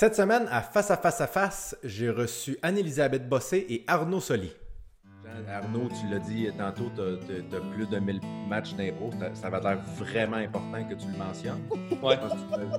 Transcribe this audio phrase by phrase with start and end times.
[0.00, 4.52] Cette semaine, à Face à Face à Face, j'ai reçu Anne-Elisabeth Bossé et Arnaud Soli.
[5.52, 9.10] Arnaud, tu l'as dit tantôt, tu as, plus de 1000 matchs d'impro.
[9.34, 11.64] Ça va l'air vraiment important que tu le mentionnes.
[12.00, 12.16] Ouais.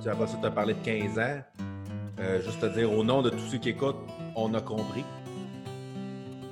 [0.00, 1.42] Tu vas pas te parler de 15 ans.
[2.20, 4.00] Euh, juste te dire, au nom de tous ceux qui écoutent,
[4.34, 5.04] on a compris.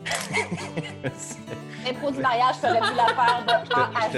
[1.87, 4.11] L'impro du mariage, tu aurais pu la faire de A à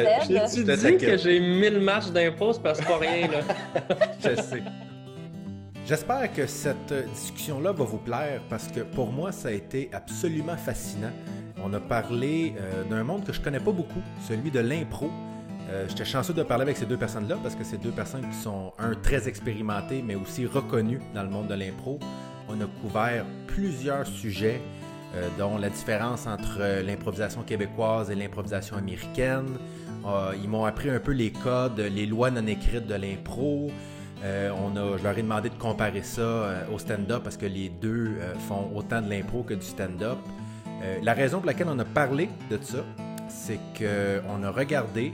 [0.49, 0.53] Z.
[0.53, 3.39] Tu dis que j'ai 1000 matchs d'impro, c'est parce que c'est pas rien, là?
[4.19, 4.65] Je sais.
[5.91, 10.57] J'espère que cette discussion-là va vous plaire parce que pour moi, ça a été absolument
[10.57, 11.11] fascinant.
[11.65, 15.11] On a parlé euh, d'un monde que je connais pas beaucoup, celui de l'impro.
[15.69, 18.37] Euh, J'étais chanceux de parler avec ces deux personnes-là parce que c'est deux personnes qui
[18.37, 21.99] sont, un, très expérimentées, mais aussi reconnues dans le monde de l'impro.
[22.49, 24.61] On a couvert plusieurs sujets,
[25.17, 29.59] euh, dont la différence entre l'improvisation québécoise et l'improvisation américaine.
[30.41, 33.73] Ils m'ont appris un peu les codes, les lois non écrites de l'impro.
[34.23, 37.47] Euh, on a, je leur ai demandé de comparer ça euh, au stand-up parce que
[37.47, 40.19] les deux euh, font autant de l'impro que du stand-up.
[41.03, 42.83] La raison pour laquelle on a parlé de ça,
[43.29, 45.13] c'est qu'on a regardé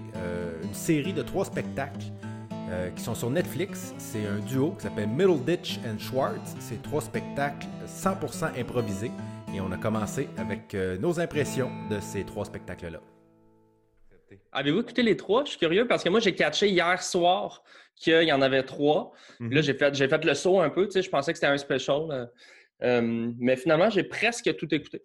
[0.62, 2.06] une série de trois spectacles
[2.94, 3.92] qui sont sur Netflix.
[3.98, 6.54] C'est un duo qui s'appelle Middleditch and Schwartz.
[6.60, 9.10] C'est trois spectacles 100% improvisés.
[9.52, 13.00] Et on a commencé avec nos impressions de ces trois spectacles-là.
[14.52, 15.44] Avez-vous écouté les trois?
[15.44, 17.64] Je suis curieux parce que moi, j'ai catché hier soir
[17.96, 19.12] qu'il y en avait trois.
[19.40, 19.52] Mhm.
[19.52, 20.86] Là, j'ai fait, j'ai fait le saut un peu.
[20.86, 22.02] Tu sais, je pensais que c'était un special.
[22.10, 22.26] euh,
[22.82, 25.04] euh, mais finalement, j'ai presque tout écouté.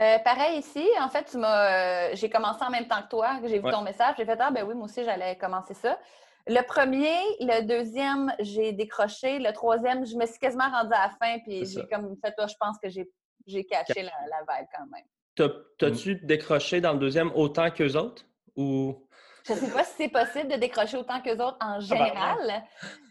[0.00, 3.38] Euh, pareil ici, en fait, tu m'as, euh, j'ai commencé en même temps que toi,
[3.42, 3.72] que j'ai vu Ouais.
[3.72, 4.14] ton message.
[4.16, 5.98] J'ai fait Ah, ben oui, moi aussi, j'allais commencer ça.
[6.46, 9.40] Le premier, le deuxième, j'ai décroché.
[9.40, 11.86] Le troisième, je me suis quasiment rendue à la fin, puis C'est j'ai ça.
[11.96, 13.10] comme fait, toi, je pense que j'ai,
[13.46, 15.04] j'ai catché la, la vibe quand même.
[15.34, 18.24] T'as- T'as-tu décroché dans le deuxième autant qu'eux autres?
[18.56, 19.04] Ou...
[19.48, 22.36] Je sais pas si c'est possible de décrocher autant qu'eux autres en général,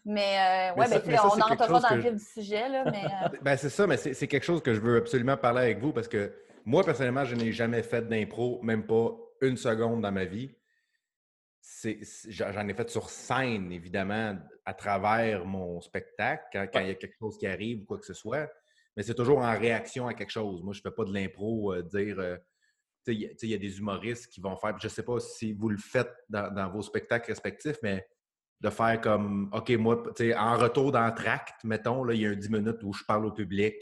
[0.06, 0.38] mais,
[0.72, 2.70] euh, Mais ouais, ça- ben, mais ça, on n'entre pas dans le vif du sujet,
[2.70, 5.62] là, mais euh, Ben, c'est ça, mais c'est quelque chose que je veux absolument parler
[5.62, 6.34] avec vous parce que
[6.66, 9.12] moi, personnellement, je n'ai jamais fait d'impro, même pas
[9.42, 10.54] une seconde dans ma vie.
[12.30, 16.92] J'en j'en ai fait sur scène, évidemment, à travers mon spectacle, quand, quand il y
[16.92, 18.50] a quelque chose qui arrive ou quoi que ce soit.
[18.96, 20.64] Mais c'est toujours en réaction à quelque chose.
[20.64, 22.18] Moi, je ne fais pas de l'impro, euh, dire.
[23.14, 24.78] Il y a- y des humoristes qui vont faire.
[24.80, 28.08] Je ne sais pas si vous le faites dans, dans vos spectacles respectifs, mais
[28.60, 30.04] de faire comme, OK, moi,
[30.38, 33.32] en retour d'entracte, mettons, là, il y a un 10 minutes où je parle au
[33.32, 33.76] public,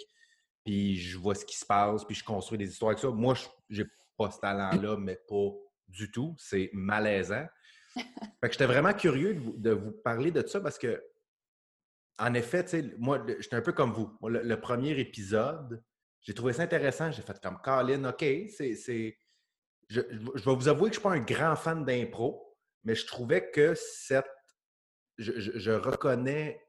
[0.66, 3.10] puis je vois ce qui se passe, puis je construis des histoires avec ça.
[3.10, 3.36] Moi,
[3.70, 5.52] je n'ai pas ce talent-là, mais pas
[5.88, 6.36] du tout.
[6.38, 7.46] C'est malaisant.
[7.96, 11.02] Fait que j'étais vraiment curieux de vous, de vous parler de ça parce que,
[12.18, 12.66] en effet,
[12.98, 14.10] moi, le- j'étais un peu comme vous.
[14.28, 15.82] Le, le premier épisode,
[16.26, 17.12] j'ai trouvé ça intéressant.
[17.12, 19.18] J'ai fait comme Colin, OK, c'est.
[19.88, 22.96] Je, je vais vous avouer que je ne suis pas un grand fan d'impro, mais
[22.96, 24.26] je trouvais que cette.
[25.18, 26.62] Je, je- je reconnais.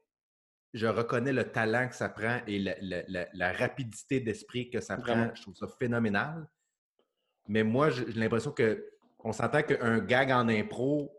[0.73, 4.79] Je reconnais le talent que ça prend et la, la- la- la rapidité d'esprit que
[4.79, 5.33] ça prend.
[5.33, 6.47] Je trouve ça phénoménal.
[7.47, 8.87] Mais moi, j'ai j'ai l'impression que
[9.19, 11.11] on s'entend qu'un gag en impro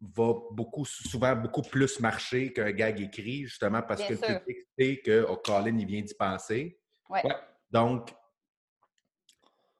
[0.00, 4.28] va beaucoup, souvent beaucoup plus marcher qu'un gag écrit, justement parce Bien que sûr.
[4.28, 6.78] le public sait que oh, Colin, il vient d'y penser.
[7.10, 7.20] ouais.
[7.26, 7.34] Ouais.
[7.70, 8.14] Donc,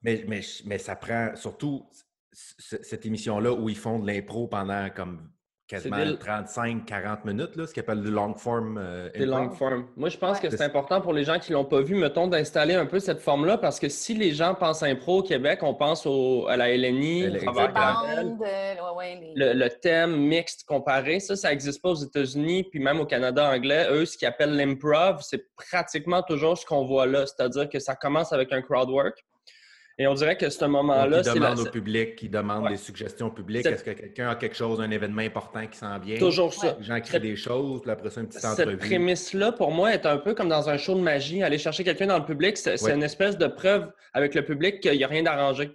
[0.03, 1.89] mais, mais, mais ça prend surtout
[2.33, 5.33] cette émission-là où ils font de l'impro pendant comme
[5.69, 8.79] quasiment des- 35-40 minutes, là, ce qu'ils appellent du long form.
[8.79, 9.87] euh, Des long form.
[9.97, 10.49] Moi, je pense Ouais.
[10.49, 13.21] que c'est important pour les gens qui l'ont pas vu, mettons, d'installer un peu cette
[13.21, 16.71] forme-là, parce que si les gens pensent impro au Québec, on pense au- à la
[16.71, 21.95] LNI, euh, ouais, ouais, les- le, le thème mixte comparé, ça, ça n'existe pas aux
[21.95, 23.87] États-Unis, puis même au Canada anglais.
[23.91, 27.27] Eux, ce qu'ils appellent l'improv, c'est pratiquement toujours ce qu'on voit là.
[27.27, 29.25] C'est-à-dire que ça commence avec un crowd work.
[29.99, 32.71] Et on dirait que ce moment-là, la- demandent au public, demandent Ouais.
[32.73, 33.65] des suggestions publiques.
[33.65, 36.19] Est-ce que quelqu'un a quelque chose, un événement important qui s'en vient?
[36.19, 36.77] toujours ça.
[36.79, 38.77] Les gens créent Cette- des choses, puis après ça, une petite Cette entrevue.
[38.77, 41.43] prémisse-là, pour moi, est un peu comme dans un show de magie.
[41.43, 42.93] Aller chercher quelqu'un dans le public, c'est Ouais.
[42.93, 45.71] une espèce de preuve avec le public qu'il n'y a rien d'arrangé.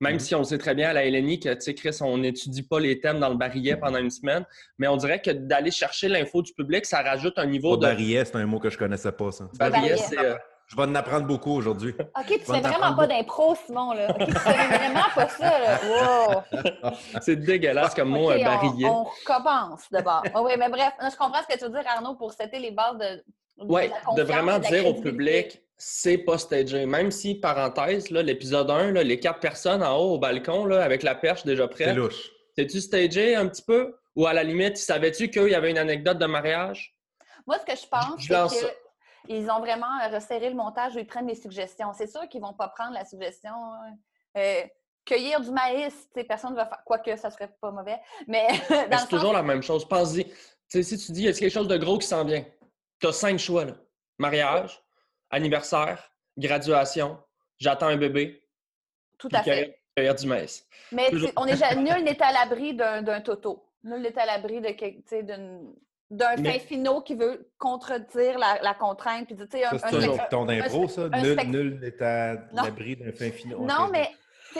[0.00, 0.20] Même Mhm.
[0.20, 2.80] si on sait très bien à la LNI que, tu sais, Chris, on n'étudie pas
[2.80, 4.44] les thèmes dans le barillet pendant une semaine,
[4.76, 7.92] mais on dirait que d'aller chercher l'info du public, ça rajoute un niveau Pas de...
[7.92, 9.48] barillet, c'est un mot que je connaissais pas, ça.
[9.58, 9.96] Barillet, Barillet.
[9.96, 10.18] c'est...
[10.18, 10.34] euh,
[10.66, 11.94] Je vais en apprendre beaucoup aujourd'hui.
[11.98, 14.10] OK, tu fais vraiment pas d'impro, Simon, là.
[14.10, 15.80] OK, tu fais vraiment pas ça, là.
[16.82, 16.92] Wow!
[17.20, 18.86] c'est dégueulasse comme mot, OK, un on- barillet.
[18.88, 20.22] On, recommence d'abord.
[20.42, 22.96] oui, mais bref, je comprends ce que tu veux dire, Arnaud, pour setter les bases
[22.98, 23.04] de.
[23.04, 23.22] de
[23.68, 26.86] Oui, de vraiment de dire au public, c'est pas stagé.
[26.86, 30.82] Même si, parenthèse, là, l'épisode 1, là, les quatre personnes en haut au balcon, là,
[30.82, 32.30] avec la perche déjà C'est prête, louche.
[32.56, 33.94] c'est-tu stagé un petit peu?
[34.16, 36.94] Ou à la limite, savais-tu qu'il y avait une anecdote de mariage?
[37.46, 38.64] Moi, ce que je pense, Je c'est lance
[39.26, 41.92] qu'ils ont vraiment euh, resserré le montage où ils prennent des suggestions.
[41.92, 43.52] C'est sûr qu'ils vont pas prendre la suggestion.
[44.36, 44.62] euh,
[45.04, 46.82] cueillir du maïs, personne ne va faire.
[46.84, 48.00] Quoique, ça serait pas mauvais.
[48.26, 49.86] Mais le c'est toujours la même chose.
[49.86, 50.26] Pense-y.
[50.68, 52.44] Si tu dis, y a quelque chose de gros qui s'en vient?
[53.00, 53.64] Tu as cinq choix.
[53.64, 53.74] Là.
[54.18, 54.82] Mariage,
[55.30, 57.18] anniversaire, graduation,
[57.58, 58.42] j'attends un bébé.
[59.18, 59.78] Tout à fait.
[59.96, 60.66] Cueillir du maïs.
[60.90, 63.64] Mais on est, nul n'est à l'abri d'un toto.
[63.84, 64.70] Nul n'est à l'abri de
[66.10, 69.26] d'un fin finot qui veut contredire la, contrainte.
[69.26, 71.08] Puis, ça, c'est toujours ton impro, ça?
[71.08, 73.60] Nul, n'est à l'abri d'un fin finot.
[73.60, 74.10] Non, mais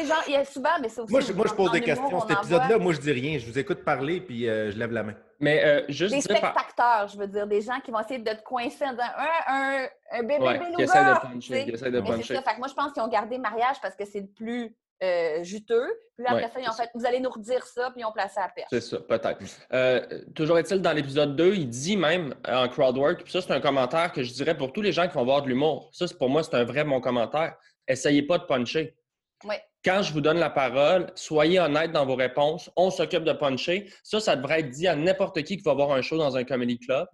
[0.02, 2.20] genre, il y a souvent, mais Moi, je, moi, je pose des questions.
[2.20, 3.38] Cet épisode-là, moi, je dis rien.
[3.38, 5.14] Je vous écoute parler, puis euh, je lève la main.
[5.40, 6.14] Mais euh, juste.
[6.14, 9.02] Des spectateurs, je veux dire, des gens qui vont essayer de te coincer dans
[9.48, 11.64] un, un, bébé ouais, qui essaie de puncher.
[11.64, 12.34] Qui essaie de puncher.
[12.34, 14.74] Fait que moi, je pense qu'ils ont gardé mariage parce que c'est le plus
[15.04, 15.86] euh, juteux.
[16.16, 18.40] Puis après ça, ils ont fait, vous allez nous redire ça, puis ils ont placé
[18.40, 18.68] la perche.
[18.70, 19.38] C'est ça, peut-être.
[19.72, 23.60] Euh, toujours est-il, dans l'épisode 2, il dit même en crowdwork, puis ça, c'est un
[23.60, 25.90] commentaire que je dirais pour tous les gens qui vont voir de l'humour.
[25.92, 27.56] Ça, pour moi, c'est un vrai bon commentaire.
[27.88, 28.96] Essayez pas de puncher.
[29.44, 32.70] Oui quand je vous donne la parole, soyez honnête dans vos réponses.
[32.74, 33.92] On s'occupe de puncher.
[34.02, 36.44] Ça, ça devrait être dit à n'importe qui qui va voir un show dans un
[36.44, 37.06] comedy club.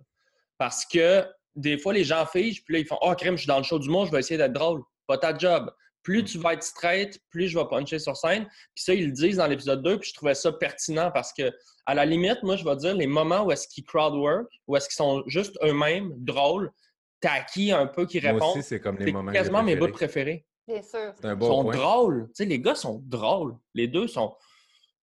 [0.57, 1.27] Parce que
[1.57, 3.65] des fois, les gens figent, puis là, ils font Oh, crème, je suis dans le
[3.65, 4.83] show du monde, je vais essayer d'être drôle.
[5.09, 5.71] Pas ta job.
[6.03, 8.45] Plus tu vas être straight, plus je vais puncher sur scène.
[8.75, 11.53] Puis ça, ils le disent dans l'épisode 2, puis je trouvais ça pertinent parce que,
[11.87, 14.89] à la limite, moi, je vais dire les moments où est-ce qu'ils crowdwork, où est-ce
[14.89, 16.73] qu'ils sont juste eux-mêmes drôles,
[17.21, 18.41] taquis un peu, qui répondent.
[18.41, 19.33] Moi aussi, c'est comme les moments.
[19.33, 20.47] quasiment mes bouts préférés.
[20.67, 21.13] Bien sûr.
[21.23, 22.29] Ils sont drôles.
[22.39, 23.57] les gars sont drôles.
[23.75, 24.35] Les deux sont,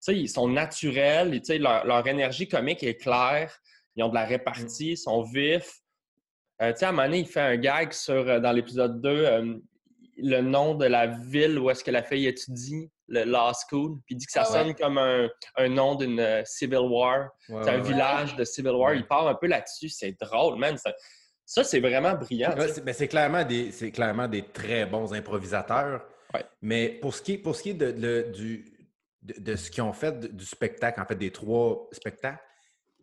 [0.08, 1.42] ils sont naturels.
[1.48, 3.60] Et, leur, leur énergie comique est claire.
[3.96, 5.82] Ils ont de la répartie, ils sont vifs.
[6.62, 9.58] Euh, à un moment donné, il fait un gag sur, euh, dans l'épisode 2, euh,
[10.18, 14.00] le nom de la ville où est-ce que la fille étudie, le Law School.
[14.06, 17.30] Puis il dit que ça ah sonne comme un, un nom d'une Civil War.
[17.48, 18.94] c'est un village de Civil War.
[18.94, 19.90] Il part un peu là-dessus.
[19.90, 20.76] C'est drôle, man.
[21.46, 22.54] Ça, c'est vraiment brillant.
[22.84, 26.04] mais c'est clairement, des, clairement des très bons improvisateurs.
[26.62, 28.66] Mais pour ce qui est, pour ce qui est de, du,
[29.22, 32.44] de, ce qu'ils ont fait du spectacle, en fait, des trois spectacles,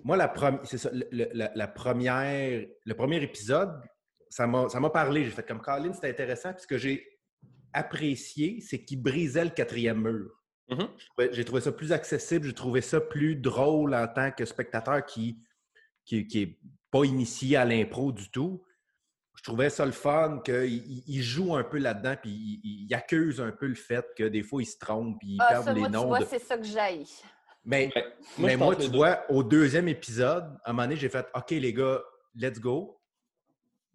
[0.03, 0.33] moi, la,
[0.65, 3.81] c'est ça, la, première, le premier épisode,
[4.35, 5.25] ça m'a parlé.
[5.25, 6.53] J'ai fait comme Colin, c'était intéressant.
[6.53, 7.07] Puis ce que j'ai
[7.73, 10.31] apprécié, c'est qu'il brisait le quatrième mur.
[10.71, 11.33] Mm-hmm.
[11.33, 15.39] J'ai trouvé ça plus accessible, j'ai trouvé ça plus drôle en tant que spectateur qui,
[16.05, 16.59] qui, qui est
[16.91, 18.65] pas initié à l'impro du tout.
[19.37, 23.51] Je trouvais ça le fun qu'il il joue un peu là-dedans, puis il, accuse un
[23.51, 25.89] peu le fait que des fois, il se trompe, puis il ah, perd les moi,
[25.91, 26.03] noms.
[26.03, 27.05] Tu vois, c'est ça que j'aille.
[27.65, 27.91] Mais,
[28.39, 31.73] mais moi, tu vois, au deuxième épisode, à un moment donné, j'ai fait OK, les
[31.73, 32.01] gars,
[32.35, 33.01] let's go.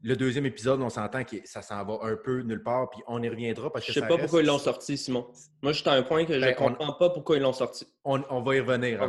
[0.01, 3.21] Le deuxième épisode, on s'entend que ça s'en va un peu nulle part, puis on
[3.21, 5.27] y reviendra parce que Je sais pas pourquoi ils l'ont sorti, Simon.
[5.61, 7.85] Moi, j'étais à un point que je ne ben, comprends pas pourquoi ils l'ont sorti.
[8.05, 9.01] On, va y revenir.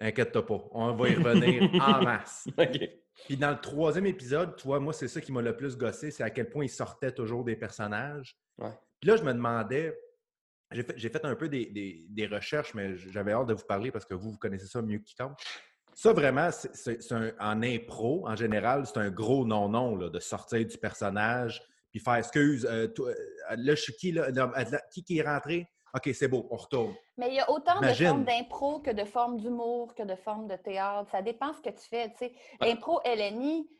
[0.00, 0.64] Inquiète-toi pas.
[0.72, 2.46] On va y revenir en masse.
[3.26, 6.10] Puis dans le troisième épisode, tu vois, moi, c'est ça qui m'a le plus gossé,
[6.10, 8.36] c'est à quel point il sortait toujours des personnages.
[8.58, 9.96] Puis là, je me demandais,
[10.70, 14.32] j'ai fait, un peu des, recherches, mais j'avais hâte de vous parler parce que vous,
[14.32, 15.38] vous connaissez ça mieux que quiconque.
[15.94, 16.98] Ça, vraiment, c'est
[17.40, 21.62] en impro, en général, c'est un gros non-non de sortir du personnage
[21.94, 23.14] puis faire excuse, euh, euh,
[23.50, 24.26] là, je suis qui, là,
[24.92, 25.70] qui qui est rentré?
[25.94, 26.92] OK, c'est beau, on retourne.
[27.16, 30.48] Mais il y a autant de formes d'impro que de formes d'humour, que de formes
[30.48, 31.08] de théâtre.
[31.12, 32.12] Ça dépend ce que tu fais.
[32.60, 33.70] L'impro LNI,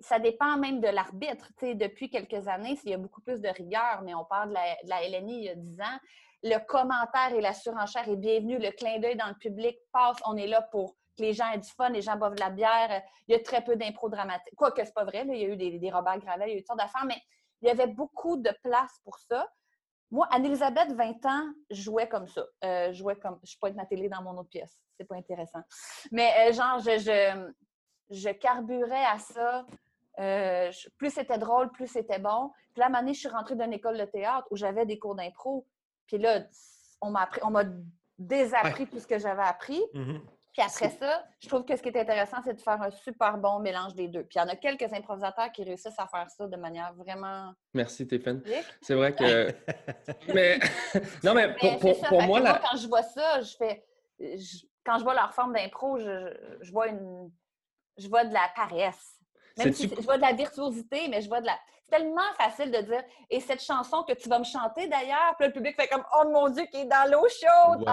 [0.00, 1.52] ça dépend même de l'arbitre.
[1.60, 5.02] Depuis quelques années, il y a beaucoup plus de rigueur, mais on parle de la,
[5.06, 5.98] LNI il y a 10 ans.
[6.42, 8.58] Le commentaire et la surenchère est bienvenu.
[8.58, 10.16] Le clin d'œil dans le public passe.
[10.24, 13.02] On est là pour les gens aient du fun, les gens boivent de la bière.
[13.28, 14.54] Il y a très peu d'impro dramatique.
[14.56, 15.24] Quoique, c'est pas vrai.
[15.26, 17.04] il y a eu des, des Robert Gravel, il y a eu toutes sortes d'affaires,
[17.06, 17.20] mais
[17.62, 19.46] il y avait beaucoup de place pour ça.
[20.10, 22.44] Moi, Anne-Elisabeth, 20 ans, jouais comme ça.
[22.64, 23.38] Euh, jouais comme.
[23.44, 24.76] Je pointe ma télé dans mon autre pièce.
[24.96, 25.60] C'est pas intéressant.
[26.10, 27.52] Mais euh, genre, je, je,
[28.16, 29.66] je, carburais à ça.
[30.18, 32.50] Euh, plus c'était drôle, plus c'était bon.
[32.72, 35.66] Puis là, à je suis rentrée d'une école de théâtre où j'avais des cours d'impro.
[36.06, 36.40] Puis là,
[37.00, 37.64] on m'a
[38.18, 39.80] désappris tout ce que j'avais appris.
[39.94, 40.20] Mm-hmm.
[40.52, 43.38] Puis après ça, je trouve que ce qui est intéressant, c'est de faire un super
[43.38, 44.24] bon mélange des deux.
[44.24, 47.52] Puis il y en a quelques improvisateurs qui réussissent à faire ça de manière vraiment.
[47.72, 48.42] Merci, Stéphane.
[48.82, 49.48] C'est vrai que.
[50.34, 50.58] mais.
[51.24, 52.60] non, mais pour, moi, là.
[52.68, 53.84] quand je vois ça, je fais.
[54.84, 57.30] Quand je vois leur forme d'impro, je, je, vois une.
[57.96, 59.19] Je vois de la paresse.
[59.64, 61.56] Même si je vois de la virtuosité, mais je vois de la
[61.90, 65.52] tellement facile de dire et cette chanson que tu vas me chanter d'ailleurs, puis le
[65.52, 67.84] public fait comme oh mon dieu qui est dans l'eau chaude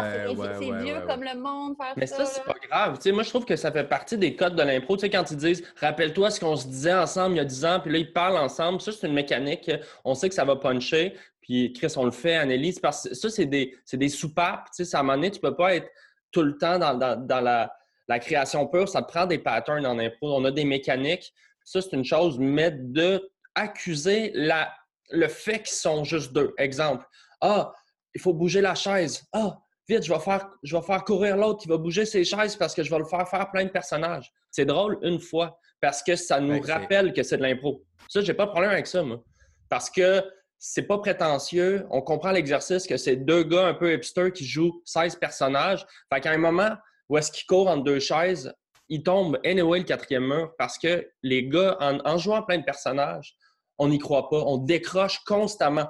[0.59, 2.99] c'est vieux comme le monde faire Mais ça, c'est pas grave.
[3.07, 5.37] moi je trouve que ça fait partie des codes de l'impro, tu sais quand ils
[5.37, 8.13] disent rappelle-toi ce qu'on se disait ensemble il y a 10 ans, puis là ils
[8.13, 9.71] parlent ensemble, ça c'est une mécanique,
[10.05, 13.29] on sait que ça va puncher, puis Chris on le fait Annelise parce que ça
[13.29, 15.89] c'est des c'est des soupapes, tu sais à un moment donné tu peux pas être
[16.31, 17.73] tout le temps dans, dans, la,
[18.07, 21.33] la création pure, ça te prend des patterns en impro, on a des mécaniques.
[21.67, 24.73] Ça, c'est une chose, mais de accuser la,
[25.09, 26.53] le fait qu'ils sont juste deux.
[26.57, 27.05] Exemple,
[27.41, 27.73] ah,
[28.15, 29.25] il faut bouger la chaise.
[29.33, 29.57] Ah,
[29.89, 32.73] vite, je vais faire, je vais faire courir l'autre qui va bouger ses chaises parce
[32.73, 34.31] que je vais le faire faire plein de personnages.
[34.49, 37.83] C'est drôle une fois parce que ça nous rappelle que c'est de l'impro.
[38.07, 39.21] Ça, j'ai pas de problème avec ça, moi.
[39.67, 40.23] Parce que
[40.57, 41.85] c'est pas prétentieux.
[41.89, 45.85] On comprend l'exercice que c'est deux gars un peu hipsters qui jouent 16 personnages.
[46.13, 46.77] Fait qu'à un moment
[47.09, 48.53] où est-ce qu'ils courent entre deux chaises,
[48.89, 53.35] ils tombent anyway le quatrième mur parce que les gars, en, jouant plein de personnages,
[53.77, 54.37] on n'y croit pas.
[54.37, 55.87] On décroche constamment.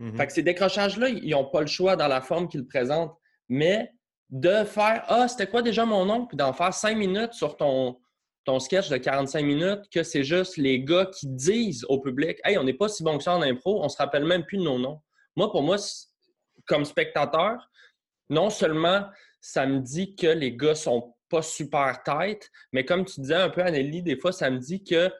[0.00, 0.16] Mm-hmm.
[0.16, 3.16] Fait que ces décrochages-là, ils n'ont pas le choix dans la forme qu'ils présentent.
[3.48, 3.90] Mais
[4.30, 6.26] de faire Ah, c'était quoi déjà mon nom?
[6.26, 7.98] Puis d'en faire cinq minutes sur ton,
[8.44, 12.58] ton sketch de 45 minutes que c'est juste les gars qui disent au public Hey,
[12.58, 14.62] on n'est pas si bon que ça en impro, on se rappelle même plus de
[14.62, 15.00] nos noms.
[15.36, 15.76] Moi, pour moi,
[16.66, 17.68] comme spectateur,
[18.30, 19.06] non seulement
[19.40, 23.50] ça me dit que les gars sont pas super tête, mais comme tu disais un
[23.50, 25.12] peu, Anneli, des fois, ça me dit que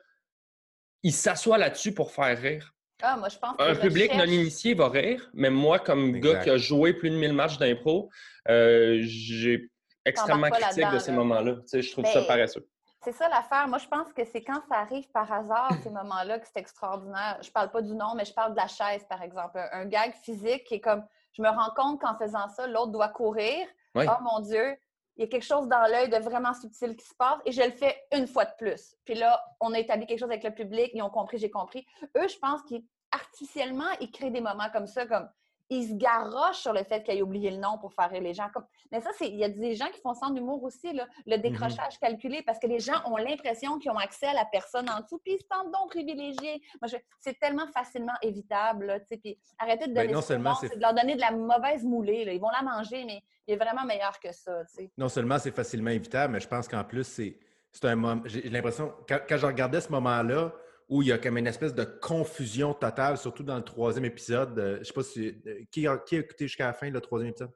[1.02, 2.74] il s'assoit là-dessus pour faire rire.
[3.02, 6.50] Ah, moi, je pense Un public non initié va rire, mais moi, comme gars qui
[6.50, 8.10] a joué plus de 1000 matchs d'impro,
[8.48, 9.70] euh, j'ai
[10.04, 11.56] extrêmement critique de ces moments-là.
[11.72, 12.66] je trouve ça paresseux.
[13.02, 13.68] C'est ça l'affaire.
[13.68, 17.38] Moi, je pense que c'est quand ça arrive par hasard, ces moments-là, que c'est extraordinaire.
[17.40, 19.60] Je parle pas du nom, mais je parle de la chaise, par exemple.
[19.70, 23.08] Un, gag physique qui est comme, je me rends compte qu'en faisant ça, l'autre doit
[23.08, 23.66] courir.
[23.94, 24.76] Oh mon Dieu,
[25.16, 27.62] il y a quelque chose dans l'œil de vraiment subtil qui se passe et je
[27.62, 28.96] le fais une fois de plus.
[29.04, 31.86] Puis là, on a établi quelque chose avec le public, ils ont compris, j'ai compris.
[32.16, 35.28] Eux, je pense qu'artificiellement, ils créent des moments comme ça, comme
[35.68, 38.34] ils se garochent sur le fait qu'ils aient oublié le nom pour faire rire les
[38.34, 38.48] gens.
[38.92, 41.40] Mais ça, il y a des gens qui font ça en humour aussi, le mm-hmm.
[41.40, 45.00] décrochage calculé, parce que les gens ont l'impression qu'ils ont accès à la personne en
[45.00, 46.62] dessous, puis ils se sentent donc privilégiés.
[46.80, 49.02] Moi, c'est tellement facilement évitable.
[49.08, 52.24] puis arrêtez de ben, donner c'est de leur donner de la mauvaise moulée.
[52.32, 54.62] Ils vont la manger, mais il est vraiment meilleur que ça.
[54.96, 57.38] Non seulement c'est facilement évitable, mais je pense qu'en plus, c'est
[57.84, 58.22] un moment.
[58.26, 60.52] J'ai l'impression, quand, quand je regardais ce moment-là,
[60.88, 64.58] où il y a comme une espèce de confusion totale, surtout dans le troisième épisode.
[64.58, 65.42] Euh, je ne sais pas si.
[65.46, 67.52] Euh, qui, a, qui, a, écouté jusqu'à la fin, le troisième épisode?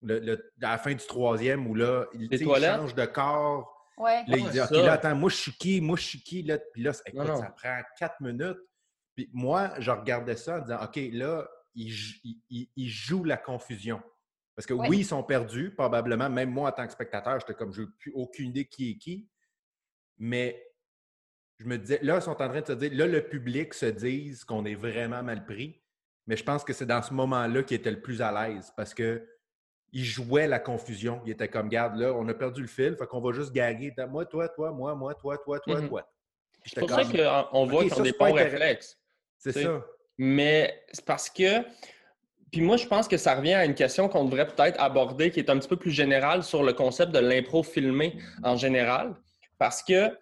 [0.00, 3.74] Le, à la fin du troisième, où là, il, change de corps.
[3.96, 4.22] Ouais.
[4.28, 5.80] Là, il dit OK, là, attends, moi, je suis qui?
[5.80, 6.42] Moi, je suis qui?
[6.42, 8.58] Là, puis là, écoute, ça prend quatre minutes.
[9.16, 11.92] Puis moi, je regardais ça en disant OK, là, il,
[12.76, 14.00] il, joue la confusion.
[14.54, 16.30] Parce que oui, ils sont perdus, probablement.
[16.30, 18.98] Même moi, en tant que spectateur, j'étais comme, je n'ai plus aucune idée qui est
[18.98, 19.28] qui.
[20.18, 20.67] Mais
[21.58, 23.86] je me disais, là, ils sont en train de se dire, là, le public se
[23.86, 25.80] dise qu'on est vraiment mal pris.
[26.26, 28.94] Mais je pense que c'est dans ce moment-là qu'il était le plus à l'aise parce
[28.94, 29.26] que
[29.92, 31.22] il jouait la confusion.
[31.24, 33.94] Il était comme, garde, là, on a perdu le fil, fait qu'on va juste gaguer.
[34.10, 35.88] Moi, toi, toi, moi, moi, toi, toi, toi, mm-hmm.
[35.88, 36.12] toi.
[36.64, 38.98] C'est pour ça qu'on voit qu'ils ont des bons réflexes.
[39.38, 39.84] C'est ça.
[40.18, 41.62] Mais c'est parce que.
[42.52, 45.38] Puis moi, je pense que ça revient à une question qu'on devrait peut-être aborder qui
[45.38, 49.14] est un petit peu plus générale sur le concept de l'impro filmé en général.
[49.58, 50.16] Parce que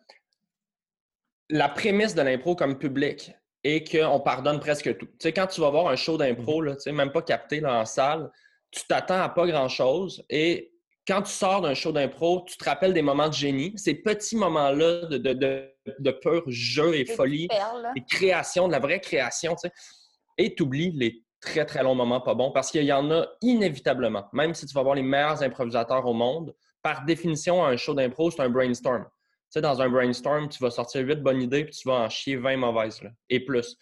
[1.50, 3.32] la prémisse de l'impro comme public
[3.64, 5.06] est qu'on pardonne presque tout.
[5.06, 6.74] Tu sais, quand tu vas voir un show d'impro, mhm.
[6.76, 8.30] tu sais, même pas capté là, en salle,
[8.70, 10.72] tu t'attends à pas grand-chose et
[11.06, 14.36] quand tu sors d'un show d'impro, tu te rappelles des moments de génie, ces petits
[14.36, 17.46] moments-là de, de, pur jeu et folie,
[17.94, 19.72] et création, de la vraie création, tu sais,
[20.36, 23.26] et tu oublies les très, très longs moments pas bons parce qu'il y en a
[23.40, 24.24] inévitablement.
[24.32, 28.30] Même si tu vas voir les meilleurs improvisateurs au monde, par définition, un show d'impro,
[28.32, 29.06] c'est un brainstorm
[29.50, 32.36] sais, dans un brainstorm, tu vas sortir 8 bonnes idées puis tu vas en chier
[32.36, 33.76] 20 mauvaises, là, et plus.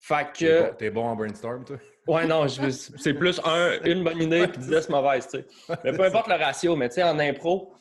[0.00, 0.74] Fait que.
[0.76, 1.76] T'es bon, bon, en brainstorm, toi?
[2.06, 5.46] Ouais, non, c'est plus un, une bonne idée puis 10 mauvaises, tu sais.
[5.84, 7.72] Mais peu importe le ratio, mais tu sais, en impro,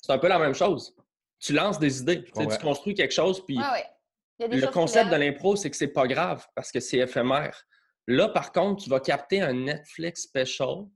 [0.00, 0.94] c'est un peu la même chose.
[1.40, 3.76] Tu lances des idées, tu construis quelque chose, puis ah
[4.38, 7.64] le concept de l'impro, c'est que c'est pas grave parce que c'est éphémère.
[8.06, 10.86] Là, par contre, tu vas capter un Netflix special.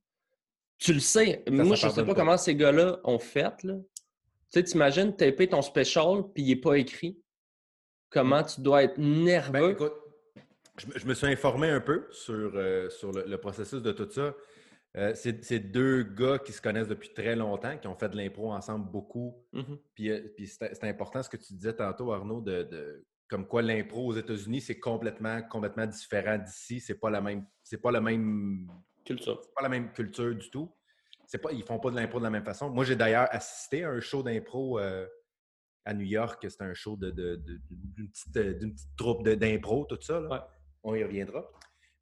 [0.79, 1.43] Tu le sais.
[1.49, 3.75] Moi, je ne sais pas, comment ces gars-là ont fait, là.
[4.51, 7.21] Tu sais, t'imagines taper ton special puis il n'est pas écrit.
[8.11, 9.53] Comment tu dois être nerveux?
[9.53, 9.93] Ben, écoute,
[10.79, 14.35] je, me suis informé un peu sur, euh, sur le, processus de tout ça.
[14.97, 18.53] Euh, c'est deux gars qui se connaissent depuis très longtemps, qui ont fait de l'impro
[18.53, 19.37] ensemble beaucoup.
[19.53, 19.79] Mm-hmm.
[19.95, 24.07] Puis, euh, puis c'est important ce que tu disais tantôt, Arnaud, de, comme quoi l'impro
[24.07, 26.81] aux États-Unis, c'est complètement, complètement différent d'ici.
[26.81, 27.45] C'est pas la même.
[27.63, 28.67] C'est pas la même
[29.05, 29.43] culture.
[29.55, 30.73] pas la même culture du tout
[31.29, 32.71] c'est pas, ils font pas de l'impro de la même façon.
[32.71, 35.07] Moi, j'ai d'ailleurs assisté à un show d'impro euh,
[35.85, 36.45] à New York.
[36.49, 37.61] C'était un show d'une de,
[38.11, 40.23] petite, euh, petite, troupe d'impro, tout ça.
[40.83, 41.47] On y reviendra.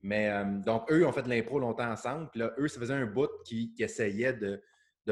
[0.01, 2.31] Mais euh, donc, eux ont fait de l'impro longtemps ensemble.
[2.31, 4.63] Puis là, eux, ça faisait un bout qui, essayait de,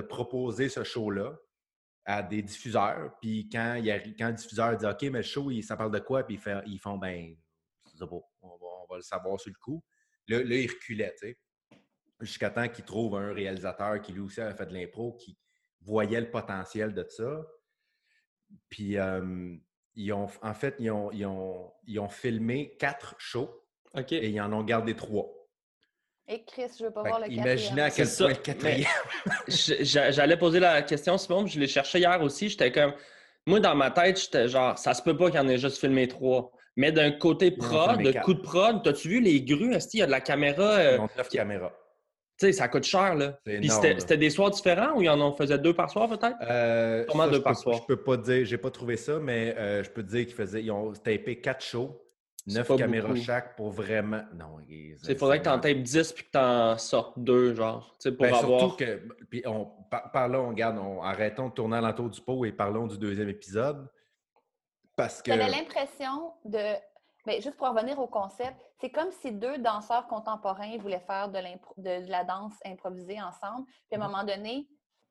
[0.09, 1.37] proposer ce show-là
[2.05, 3.17] à des diffuseurs.
[3.21, 6.25] Puis quand, il quand le diffuseur dit OK, mais le show, ça parle de quoi?
[6.25, 7.35] Puis ils, font ben,
[8.01, 9.83] on va, on va le savoir sur le coup.
[10.29, 11.39] Là, là ils reculaient, tu sais
[12.21, 15.39] jusqu'à temps qu'il trouve un réalisateur qui lui aussi a fait de l'impro, qui
[15.81, 17.43] voyait le potentiel de ça.
[18.69, 18.97] Puis,
[19.97, 23.51] ils ont, en fait, ils ont, ils ont, filmé quatre shows
[24.11, 25.31] et ils en ont gardé trois.
[26.27, 27.47] Et Chris, je veux pas voir le quatrième.
[27.47, 28.89] Imaginez à quel point le quatrième.
[29.49, 32.49] J'allais poser la question, Simon, je l'ai cherché hier aussi.
[32.49, 32.95] J'étais comme.
[33.47, 35.79] Moi, dans ma tête, j'étais genre, ça se peut pas qu'il y en ait juste
[35.79, 36.51] filmé trois.
[36.77, 39.75] Mais d'un côté prod, de coup de prod, t'as-tu vu les grues?
[39.75, 40.77] Est-ce qu'il y a de la caméra?
[40.77, 41.73] Euh, neuf caméras.
[42.37, 43.39] Tu sais, ça coûte cher, là.
[43.45, 46.37] Puis c'était des soirs différents ou il y en faisait deux par soir, peut-être?
[46.43, 47.79] Euh, deux par soir.
[47.81, 50.35] Je peux pas dire, j'ai pas trouvé ça, mais euh, je peux te dire qu'ils
[50.35, 52.01] faisaient, ils ont tapé quatre shows.
[52.47, 54.23] Neuf caméras chaque pour vraiment.
[54.35, 57.97] Non, il faudrait que tu en tapes 10 puis que tu en sortes deux, genre.
[58.03, 58.61] Pour ben, avoir...
[58.61, 59.09] Surtout que.
[59.31, 59.71] Puis on,
[60.13, 63.31] parlons, on garde, on, arrêtons de tourner à l'entour du pot et parlons du deuxième
[63.31, 63.89] épisode.
[64.95, 65.33] Parce que.
[65.33, 66.75] J'avais l'impression de.
[67.27, 71.39] Mais juste pour revenir au concept, c'est comme si deux danseurs contemporains voulaient faire de,
[71.79, 73.67] de, la danse improvisée ensemble.
[73.67, 74.11] Puis à un mm-hmm.
[74.11, 74.69] moment donné,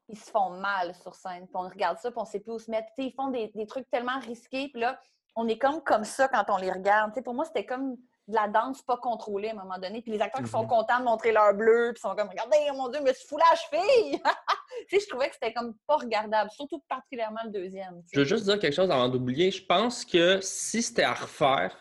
[0.09, 1.47] ils se font mal sur scène.
[1.47, 2.91] Puis on regarde ça, puis on ne sait plus où se mettre.
[2.97, 4.69] ils font des, des, trucs tellement risqués.
[4.69, 4.99] Puis là,
[5.35, 7.19] on est comme comme ça quand on les regarde.
[7.23, 10.01] pour moi, c'était comme de la danse pas contrôlée à un moment donné.
[10.01, 10.69] Puis les acteurs qui sont mhm.
[10.69, 13.55] contents de montrer leur bleu, puis sont comme Regardez, mon Dieu, me suis fou la
[13.55, 14.21] cheville!
[14.91, 18.01] je trouvais que c'était comme pas regardable, surtout particulièrement le deuxième.
[18.11, 19.51] Je veux juste dire quelque chose avant d'oublier.
[19.51, 21.75] Je pense que si c'était à refaire,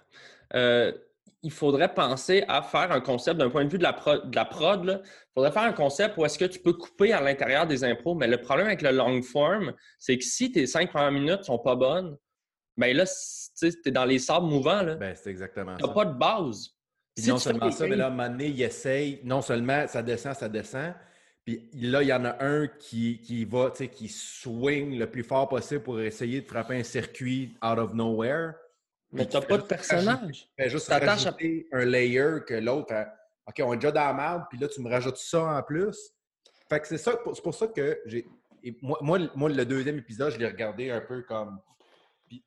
[0.54, 0.92] euh,
[1.42, 4.30] il faudrait penser à faire un concept d'un point de vue de la, prod.
[4.30, 7.20] De la prod Il faudrait faire un concept où est-ce que tu peux couper à
[7.20, 8.14] l'intérieur des impros.
[8.14, 11.58] Mais le problème avec le long form, c'est que si tes cinq premières minutes sont
[11.58, 12.16] pas bonnes,
[12.76, 13.04] ben là,
[13.58, 14.82] tu es dans les sables mouvants.
[14.82, 14.94] Là.
[14.94, 15.86] Ben, c'est exactement ça.
[15.86, 16.70] Tu pas de base.
[17.26, 20.34] non seulement ça, mais là, à un moment donné, il essaye, non seulement ça descend,
[20.34, 20.94] ça descend,
[21.44, 25.10] puis là, il y en a un qui, qui va, tu sais, qui swing le
[25.10, 28.52] plus fort possible pour essayer de frapper un circuit out of nowhere.
[29.10, 30.48] Mais tu n'as pas de personnage.
[30.56, 32.94] Tu juste rajouter un layer que l'autre,
[33.46, 36.12] OK, on est déjà dans la merde, puis là, tu me rajoutes ça en plus.
[36.68, 38.26] Fait que c'est ça, c'est pour ça que j'ai.
[38.80, 41.58] Moi, moi, moi, le deuxième épisode, je l'ai regardé un peu comme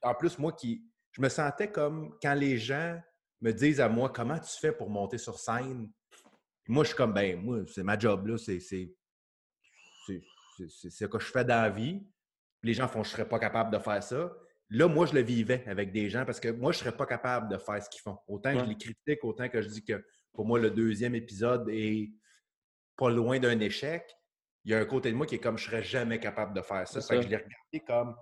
[0.01, 0.83] en plus, moi qui.
[1.11, 2.99] Je me sentais comme quand les gens
[3.41, 5.89] me disent à moi comment tu fais pour monter sur scène?
[6.67, 8.59] moi, je suis comme ben, moi, c'est ma job, là, c'est.
[8.59, 8.91] C'est
[10.89, 12.05] ce que je fais dans la vie.
[12.63, 14.31] Les gens font je ne serais pas capable de faire ça.
[14.69, 17.05] Là, moi, je le vivais avec des gens parce que moi, je ne serais pas
[17.05, 18.17] capable de faire ce qu'ils font.
[18.27, 21.69] Autant que je les critique, autant que je dis que pour moi, le deuxième épisode
[21.69, 22.11] est
[22.97, 24.09] pas loin d'un échec.
[24.63, 26.55] Il y a un côté de moi qui est comme je ne serais jamais capable
[26.55, 27.01] de faire ça.
[27.01, 27.15] ça.
[27.15, 28.15] que je l'ai regardé comme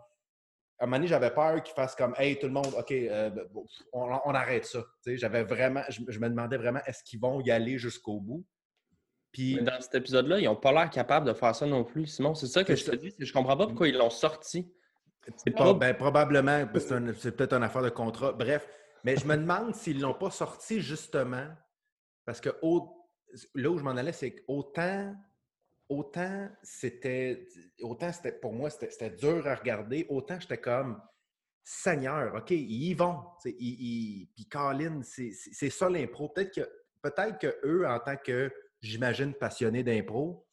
[0.80, 3.30] à un moment donné, j'avais peur qu'il fasse comme Hey, tout le monde, OK, euh,
[3.30, 3.46] ben,
[3.94, 4.84] on, arrête ça.
[5.06, 8.46] J'avais vraiment, je, me demandais vraiment est-ce qu'ils vont y aller jusqu'au bout?
[9.32, 9.62] Puis...
[9.62, 12.06] dans cet épisode-là, ils n'ont pas l'air capables de faire ça non plus.
[12.08, 13.14] Simon, c'est ça que je te dis.
[13.18, 14.72] Je comprends pas pourquoi ils l'ont sorti.
[15.46, 16.68] Ben, probablement,
[17.18, 18.34] c'est peut-être une affaire de contrat.
[18.34, 18.68] Bref,
[19.04, 21.48] mais je me demande s'ils ne l'ont pas sorti justement
[22.26, 22.50] parce que
[23.56, 25.16] là où je m'en allais, c'est qu'autant
[25.98, 27.48] autant c'était
[27.82, 31.02] autant c'était pour moi c'était dur à regarder, autant j'étais comme
[31.64, 33.20] Seigneur, OK, ils y vont.
[33.46, 36.28] Ils, puis Colin, c'est ça l'impro.
[36.30, 36.70] Peut-être que
[37.02, 38.52] peut-être eux, en tant que
[38.82, 40.46] j'imagine passionnés d'impro,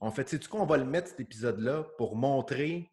[0.00, 2.90] en fait, sais-tu quoi, on va le mettre cet épisode-là pour montrer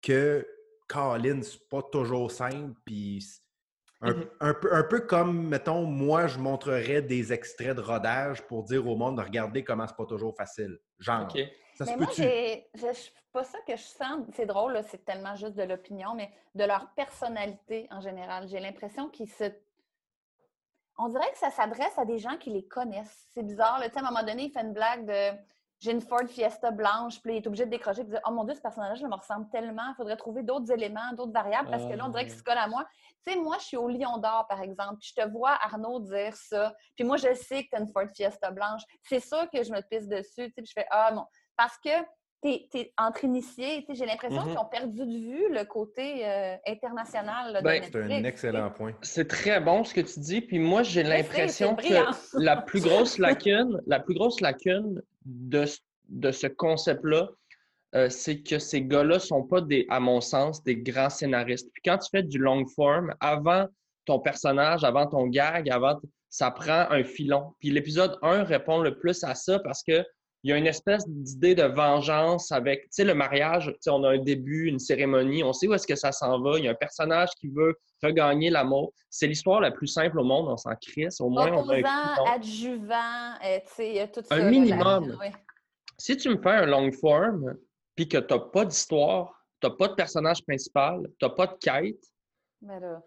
[0.00, 0.46] que
[0.88, 3.24] Colin, c'est pas toujours simple, puis
[4.02, 8.64] Mmh un, peu, un, peu, comme, mettons, moi, je montrerais des extraits de rodage pour
[8.64, 10.80] dire au monde de regarder comment c'est pas toujours facile.
[10.98, 11.30] Genre.
[11.76, 12.68] Ça mais moi, c'est
[13.32, 14.26] pas ça que je sens.
[14.34, 18.48] C'est drôle, c'est tellement juste de l'opinion, mais de leur personnalité en général.
[18.48, 19.44] J'ai l'impression qu'ils se.
[20.98, 23.26] On dirait que ça s'adresse à des gens qui les connaissent.
[23.32, 23.78] C'est bizarre.
[23.78, 23.86] Là.
[23.94, 25.36] À un moment donné, il fait une blague de
[25.82, 28.44] j'ai une Ford Fiesta blanche, puis il est obligé de décrocher, puis dire Oh mon
[28.44, 31.92] Dieu, ce personnage-là me ressemble tellement, il faudrait trouver d'autres éléments, d'autres variables, parce que
[31.92, 32.86] là, on dirait qu'il se colle à moi.
[33.26, 35.98] Tu sais, moi, je suis au Lion d'Or, par exemple, puis je te vois, Arnaud,
[35.98, 38.82] dire ça, puis moi, je sais que tu as une Ford Fiesta blanche.
[39.02, 41.26] C'est sûr que je me pisse dessus, tu sais, puis je fais Ah non.
[41.56, 41.90] Parce que
[42.42, 44.48] tu es, entre initiés, j'ai l'impression mm-hmm.
[44.48, 47.60] qu'ils ont perdu de vue le côté euh, international.
[47.62, 48.92] Ben, c'est un excellent point.
[49.02, 51.94] C'est très bon ce que tu dis, puis moi, j'ai l'impression que
[52.34, 55.64] la plus grosse lacune, la plus grosse lacune de,
[56.32, 57.30] ce concept-là,
[57.94, 61.68] euh, c'est que ces gars-là ne sont pas, des, à mon sens, des grands scénaristes.
[61.72, 63.66] Puis quand tu fais du long form, avant
[64.04, 67.54] ton personnage, avant ton gag, avant, ça prend un filon.
[67.60, 70.04] Puis l'épisode 1 répond le plus à ça parce que
[70.42, 73.90] il y a une espèce d'idée de vengeance avec, tu sais, le mariage, tu sais,
[73.90, 76.64] on a un début, une cérémonie, on sait où est-ce que ça s'en va, il
[76.64, 78.92] y a un personnage qui veut regagner l'amour.
[79.08, 83.34] C'est l'histoire la plus simple au monde, on s'en crisse, au moins on a adjuvant,
[83.44, 84.34] euh, tu sais, tout ça.
[84.34, 85.16] Un minimum.
[85.98, 87.54] Si tu me fais un long form,
[87.94, 91.46] puis que tu n'as pas d'histoire, tu n'as pas de personnage principal, tu n'as pas
[91.46, 92.04] de quête,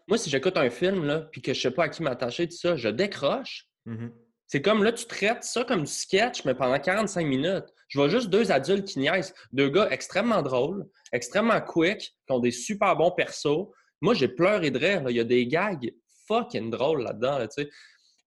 [0.08, 2.48] moi, si j'écoute un film, là, puis que je ne sais pas à qui m'attacher,
[2.48, 3.68] tout ça, je décroche.
[3.88, 4.12] Mm-hmm.
[4.48, 7.66] C'est comme là, tu traites ça comme du sketch, mais pendant 45 minutes.
[7.88, 9.34] Je vois juste deux adultes qui niaisent.
[9.52, 13.68] Deux gars extrêmement drôles, extrêmement quick, qui ont des super bons persos.
[14.02, 15.04] Moi, j'ai pleuré de rire.
[15.10, 15.92] Il y a des gags
[16.28, 17.46] fucking drôles là-dedans.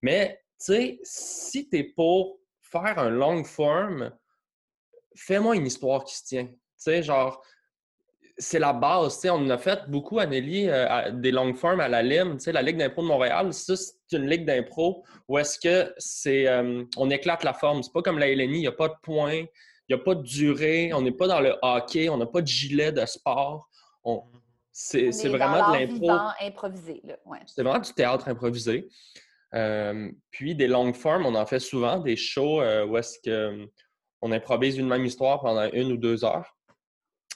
[0.03, 4.13] Mais, tu sais, si tu es pour faire un long form,
[5.17, 6.47] fais-moi une histoire qui se tient.
[6.47, 7.43] Tu sais, genre,
[8.39, 9.17] c'est la base.
[9.17, 12.45] Tu sais, on a fait beaucoup, Anneli, euh, des long forms à la LIM, tu
[12.45, 13.53] sais, la Ligue d'impro de Montréal.
[13.53, 16.47] Ça, c'est une ligue d'impro où est-ce que c'est.
[16.47, 17.83] Euh, on éclate la forme.
[17.83, 19.47] C'est pas comme la LNI, il n'y a pas de points, il
[19.91, 22.47] n'y a pas de durée, on n'est pas dans le hockey, on n'a pas de
[22.47, 23.69] gilet de sport.
[24.73, 26.11] c'est, vraiment de l'impro.
[26.41, 27.03] improvisé.
[27.47, 28.89] C'est vraiment du théâtre improvisé.
[29.55, 33.69] Euh, puis des long forms, on en fait souvent, des shows où est-ce que
[34.21, 36.58] on improvise une même histoire pendant une ou deux heures.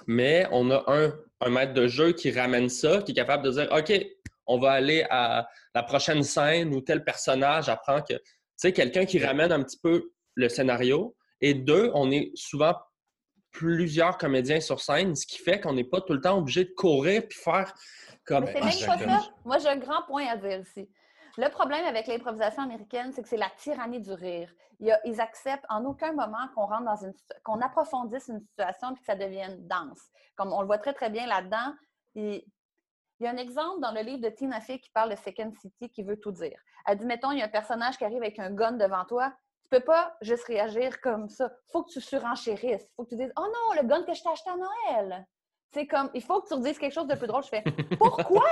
[0.06, 3.50] Mais on a un, un maître de jeu qui ramène ça, qui est capable de
[3.50, 3.92] dire OK,
[4.46, 8.14] on va aller à la prochaine scène où tel personnage apprend que.
[8.14, 8.20] Tu
[8.56, 11.16] sais, quelqu'un qui ramène un petit peu le scénario.
[11.40, 12.74] Et deux, on est souvent
[13.50, 16.72] plusieurs comédiens sur scène, ce qui fait qu'on n'est pas tout le temps obligé de
[16.74, 17.74] courir puis faire
[18.24, 18.46] comme.
[18.46, 19.20] c'est même pas ça.
[19.44, 20.88] Moi, j'ai un grand point à dire ici.
[21.38, 24.52] Le problème avec l'improvisation américaine, c'est que c'est la tyrannie du rire.
[24.80, 27.14] ils acceptent en aucun moment qu'on rentre dans une
[27.44, 30.00] qu'on approfondisse une situation et que ça devienne dense.
[30.36, 31.74] Comme on le voit très, très bien là-dedans.
[32.14, 32.44] Il,
[33.20, 35.88] y a un exemple dans le livre de Tina Fey qui parle de Second City
[35.88, 36.58] qui veut tout dire.
[36.86, 39.32] Elle dit, mettons, il y a un personnage qui arrive avec un gun devant toi.
[39.62, 41.50] Tu peux pas juste réagir comme ça.
[41.68, 42.82] Il faut que tu surenchérisses.
[42.82, 45.26] Il faut que tu dises, oh non, le gun que je t'ai acheté à Noël.
[45.72, 47.44] C'est comme, il faut que tu redises quelque chose de plus drôle.
[47.44, 47.62] Je fais,
[47.98, 48.44] pourquoi?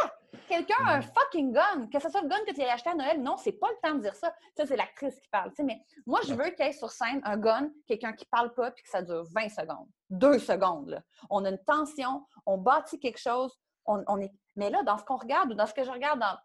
[0.50, 1.86] Quelqu'un a un fucking gun.
[1.92, 3.76] Que ce soit le gun que tu as acheté à Noël, non, c'est pas le
[3.80, 4.34] temps de dire ça.
[4.56, 5.52] Ça, c'est l'actrice qui parle.
[5.62, 8.72] mais moi, je veux qu'il y ait sur scène un gun, quelqu'un qui parle pas,
[8.72, 9.86] puis que ça dure 20 secondes.
[10.10, 11.00] Deux secondes.
[11.30, 13.56] On a une tension, on bâtit quelque chose.
[13.86, 14.32] On, est...
[14.56, 16.36] Mais là, dans ce qu'on regarde ou dans ce que je regarde dans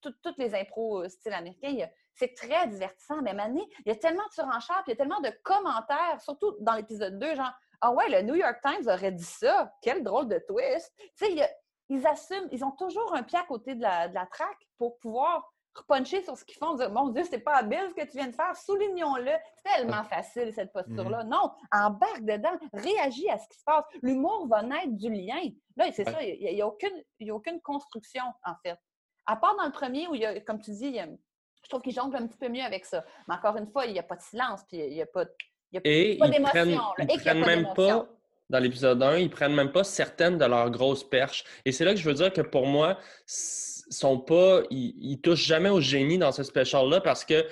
[0.00, 3.20] toutes les impros euh, style américain, c'est très divertissant.
[3.22, 6.20] Mais Mané, il y a tellement de surenchères, puis il y a tellement de commentaires,
[6.20, 9.70] surtout dans l'épisode 2, genre ah ouais, le New York Times aurait dit ça.
[9.82, 10.90] Quel drôle de twist.
[11.18, 11.54] Tu sais,
[11.88, 14.98] ils assument, ils ont toujours un pied à côté de la, de la traque pour
[14.98, 18.16] pouvoir repuncher sur ce qu'ils font, dire Mon Dieu, c'est pas habile ce que tu
[18.16, 19.32] viens de faire, soulignons-le.
[19.56, 21.24] C'est tellement facile, cette posture-là.
[21.24, 21.28] Mm-hmm.
[21.28, 23.84] Non, embarque dedans, réagis à ce qui se passe.
[24.02, 25.40] L'humour va naître du lien.
[25.76, 28.78] Là, c'est ça, il n'y a, aucune, a aucune construction, en fait.
[29.26, 31.94] À part dans le premier où il y a, comme tu dis, je trouve qu'ils
[31.94, 33.04] jonglent un petit peu mieux avec ça.
[33.26, 35.24] Mais encore une fois, il n'y a pas de silence, puis il n'y a pas
[35.24, 35.34] de
[35.82, 36.78] et ils prennent,
[37.18, 38.06] prennent même pas,
[38.50, 41.44] dans l'épisode 1, ils prennent même pas certaines de leurs grosses perches.
[41.64, 45.46] Et c'est là que je veux dire que pour moi, sont pas, ils, ils touchent
[45.46, 47.44] jamais au génie dans ce special-là parce que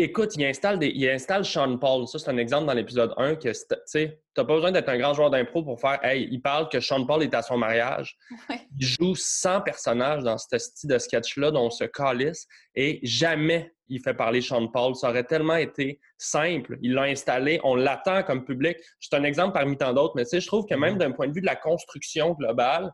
[0.00, 2.06] Écoute, il installe, des, il installe Sean Paul.
[2.06, 4.06] Ça, c'est un exemple dans l'épisode 1 que tu n'as
[4.36, 7.20] pas besoin d'être un grand joueur d'impro pour faire Hey, il parle que Sean Paul
[7.24, 8.16] est à son mariage.
[8.78, 13.74] Il joue 100 personnages dans ce style de sketch-là dont on se calisse et jamais
[13.88, 14.94] il fait parler Sean Paul.
[14.94, 16.78] Ça aurait tellement été simple.
[16.80, 18.76] Il l'a installé, on l'attend comme public.
[19.00, 20.98] C'est un exemple parmi tant d'autres, mais je trouve que même mm-hmm.
[20.98, 22.92] d'un point de vue de la construction globale,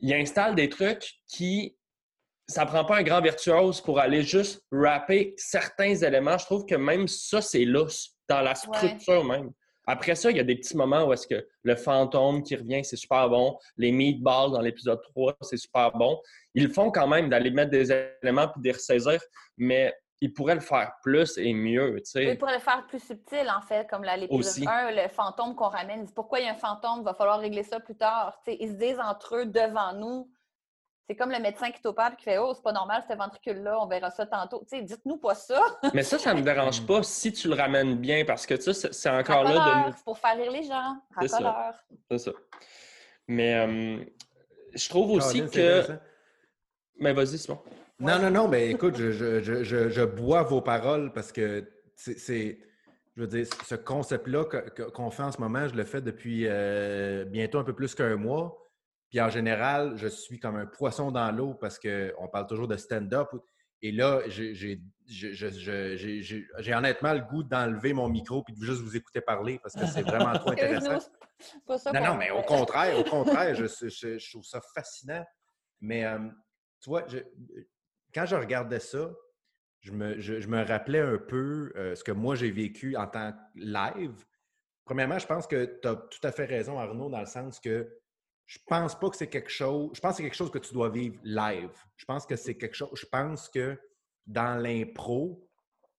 [0.00, 1.76] il installe des trucs qui
[2.52, 6.36] ça prend pas un grand virtuose pour aller juste rapper certains éléments.
[6.36, 9.50] Je trouve que même ça, c'est lousse dans la structure même.
[9.86, 12.84] Après ça, il y a des petits moments où est-ce que le fantôme qui revient,
[12.84, 13.58] c'est super bon.
[13.76, 16.20] Les meatballs dans l'épisode 3, c'est super bon.
[16.54, 19.20] Ils font quand même d'aller mettre des éléments puis de les ressaisir,
[19.56, 22.00] mais ils pourraient le faire plus et mieux.
[22.14, 26.08] Ils pourraient le faire plus subtil, en fait, comme l'épisode 1, le fantôme qu'on ramène.
[26.14, 27.00] Pourquoi il y a un fantôme?
[27.00, 28.40] Il va falloir régler ça plus tard.
[28.46, 30.30] ils se disent entre eux, devant nous,
[31.08, 33.86] c'est comme le médecin qui t'opère qui fait Oh, c'est pas normal ce ventricule-là, on
[33.86, 34.64] verra ça tantôt.
[34.70, 35.60] Tu sais, dites-nous pas ça.
[35.94, 38.92] Mais ça, ça me dérange pas si tu le ramènes bien parce que tu sais,
[38.92, 39.96] c'est encore là de.
[39.96, 40.96] C'est pour faire rire les gens.
[41.20, 41.72] C'est ça.
[42.10, 42.30] C'est ça.
[43.26, 44.04] Mais euh,
[44.74, 45.82] je trouve aussi que.
[46.98, 47.58] Mais vas-y, Simon.
[47.98, 52.58] Non, non, non, mais écoute, je, je, je, je, bois vos paroles parce que c'est.
[53.14, 54.44] Je veux dire, ce concept-là
[54.94, 58.16] qu'on fait en ce moment, je le fais depuis euh, bientôt un peu plus qu'un
[58.16, 58.61] mois.
[59.12, 62.78] Puis en général, je suis comme un poisson dans l'eau parce qu'on parle toujours de
[62.78, 63.28] stand-up.
[63.82, 64.80] Et là, j'ai
[66.74, 70.00] honnêtement le goût d'enlever mon micro et de juste vous écouter parler parce que c'est
[70.00, 70.98] vraiment trop intéressant.
[71.68, 75.26] non, non, mais au contraire, au contraire, je, trouve ça fascinant.
[75.82, 76.18] Mais euh,
[76.80, 77.04] tu vois,
[78.14, 79.10] quand je regardais ça,
[79.80, 84.24] je me, rappelais un peu euh, ce que moi j'ai vécu en tant que live.
[84.86, 88.01] Premièrement, je pense que tu as tout à fait raison, Arnaud, dans le sens que
[88.46, 89.90] je pense pas que c'est quelque chose.
[89.94, 91.70] Je pense que c'est quelque chose que tu dois vivre live.
[91.96, 92.90] Je pense que c'est quelque chose.
[92.94, 93.78] Je pense que
[94.26, 95.48] dans l'impro,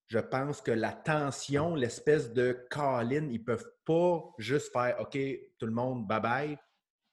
[0.08, 5.18] je pense que la tension, l'espèce de call-in, ils peuvent pas juste faire OK,
[5.58, 6.58] tout le monde, bye bye.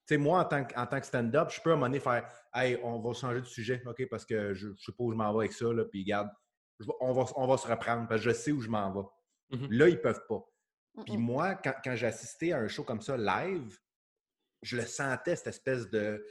[0.06, 2.28] Tu sais, moi, en tant que, que stand-up, je peux à un moment donné faire
[2.52, 5.16] Hey, on va changer de sujet, OK, parce que je, ne sais pas où je
[5.16, 6.28] m'en vais avec ça, là, puis regarde,
[7.00, 9.56] on va, on va se reprendre parce que je sais où je m'en vais.
[9.56, 9.68] Mm-hmm.
[9.70, 10.44] Là, ils peuvent pas.
[11.06, 13.78] Puis moi, quand, quand j'ai assisté à un show comme ça live,
[14.62, 16.24] je le sentais, cette espèce de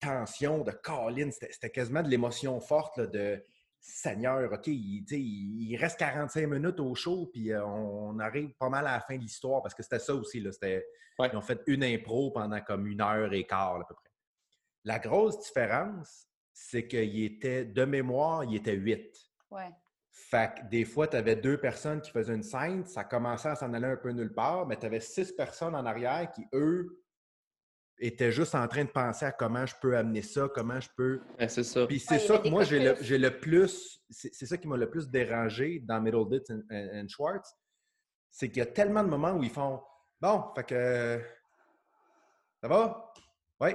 [0.00, 1.32] tension, de câline.
[1.32, 3.42] C'était quasiment de l'émotion forte de
[3.80, 8.94] Seigneur, OK, il, reste 45 minutes au show, puis euh, on, arrive pas mal à
[8.94, 10.40] la fin de l'histoire, parce que c'était ça aussi.
[10.40, 14.10] Là, Ils ont fait une impro pendant comme une heure et quart à peu près.
[14.84, 19.16] La grosse différence, c'est qu'il était, de mémoire, il était huit.
[19.50, 19.70] Ouais.
[20.10, 23.54] Fait que des fois, tu avais deux personnes qui faisaient une scène, ça commençait à
[23.54, 27.02] s'en aller un peu nulle part, mais tu avais six personnes en arrière qui, eux,
[27.98, 31.20] étaient juste en train de penser à comment je peux amener ça, comment je peux.
[31.48, 31.86] c'est ça.
[31.86, 34.00] Puis c'est ça que moi, j'ai le, plus.
[34.10, 37.54] C'est ça qui m'a le plus dérangé dans Middle Bits and, Schwartz.
[38.30, 39.80] C'est qu'il y a tellement de moments où ils font
[40.20, 41.22] Bon, fait que.
[42.60, 43.12] Ça va?
[43.60, 43.70] Oui.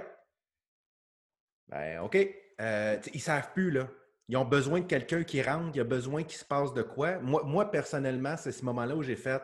[1.67, 2.17] Ben, OK.
[2.61, 3.87] Euh, ils savent plus, là.
[4.29, 6.81] Ils ont besoin de quelqu'un qui rentre, il y a besoin qu'il se passe de
[6.81, 7.19] quoi.
[7.19, 9.41] Moi, moi personnellement, c'est ce moment-là où j'ai fait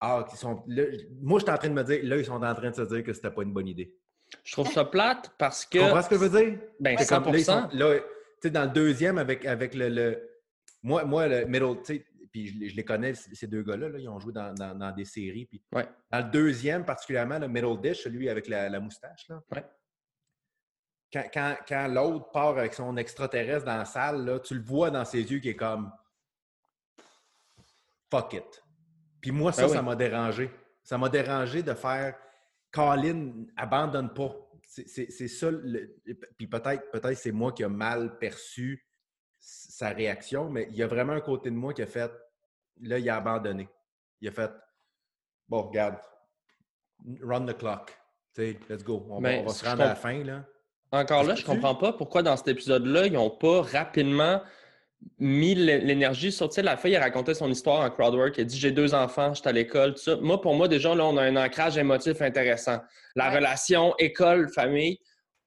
[0.00, 0.64] Ah, ils sont.
[1.22, 3.02] moi, j'étais en train de me dire, là, ils sont en train de se dire
[3.02, 3.94] que c'était pas une bonne idée.
[4.42, 5.78] Je trouve ça plate parce que.
[5.78, 6.58] Tu comprends ce que je veux dire?
[6.80, 7.46] Ben, 100%.
[7.46, 8.04] Comme, là, tu
[8.42, 10.20] sais, dans le deuxième, avec, avec le,
[10.82, 14.08] Moi, moi, le middle, tu sais, puis je, les connais, ces deux gars-là, là, ils
[14.08, 15.46] ont joué dans, dans, des séries.
[15.46, 15.86] Puis ouais.
[16.10, 19.40] Dans le deuxième, particulièrement, le middle dish, celui avec la, la moustache, là.
[19.52, 19.64] Ouais
[21.14, 25.22] quand, l'autre part avec son extraterrestre dans la salle, là, tu le vois dans ses
[25.22, 25.92] yeux qui est comme
[28.10, 28.63] fuck it.
[29.24, 30.50] Puis moi, ça, ben ça m'a dérangé.
[30.82, 32.14] Ça m'a dérangé de faire
[32.70, 34.36] Colin, abandonne pas.
[34.66, 35.48] C'est ça.
[36.36, 38.86] Puis peut-être peut c'est moi qui ai mal perçu
[39.38, 42.12] sa réaction, mais il y a vraiment un côté de moi qui a fait
[42.82, 43.66] là, il a abandonné.
[44.20, 44.50] Il a fait
[45.48, 45.96] bon, regarde,
[47.22, 47.98] run the clock.
[48.36, 49.06] let's go.
[49.08, 50.22] On, va, ben, se rendre à la fin.
[50.22, 50.44] Là.
[50.92, 54.42] Encore là, je comprends pas pourquoi dans cet épisode-là, ils n'ont pas rapidement
[55.18, 58.58] mis l'énergie sur, tu sais, la fille, a raconté son histoire en crowdwork, elle dit
[58.58, 60.16] «j'ai deux enfants, j'étais à l'école», tout ça.
[60.16, 62.78] Moi, pour moi, déjà, là, on a un ancrage émotif intéressant.
[63.14, 64.98] La relation école-famille.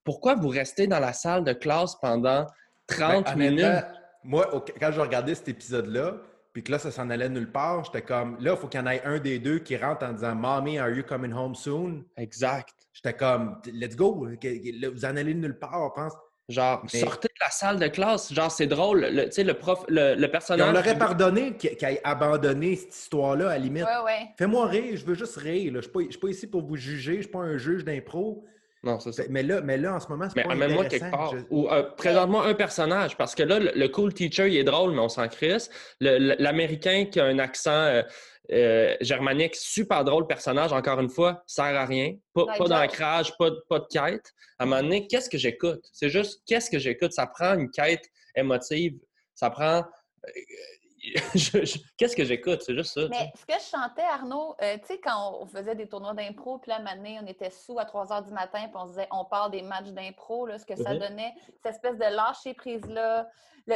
[0.03, 2.45] Pourquoi vous restez dans la salle de classe pendant
[2.87, 3.85] 30 ben, minutes?
[4.23, 6.15] Moi, quand je regardais cet épisode-là,
[6.53, 8.83] puis que là, ça s'en allait nulle part, j'étais comme, là, il faut qu'il y
[8.83, 12.05] en ait un des deux qui rentre en disant «Mommy, are you coming home soon?»
[12.17, 12.73] Exact.
[12.93, 16.13] J'étais comme, let's go, vous en allez nulle part, je pense.
[16.49, 18.33] Genre, sortez de la salle de classe.
[18.33, 19.05] Genre, c'est drôle.
[19.25, 20.69] Tu sais, le prof, le, personnage.
[20.69, 23.83] on l'aurait pardonné qu'il ait abandonné cette histoire-là, à la limite.
[23.83, 24.27] Ouais, ouais.
[24.37, 25.71] Fais-moi rire, je veux juste rire.
[25.73, 28.45] Je ne suis, pas ici pour vous juger, je ne suis pas un juge d'impro.
[28.83, 29.23] Non, c'est ça.
[29.29, 31.33] Mais là, mais là, en ce moment, c'est pas Mais moi quelque part.
[31.49, 35.01] Ou euh, présente-moi un personnage, parce que là, le, cool teacher, il est drôle, mais
[35.01, 35.69] on s'en crisse.
[35.99, 38.03] L'Américain qui a un accent euh,
[38.51, 42.15] euh, germanique, super drôle personnage, encore une fois, sert à rien.
[42.33, 44.33] Pas, d'ancrage, pas, pas, de quête.
[44.57, 45.83] À un moment donné, qu'est-ce que j'écoute?
[45.91, 47.11] C'est juste qu'est-ce que j'écoute?
[47.11, 48.97] Ça prend une quête émotive.
[49.35, 49.79] Ça prend.
[49.79, 50.31] Euh,
[51.97, 52.61] qu'est-ce que j'écoute?
[52.61, 53.07] C'est juste ça.
[53.09, 56.57] Mais ce que je chantais, Arnaud, euh, tu sais, quand on faisait des tournois d'impro,
[56.57, 59.25] puis là, à on était sous à 3 h du matin, puis on disait, on
[59.25, 60.99] parle des matchs d'impro, ce que ça mm-hmm.
[60.99, 61.33] donnait,
[61.63, 63.27] cette espèce de lâcher prise-là.
[63.67, 63.75] Le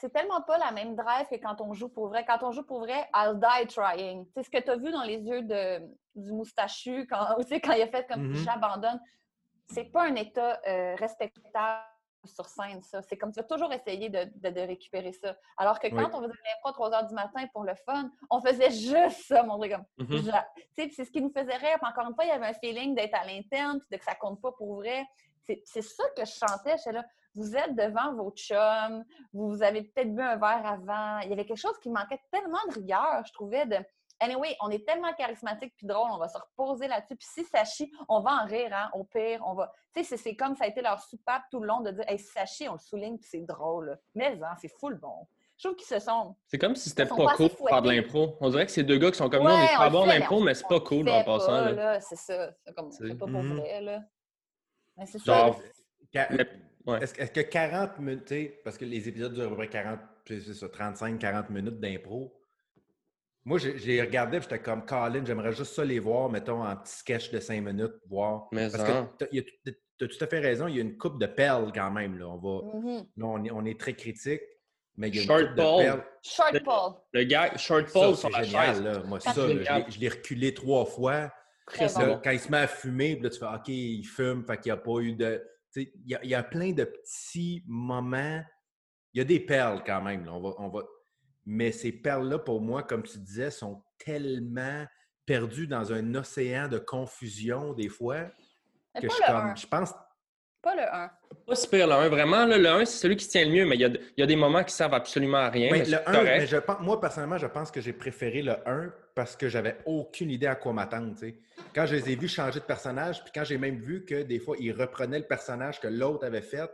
[0.00, 2.24] c'est tellement pas la même drive que quand on joue pour vrai.
[2.24, 4.26] Quand on joue pour vrai, I'll die trying.
[4.32, 5.80] C'est ce que tu as vu dans les yeux de,
[6.14, 8.44] du moustachu quand, quand il a fait comme mm-hmm.
[8.44, 9.00] j'abandonne.
[9.70, 11.82] C'est pas un état euh, respectable
[12.24, 13.02] sur scène, ça.
[13.02, 15.36] C'est comme tu vas toujours essayer de, de, récupérer ça.
[15.56, 18.40] Alors que quand on faisait l'impro à 3 heures du matin pour le fun, on
[18.40, 19.72] faisait juste ça, mon truc.
[19.98, 20.44] Mm-hmm.
[20.76, 21.78] C'est ce qui nous faisait rire.
[21.82, 24.14] encore une fois, il y avait un feeling d'être à l'interne puis de que ça
[24.14, 25.04] compte pas pour vrai.
[25.64, 26.76] C'est ça que je chantais.
[26.84, 31.18] Je là, vous êtes devant votre chum, vous avez peut-être bu un verre avant.
[31.20, 33.76] Il y avait quelque chose qui manquait tellement de rigueur, je trouvais, de
[34.20, 37.14] Anyway, on est tellement charismatique puis drôle, on va se reposer là-dessus.
[37.16, 39.40] Puis si ça chie, on va en rire, hein, au pire.
[39.46, 39.72] On va.
[39.94, 42.18] Tu sais, c'est comme ça a été leur soupape tout le long de dire Hey,
[42.18, 43.96] si ça chie, on le souligne, puis c'est drôle.
[44.14, 45.28] Mais hein, c'est full bon.
[45.56, 46.36] Je trouve qu'ils se sont.
[46.46, 48.36] C'est comme si c'était pas, cool de faire de l'impro.
[48.40, 50.40] On dirait que ces deux gars qui sont comme nous, on est pas bon l'impro,
[50.40, 51.70] mais c'est pas cool en passant.
[51.70, 52.00] Là.
[52.00, 52.50] C'est ça.
[52.64, 53.58] C'est comme c'est pas pour mhm.
[53.58, 54.00] vrai, là.
[54.96, 55.50] Mais c'est ça.
[56.86, 61.80] Est-ce que 40 minutes, parce que les épisodes durent à peu près 40, 35-40 minutes
[61.80, 62.34] d'impro.
[63.44, 66.96] Moi, j'ai regardé et j'étais comme Colin, j'aimerais juste ça les voir, mettons, en petit
[66.96, 68.48] sketch de 5 minutes, voir.
[68.52, 71.26] Mais parce que tu as, tout à fait raison, il y a une coupe de
[71.26, 72.18] perles quand même.
[72.18, 72.28] Là.
[72.28, 73.06] On, va, mm-hmm.
[73.22, 74.42] on, est, on, est, très critique.
[74.96, 76.04] Mais il y a short une ball.
[76.22, 76.92] Short ball.
[77.12, 78.82] Le, gars, short ball, c'est génial.
[78.82, 79.02] Là.
[79.04, 81.32] Moi, ça, je l'ai reculé trois fois.
[81.66, 84.78] Quand il se met à fumer, là, tu fais OK, il fume, fait qu'il n'y
[84.78, 85.42] a pas eu de.
[85.76, 88.42] Il y, a plein de petits moments.
[89.12, 90.28] Il y a des perles quand même.
[90.28, 90.82] on va, on va...
[91.44, 94.86] Mais ces perles-là, pour moi, comme tu disais, sont tellement
[95.24, 98.24] perdues dans un océan de confusion des fois
[99.00, 99.94] que je, comme, je pense
[100.62, 101.10] pas le 1.
[101.46, 102.08] Pas super le 1.
[102.08, 104.22] Vraiment, le 1, c'est celui qui tient le mieux, mais il y a, il y
[104.22, 105.70] a des moments qui servent absolument à rien.
[105.70, 109.34] Mais, le 1, mais je moi, personnellement, je pense que j'ai préféré le 1 parce
[109.34, 111.12] que j'avais aucune idée à quoi m'attendre.
[111.74, 114.38] Quand je les ai vus changer de personnage, puis quand j'ai même vu que des
[114.38, 116.70] fois, ils reprenaient le personnage que l'autre avait fait,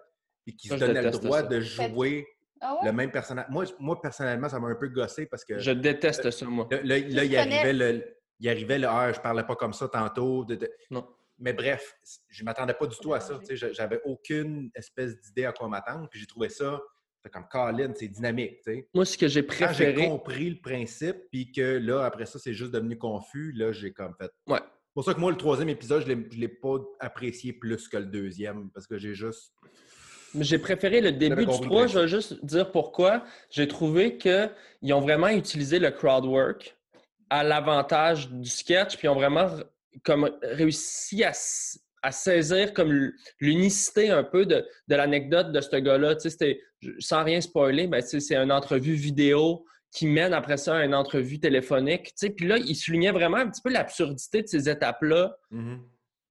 [0.47, 2.27] et qu'ils se donnaient le droit de jouer
[2.61, 3.47] Ah le même personnage.
[3.49, 5.59] Moi, moi, personnellement, ça m'a un peu gossé parce que.
[5.59, 6.69] Je déteste ça, moi.
[6.71, 8.05] Là, là, il, arrivait le,
[8.39, 10.47] il arrivait le Ah, je parlais pas comme ça tantôt.
[10.91, 11.09] Non.
[11.39, 11.97] Mais bref,
[12.29, 13.41] je m'attendais pas du tout à ça.
[13.49, 16.11] J'avais aucune espèce d'idée à quoi m'attendre.
[16.11, 16.79] Puis j'ai trouvé ça
[17.31, 18.59] comme Colin, c'est dynamique.
[18.93, 20.03] Moi, ce que j'ai préféré.
[20.03, 23.93] j'ai compris le principe, puis que là, après ça, c'est juste devenu confus, là, j'ai
[23.93, 24.31] comme fait.
[24.47, 24.61] Ouais.
[24.61, 27.97] C'est pour ça que moi, le troisième épisode, je ne l'ai pas apprécié plus que
[27.97, 29.53] le deuxième, parce que j'ai juste.
[30.39, 31.87] J'ai préféré le début du 3.
[31.87, 33.25] Je vais juste dire pourquoi.
[33.51, 36.77] J'ai trouvé qu'ils ont vraiment utilisé le crowd work
[37.31, 39.49] à l'avantage du sketch, puis ils ont vraiment
[40.05, 41.33] comme réussi à,
[42.03, 46.17] à saisir comme l'unicité un peu de, de l'anecdote de ce gars-là.
[46.17, 46.61] Tu sais,
[46.99, 51.39] sans rien spoiler, ben, c'est une entrevue vidéo qui mène après ça à une entrevue
[51.39, 52.13] téléphonique.
[52.37, 55.37] Puis là, il soulignait vraiment un petit peu l'absurdité de ces étapes-là.
[55.53, 55.79] Mm-hmm.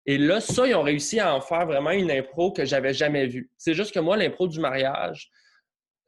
[0.06, 3.26] Et là, ça, ils ont réussi à en faire vraiment une impro que j'avais jamais
[3.26, 3.50] vue.
[3.58, 5.32] C'est juste que moi, l'impro du mariage,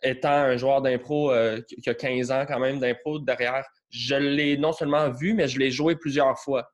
[0.03, 4.57] étant un joueur d'impro euh, qui a 15 ans quand même d'impro derrière, je l'ai
[4.57, 6.69] non seulement vu, mais je l'ai joué plusieurs fois.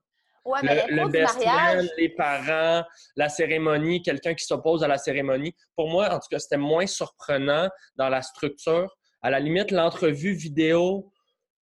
[0.46, 5.56] Le, best man, les parents, la cérémonie, quelqu'un qui s'oppose à la cérémonie.
[5.76, 8.96] Pour moi, en tout cas, c'était moins surprenant dans la structure.
[9.22, 11.12] À la limite, l'entrevue vidéo,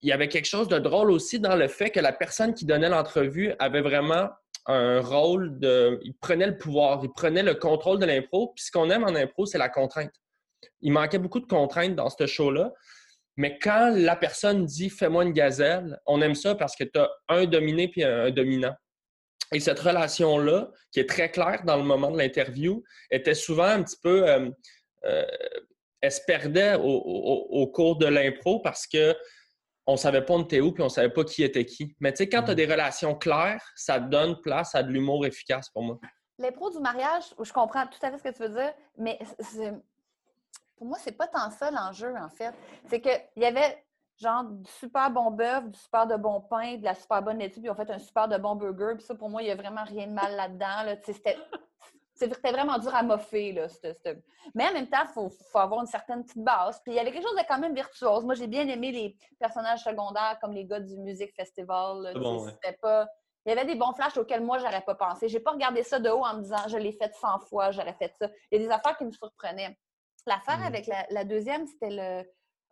[0.03, 2.64] il y avait quelque chose de drôle aussi dans le fait que la personne qui
[2.64, 4.29] donnait l'entrevue avait vraiment
[4.66, 5.98] un rôle de.
[6.03, 8.53] Il prenait le pouvoir, il prenait le contrôle de l'impro.
[8.55, 10.12] Puis ce qu'on aime en impro, c'est la contrainte.
[10.81, 12.72] Il manquait beaucoup de contraintes dans ce show-là.
[13.37, 17.11] Mais quand la personne dit fais-moi une gazelle, on aime ça parce que tu as
[17.29, 18.75] un dominé puis un, dominant.
[19.53, 23.83] Et cette relation-là, qui est très claire dans le moment de l'interview, était souvent un
[23.83, 24.29] petit peu.
[24.29, 24.51] Euh,
[25.05, 25.25] euh,
[26.01, 29.14] elle se perdait au cours de l'impro parce que
[29.87, 31.95] on savait pas on était où puis on savait pas qui était qui.
[32.01, 32.57] Mais tu sais, quand tu as mm.
[32.57, 35.99] des relations claires, ça donne place à de l'humour efficace pour moi.
[36.38, 39.18] Les pros du mariage, je comprends tout à fait ce que tu veux dire, mais
[40.76, 42.54] pour moi, c'est pas tant ça l'enjeu, en fait.
[42.88, 43.85] C'est qu'il y avait
[44.18, 47.61] genre du super bon bœuf, du super de bon pain, de la super bonne laitue,
[47.61, 48.94] puis on fait un super de bon burger.
[48.96, 50.85] Puis ça, pour moi, il n'y a vraiment rien de mal là-dedans.
[50.85, 50.96] Là.
[51.04, 51.37] C'était
[52.14, 53.52] c'était vraiment dur à moffer.
[53.52, 53.66] Là,
[54.54, 56.80] Mais en même temps, il faut, avoir une certaine petite base.
[56.82, 58.24] Puis il y avait quelque chose de quand même virtuose.
[58.24, 62.12] Moi, j'ai bien aimé les personnages secondaires comme les gars du Music Festival.
[62.80, 63.08] pas...
[63.44, 65.28] Il y avait des bons flashs auxquels moi, j'aurais pas pensé.
[65.28, 67.94] J'ai pas regardé ça de haut en me disant je l'ai fait 100 fois, j'aurais
[67.94, 68.28] fait ça.
[68.50, 69.76] Il y a des affaires qui me surprenaient.
[70.26, 70.64] L'affaire mm.
[70.64, 72.24] avec la, deuxième, c'était le,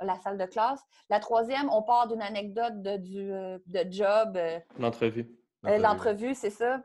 [0.05, 0.81] la salle de classe.
[1.09, 4.37] La troisième, on part d'une anecdote de, du, euh, de job.
[4.37, 5.29] Euh, l'entrevue.
[5.67, 6.81] Euh, l'entrevue, c'est ça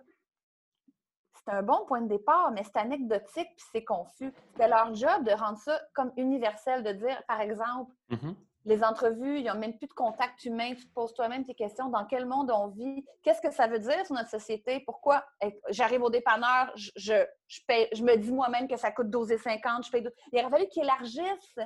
[1.46, 4.34] c'est un bon point de départ, mais c'est anecdotique puis c'est confus.
[4.52, 8.36] C'était leur job de rendre ça comme universel, de dire, par exemple, mm-hmm.
[8.66, 11.54] Les entrevues, il n'y a même plus de contact humain, tu te poses toi-même tes
[11.54, 15.26] questions, dans quel monde on vit, qu'est-ce que ça veut dire sur notre société, pourquoi?
[15.70, 16.92] J'arrive au dépanneur, je,
[17.48, 20.68] je, paye, je me dis moi-même que ça coûte 12,50, je paye Il aurait fallu
[20.68, 21.60] qu'ils élargissent.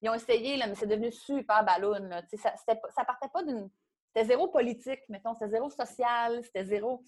[0.00, 2.10] Ils ont essayé, là, mais c'est devenu super ballon.
[2.36, 3.70] Ça, ça partait pas d'une.
[4.14, 7.02] C'était zéro politique, mettons, c'était zéro social, c'était zéro.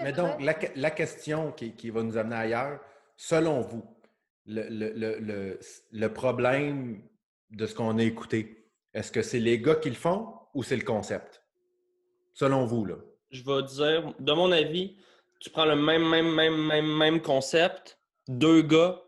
[0.00, 2.80] Mais donc, la, question qui, va nous amener ailleurs,
[3.16, 3.84] selon vous,
[4.46, 7.02] le, problème
[7.50, 10.76] de ce qu'on a écouté, est-ce que c'est les gars qui le font ou c'est
[10.76, 11.42] le concept?
[12.32, 12.96] Selon vous, là.
[13.30, 14.96] Je vais dire, de mon avis,
[15.40, 19.02] tu prends le même, même, même, même, même concept, deux gars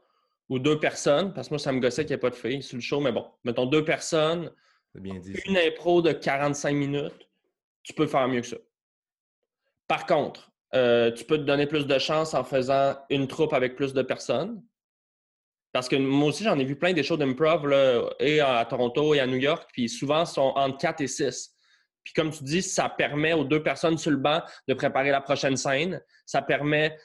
[0.48, 2.62] ou deux personnes, parce que moi, ça me gossait qu'il n'y ait pas de filles
[2.62, 4.51] sur le show, mais bon, mettons deux personnes,
[4.94, 7.29] bien dit, une impro de 45 minutes,
[7.83, 8.57] tu peux faire mieux que ça.
[9.87, 13.77] Par contre, euh, tu peux te donner plus de chance en faisant une troupe avec
[13.77, 14.62] plus de personnes.
[15.73, 17.71] Parce que moi aussi, j'en ai vu plein des shows d'improv
[18.21, 21.55] et à Toronto et à New York, puis souvent sont entre 4 et 6.
[22.05, 25.21] Puis comme tu dis, ça permet aux deux personnes sur le banc de préparer la
[25.21, 26.01] prochaine scène.
[26.25, 26.97] Ça permet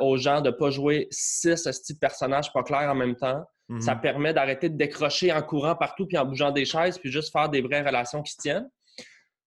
[0.00, 3.44] aux gens de ne pas jouer six de personnages pas clairs en même temps.
[3.80, 4.00] Ça mm-hmm.
[4.00, 7.48] permet d'arrêter de décrocher en courant partout puis en bougeant des chaises puis juste faire
[7.48, 8.68] des vraies relations qui se tiennent.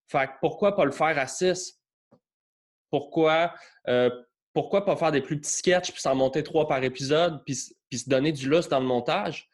[0.07, 1.79] Fait que pourquoi pas le faire à six?
[2.91, 3.53] Pourquoi,
[3.87, 4.09] euh,
[4.53, 7.57] pourquoi pas faire des plus petits sketchs puis s'en monter trois par épisode puis,
[7.97, 9.49] se donner du lustre dans le montage?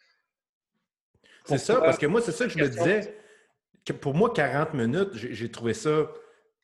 [1.45, 3.17] C'est ça, parce que moi, c'est ça que je me disais.
[3.83, 6.07] Que pour moi, 40 minutes, j'ai trouvé ça.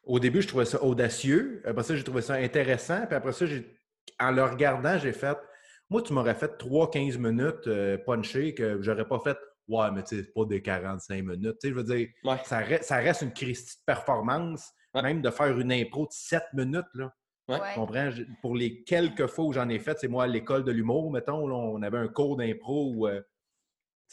[0.03, 1.63] Au début, je trouvais ça audacieux.
[1.65, 3.07] Après ça, j'ai trouvé ça intéressant.
[3.07, 3.45] Puis après ça,
[4.19, 5.38] en le regardant, j'ai fait.
[5.89, 9.38] Moi, tu m'aurais fait 3-15 minutes euh, punché que j'aurais pas fait.
[9.67, 11.57] Ouais, mais tu sais, pas des 45 minutes.
[11.59, 12.07] Tu sais, je veux dire,
[12.45, 14.71] ça, reste, ça, reste, une crise de performance.
[14.93, 17.13] Même de faire une impro de 7 minutes, là.
[17.47, 18.09] Comprends?
[18.41, 21.49] Pour les quelques fois où j'en ai fait, c'est moi à l'école de l'humour, mettons,
[21.49, 23.21] on avait un cours d'impro où euh,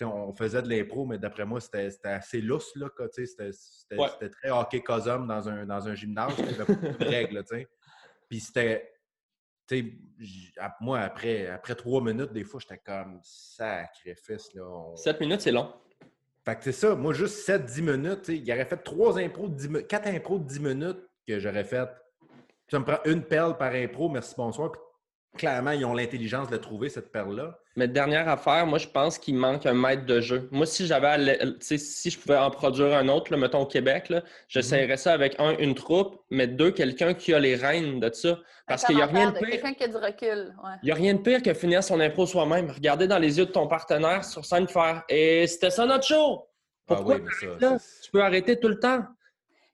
[0.03, 2.73] on faisait de l'impro, mais d'après moi, c'était assez lousse.
[2.75, 6.35] C'était très hockey cosum dans un, dans un gymnase.
[6.39, 7.45] Il y avait beaucoup de règles.
[8.29, 8.91] Puis c'était.
[10.81, 14.53] moi, après, après trois minutes, des fois, j'étais comme sacrifice.
[14.55, 15.73] Là, Sept minutes, c'est long.
[16.45, 16.95] Fait que c'est ça.
[16.95, 20.61] Moi, juste 7-10 minutes, il aurait fait trois impros de 10 quatre impros de 10
[20.61, 21.89] minutes que j'aurais fait.
[22.75, 24.73] Ça me prend une perle par impro, merci, bonsoir.
[24.73, 24.81] Puis
[25.37, 27.57] clairement, ils ont l'intelligence de trouver, cette perle-là.
[27.77, 30.49] Mais dernière affaire, moi, je pense qu'il manque un maître de jeu.
[30.51, 34.13] Moi, si j'avais, si je pouvais en produire un autre, mettons au Québec,
[34.49, 38.41] j'essayerais ça avec un, une troupe, mais deux, quelqu'un qui a les rênes de ça.
[38.67, 39.51] Parce qu'il n'y a rien de pire.
[39.51, 40.53] Quelqu'un qui a du recul.
[40.83, 42.73] Il n'y a rien de pire que finir son impro soi-même.
[42.73, 46.49] Regarder dans les yeux de ton partenaire sur scène faire Et c'était ça notre show!
[46.89, 49.05] Ah Pourquoi tu peux arrêter tout le temps?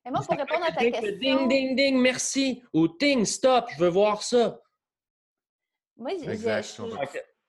[0.04, 1.18] Mais moi, pour répondre à ta question.
[1.18, 2.62] Ding, ding, ding, merci.
[2.72, 4.60] Ou ding, stop, je veux voir ça.
[5.96, 6.50] Moi, j'ai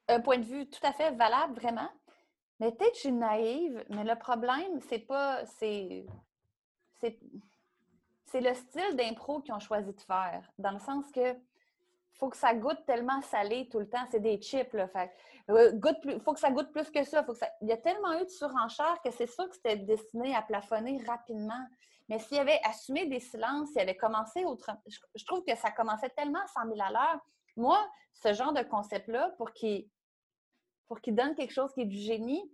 [0.07, 1.89] un point de vue tout à fait valable, vraiment.
[2.59, 5.45] Mais peut-être que je suis naïve, mais le problème, c'est pas.
[5.45, 6.05] C'est.
[6.99, 10.49] C'est le style d'impro qu'ils ont choisi de faire.
[10.57, 11.35] Dans le sens que
[12.13, 14.05] faut que ça goûte tellement salé tout le temps.
[14.11, 14.87] C'est des chips, là.
[14.87, 15.11] Fait,
[15.49, 17.23] euh, goûte faut que ça goûte plus que ça.
[17.23, 17.49] Faut que ça...
[17.61, 21.03] Il y a tellement eu de surenchère que c'est sûr que c'était destiné à plafonner
[21.05, 21.65] rapidement.
[22.11, 26.09] Mais s'il avait assumé des silences, s'il avait commencé autrement, je, trouve que ça commençait
[26.09, 27.21] tellement à 100 000 à l'heure.
[27.55, 27.79] Moi,
[28.11, 29.87] ce genre de concept-là, pour qu'il
[30.89, 32.51] pour qu'il donne quelque chose qui est du génie,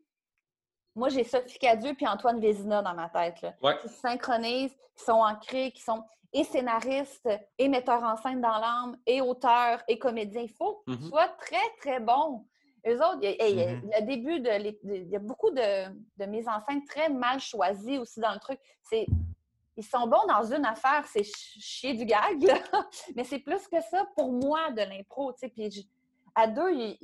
[0.93, 3.41] moi, j'ai Sophie Cadieux puis Antoine Vézina dans ma tête.
[3.41, 6.03] Là, Qui se synchronisent, qui sont ancrés, qui sont
[6.33, 7.27] et scénaristes,
[7.57, 10.43] et metteurs en scène dans l'âme, et auteurs, et comédiens.
[10.43, 11.09] Il faut qu'ils mm-hmm.
[11.09, 12.45] soient très, très bons.
[12.85, 14.01] Eux autres, mm-hmm.
[14.01, 14.51] le début de,
[14.83, 18.39] il y a beaucoup de, de mises en scène très mal choisies aussi dans le
[18.39, 18.59] truc.
[18.83, 19.07] C'est
[19.77, 22.39] ils sont bons dans une affaire, c'est chier du gag,
[23.15, 25.31] mais c'est plus que ça pour moi de l'impro.
[25.33, 25.87] Puis
[26.35, 26.97] à deux,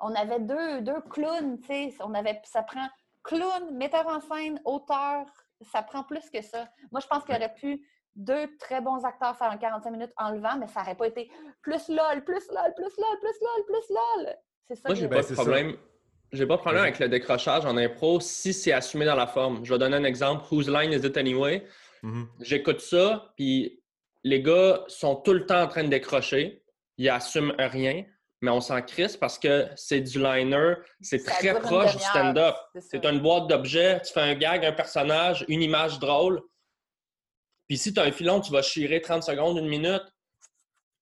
[0.00, 1.58] on avait deux, deux clowns,
[2.00, 2.86] on avait, ça prend
[3.22, 5.26] clown, metteur en scène, auteur,
[5.62, 6.68] ça prend plus que ça.
[6.90, 10.30] Moi, je pense qu'il aurait pu deux très bons acteurs faire un 45 minutes en
[10.30, 11.30] levant, mais ça n'aurait pas été
[11.62, 14.36] plus lol, plus lol, plus lol, plus lol, plus lol.
[14.68, 14.88] C'est ça.
[14.88, 15.76] Moi, j'ai pas de problème.
[16.36, 19.64] J'ai pas de problème avec le décrochage en impro si c'est assumé dans la forme.
[19.64, 20.44] Je vais donner un exemple.
[20.50, 21.64] Whose line is it anyway?
[22.02, 22.26] Mm-hmm.
[22.40, 23.82] J'écoute ça, puis
[24.22, 26.62] les gars sont tout le temps en train de décrocher.
[26.98, 28.04] Ils assument rien,
[28.42, 30.74] mais on s'en crisse parce que c'est du liner.
[31.00, 32.54] C'est très proche du stand-up.
[32.80, 34.00] C'est une boîte d'objets.
[34.02, 36.42] Tu fais un gag, un personnage, une image drôle.
[37.66, 40.04] Puis si tu as un filon, tu vas chirer 30 secondes, une minute.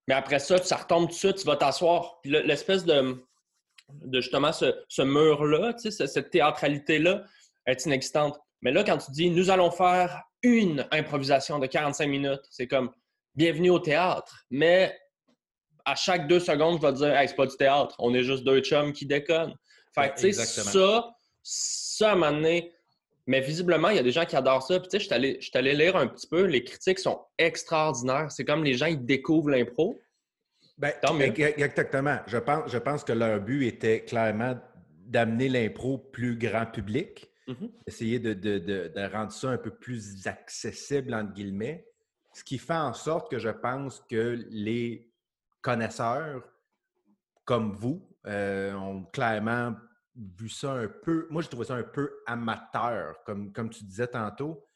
[0.06, 2.20] Mais après ça, ça retombe tout de suite, tu vas t'asseoir.
[2.22, 3.24] Puis l'espèce de,
[3.90, 7.24] de justement ce, mur-là, cette théâtralité-là,
[7.66, 8.38] est inexistante.
[8.62, 12.90] Mais là, quand tu dis nous allons faire une improvisation de 45 minutes, c'est comme
[13.34, 14.44] bienvenue au théâtre.
[14.50, 14.98] Mais
[15.84, 18.44] à chaque deux secondes, je vais dire hey, c'est pas du théâtre, on est juste
[18.44, 19.54] deux chums qui déconnent.
[19.94, 22.74] Fait que, tu sais, ça, ça, à un moment donné,
[23.26, 24.78] mais visiblement, il y a des gens qui adorent ça.
[24.80, 26.42] Puis, tu sais, je suis allé lire un petit peu.
[26.42, 28.30] Les critiques sont extraordinaires.
[28.30, 29.98] C'est comme les gens, ils découvrent l'impro.
[30.76, 32.18] Bien, exactement.
[32.26, 34.58] Je pense, je pense que leur but était clairement
[35.06, 37.30] d'amener l'impro plus grand public.
[37.46, 37.70] Mm-hmm.
[37.86, 41.86] Essayer de, de, de, rendre ça un peu plus accessible, entre guillemets.
[42.32, 45.12] Ce qui fait en sorte que je pense que les
[45.60, 46.42] connaisseurs
[47.44, 49.74] comme vous euh, ont clairement
[50.16, 51.26] vu ça un peu.
[51.30, 54.66] Moi, j'ai trouvé ça un peu amateur, comme, comme tu disais tantôt,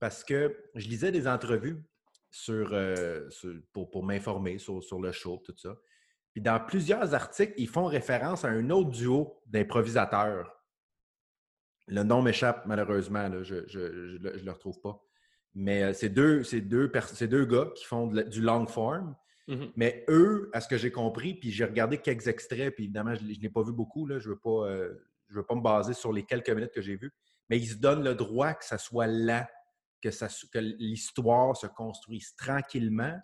[0.00, 1.82] parce que je lisais des entrevues
[2.36, 3.28] sur, euh,
[3.72, 5.74] pour, m'informer sur, sur, le show, tout ça.
[6.34, 10.52] Puis dans plusieurs articles, ils font référence à un autre duo d'improvisateurs.
[11.88, 15.02] Le nom m'échappe malheureusement, je ne le retrouve pas.
[15.54, 16.90] Mais euh, c'est deux, deux,
[17.22, 19.16] deux gars qui font du long form.
[19.48, 19.72] Mm-hmm.
[19.76, 23.24] Mais eux, à ce que j'ai compris, puis j'ai regardé quelques extraits, puis évidemment, je
[23.24, 24.92] n'ai pas vu beaucoup, là, je ne veux, pas, euh,
[25.30, 27.14] veux pas me baser sur les quelques minutes que j'ai vues,
[27.48, 29.48] mais ils se donnent le droit que ça soit là,
[30.02, 33.14] que, que l'histoire se construise tranquillement.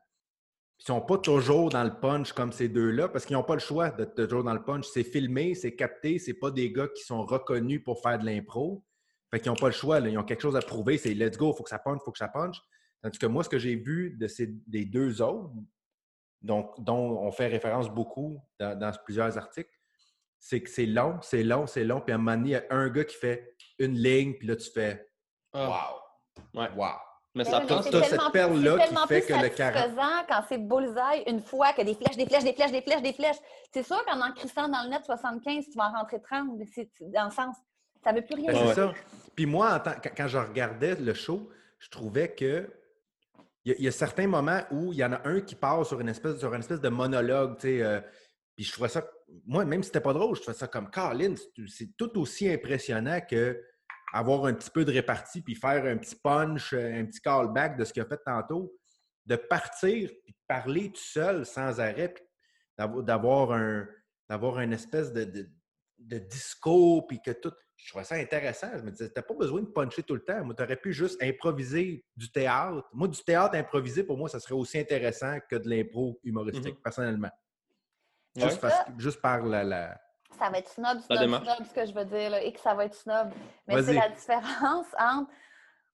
[0.78, 3.54] Ils ne sont pas toujours dans le punch comme ces deux-là, parce qu'ils n'ont pas
[3.54, 4.86] le choix d'être toujours dans le punch.
[4.92, 8.84] C'est filmé, c'est capté, c'est pas des gars qui sont reconnus pour faire de l'impro.
[9.30, 11.52] Fait qu'ils n'ont pas le choix, ils ont quelque chose à prouver, c'est let's go,
[11.52, 12.60] il faut que ça punch, il faut que ça punch.
[13.02, 15.52] Tandis que moi, ce que j'ai vu de ces, des deux autres,
[16.42, 19.70] donc, dont on fait référence beaucoup dans, plusieurs articles,
[20.38, 22.00] c'est que c'est long, c'est long, c'est long.
[22.00, 24.48] Puis à un moment donné, il y a un gars qui fait une ligne, puis
[24.48, 25.08] là, tu fais
[25.52, 26.01] ah.
[26.54, 26.68] Wow!
[26.76, 26.88] Wow!
[27.34, 29.90] Mais ça oui, cette perle-là qui fait que le carré.
[30.28, 33.12] quand c'est bullseye une fois que des flèches, des flèches, des flèches, des flèches, des
[33.14, 33.36] flèches.
[33.72, 36.58] C'est sûr qu'en en crissant dans le net 75, tu vas en rentrer 30,
[37.10, 37.56] dans le sens,
[38.04, 38.68] ça ne veut plus rien ben, dire.
[38.68, 38.92] C'est ça.
[39.34, 39.82] Puis moi,
[40.14, 42.68] quand je regardais le show, je trouvais que
[43.64, 46.08] il y, a certains moments où il y en a un qui part sur une
[46.08, 47.82] espèce, sur une espèce de monologue, tu sais.
[47.82, 48.00] Euh,
[48.56, 49.08] puis je trouvais ça,
[49.46, 51.34] moi, même si c'était pas drôle, je trouvais ça comme Colin,
[51.68, 53.62] c'est tout aussi impressionnant que
[54.12, 57.76] avoir un petit peu de répartie puis faire un petit punch, euh, un petit callback
[57.76, 58.72] de ce qu'il a fait tantôt,
[59.26, 62.14] de partir puis de parler tout seul sans arrêt.
[62.78, 63.86] d'avoir un
[64.28, 65.50] d'avoir une espèce de, de,
[65.98, 67.52] de discours, puis que tout.
[67.76, 68.68] Je trouvais ça intéressant.
[68.76, 70.44] Je me disais, t'as pas besoin de puncher tout le temps.
[70.44, 72.88] Moi, aurais pu juste improviser du théâtre.
[72.92, 76.82] Moi, du théâtre improvisé, pour moi, ça serait aussi intéressant que de l'impro humoristique, mm-hmm.
[76.82, 77.30] personnellement.
[78.98, 80.00] Juste, par la,
[80.38, 82.74] Ça va être snob, snob, snob, ce que je veux dire, là, et que ça
[82.74, 83.30] va être snob.
[83.66, 85.30] Mais c'est la différence entre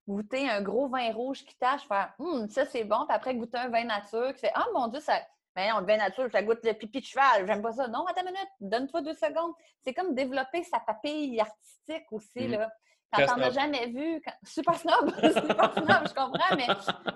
[0.09, 3.59] goûter un gros vin rouge qui tâche, faire hum, ça c'est bon, puis après goûter
[3.59, 5.21] un vin nature qui fait Ah mon Dieu, ça.
[5.55, 7.89] Mais non, le vin nature, ça goûte le pipi de cheval, j'aime pas ça.
[7.89, 9.53] Non, attends une minute, donne-toi deux secondes.
[9.83, 12.59] C'est comme développer sa papille artistique aussi, mm-hmm.
[12.59, 12.71] là.
[13.13, 14.23] Quand t'en as jamais vu.
[14.45, 16.67] Super snob, super snob, je comprends, mais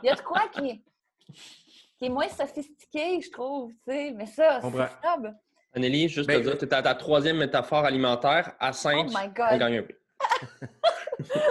[0.02, 0.82] il y a de quoi qui
[2.02, 4.10] qui est moins sophistiqué, je trouve, tu sais.
[4.10, 5.34] Mais ça, c'est snob.
[5.74, 8.52] Anneli, juste ben, te dire, tu es à ta troisième métaphore alimentaire.
[8.60, 9.16] À 5, oh
[9.50, 9.96] on gagne un prix.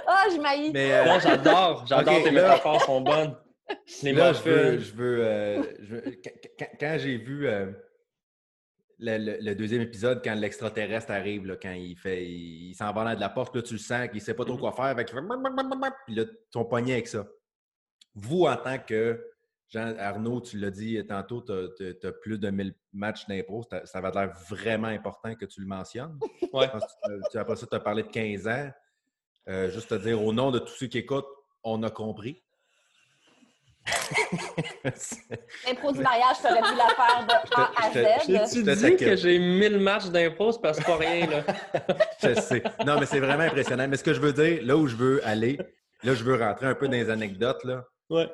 [0.07, 0.71] Ah, je m'haïs.
[0.73, 1.85] Mais euh, j'adore.
[1.87, 3.35] J'adore tes métaphores, sont bonnes.
[4.03, 5.63] là, je veux, je veux, euh,
[6.79, 7.71] quand, j'ai vu euh,
[8.99, 13.29] le, deuxième épisode, quand l'extraterrestre arrive, là, quand il fait, il, s'en va de la
[13.29, 14.59] porte, là, tu le sens qu'il ne sait pas trop mm-hmm.
[14.59, 15.11] quoi faire, avec,
[16.05, 17.25] puis là, ton poignet avec ça.
[18.13, 19.23] Vous, en tant que
[19.71, 21.53] Jean Arnaud, tu l'as dit tantôt, tu
[22.03, 23.63] as, plus de 1000 matchs d'impro.
[23.85, 26.19] Ça va l'air vraiment important que tu le mentionnes.
[26.51, 26.69] Ouais.
[27.31, 28.69] tu, après ça, tu as parlé de 15 ans.
[29.47, 31.29] Euh, juste te dire, au nom de tous ceux qui écoutent,
[31.63, 32.43] on a compris.
[34.83, 37.91] L'impro du mariage, tu aurais dû la faire de A à
[38.45, 38.53] Z.
[38.53, 41.43] Tu dis que j'ai 1000 matchs d'impro, c'est parce que pas rien, là?
[42.21, 42.61] je sais.
[42.85, 43.87] Non, mais c'est vraiment impressionnant.
[43.87, 45.57] Mais ce que je veux dire, là où je veux aller,
[46.03, 47.85] là, je veux rentrer un peu dans les anecdotes, là.
[48.09, 48.29] Ouais.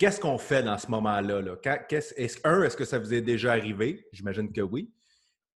[0.00, 1.42] Qu'est-ce qu'on fait dans ce moment-là?
[1.42, 1.56] Là?
[1.62, 4.08] est un, est-ce que ça vous est déjà arrivé?
[4.14, 4.90] J'imagine que oui.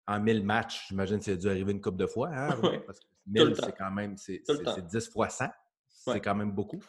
[0.09, 2.28] En 1000 matchs, j'imagine que ça a dû arriver une couple de fois.
[2.34, 2.61] Hein?
[2.84, 4.43] Parce que 1000, c'est quand même c'est,
[4.90, 5.45] 10 fois 100.
[5.86, 6.82] C'est quand même beaucoup.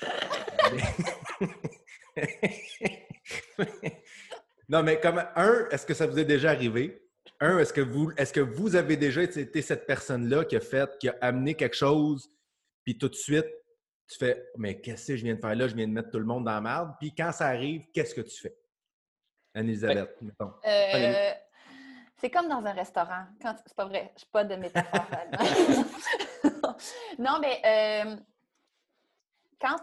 [4.70, 7.06] non, mais comme un, est-ce que ça vous est déjà arrivé?
[7.38, 10.88] Un, est-ce que vous, est-ce que vous avez déjà été cette personne-là qui a fait,
[10.98, 12.30] qui a amené quelque chose,
[12.82, 13.44] puis tout de suite,
[14.08, 15.68] tu fais Mais qu'est-ce que je viens de faire là?
[15.68, 16.92] Je viens de mettre tout le monde dans la merde.
[16.98, 18.56] Puis quand ça arrive, qu'est-ce que tu fais?
[19.54, 20.52] Anne-Elisabeth, mettons.
[20.66, 21.32] Euh,
[22.16, 23.26] c'est comme dans un restaurant.
[23.40, 25.06] C'est pas vrai, je suis pas de métaphore.
[27.18, 28.16] non, mais euh,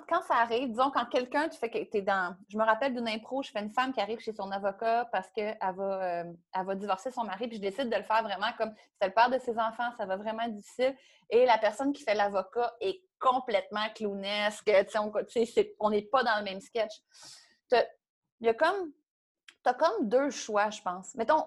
[0.07, 2.36] quand, ça arrive, disons, quand quelqu'un, tu fais que tu es dans.
[2.49, 5.29] Je me rappelle d'une impro, je fais une femme qui arrive chez son avocat parce
[5.32, 6.23] qu'elle va, euh,
[6.55, 9.29] va divorcer son mari, puis je décide de le faire vraiment comme c'est le père
[9.29, 10.95] de ses enfants, ça va vraiment être difficile.
[11.29, 14.69] Et la personne qui fait l'avocat est complètement clownesque.
[15.79, 16.93] On n'est pas dans le même sketch.
[17.71, 18.91] Il y a comme.
[19.63, 21.13] Tu as comme deux choix, je pense.
[21.15, 21.45] Mettons,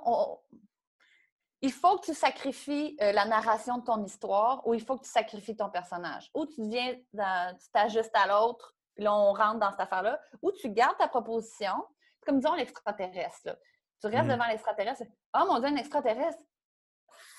[1.64, 5.04] il faut que tu sacrifies euh, la narration de ton histoire ou il faut que
[5.04, 6.30] tu sacrifies ton personnage.
[6.34, 10.20] Ou tu viens, tu t'ajustes à l'autre, puis là, on rentre dans cette affaire-là.
[10.42, 11.72] Ou tu gardes ta proposition,
[12.26, 13.56] comme disons l'extraterrestre.
[13.98, 14.28] Tu restes mmh.
[14.28, 15.04] devant l'extraterrestre.
[15.34, 16.38] Oh mon Dieu, un extraterrestre!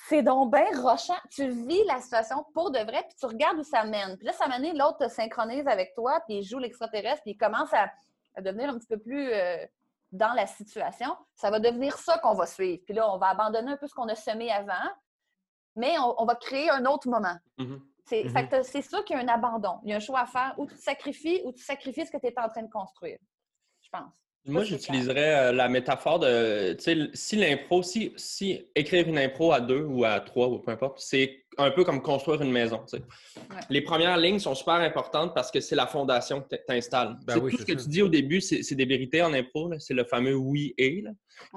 [0.07, 1.17] c'est donc bien rochant.
[1.31, 4.17] Tu vis la situation pour de vrai, puis tu regardes où ça mène.
[4.17, 7.37] Puis là, ça mène, l'autre te synchronise avec toi, puis il joue l'extraterrestre, puis il
[7.37, 7.91] commence à,
[8.41, 9.65] devenir un petit peu plus euh,
[10.15, 11.15] dans la situation.
[11.35, 12.81] Ça va devenir ça qu'on va suivre.
[12.85, 14.89] Puis là, on va abandonner un peu ce qu'on a semé avant,
[15.75, 17.37] mais on, va créer un autre moment.
[17.59, 17.79] Mm-hmm.
[18.11, 18.63] Mm-hmm.
[18.63, 19.79] C'est sûr qu'il y a un abandon.
[19.83, 22.17] Il y a un choix à faire où tu sacrifies ou tu sacrifies ce que
[22.17, 23.17] tu es en train de construire,
[23.81, 24.13] je pense.
[24.47, 29.51] Moi, j'utiliserais euh, la métaphore de, tu sais, si l'impro, si, si écrire une impro
[29.51, 32.83] à deux ou à trois ou peu importe, c'est un peu comme construire une maison.
[33.69, 37.17] Les premières lignes sont super importantes parce que c'est la fondation que tu installes.
[37.25, 39.71] Ben tout ce que tu dis au début, c'est des vérités en impro.
[39.79, 41.03] C'est le fameux oui et.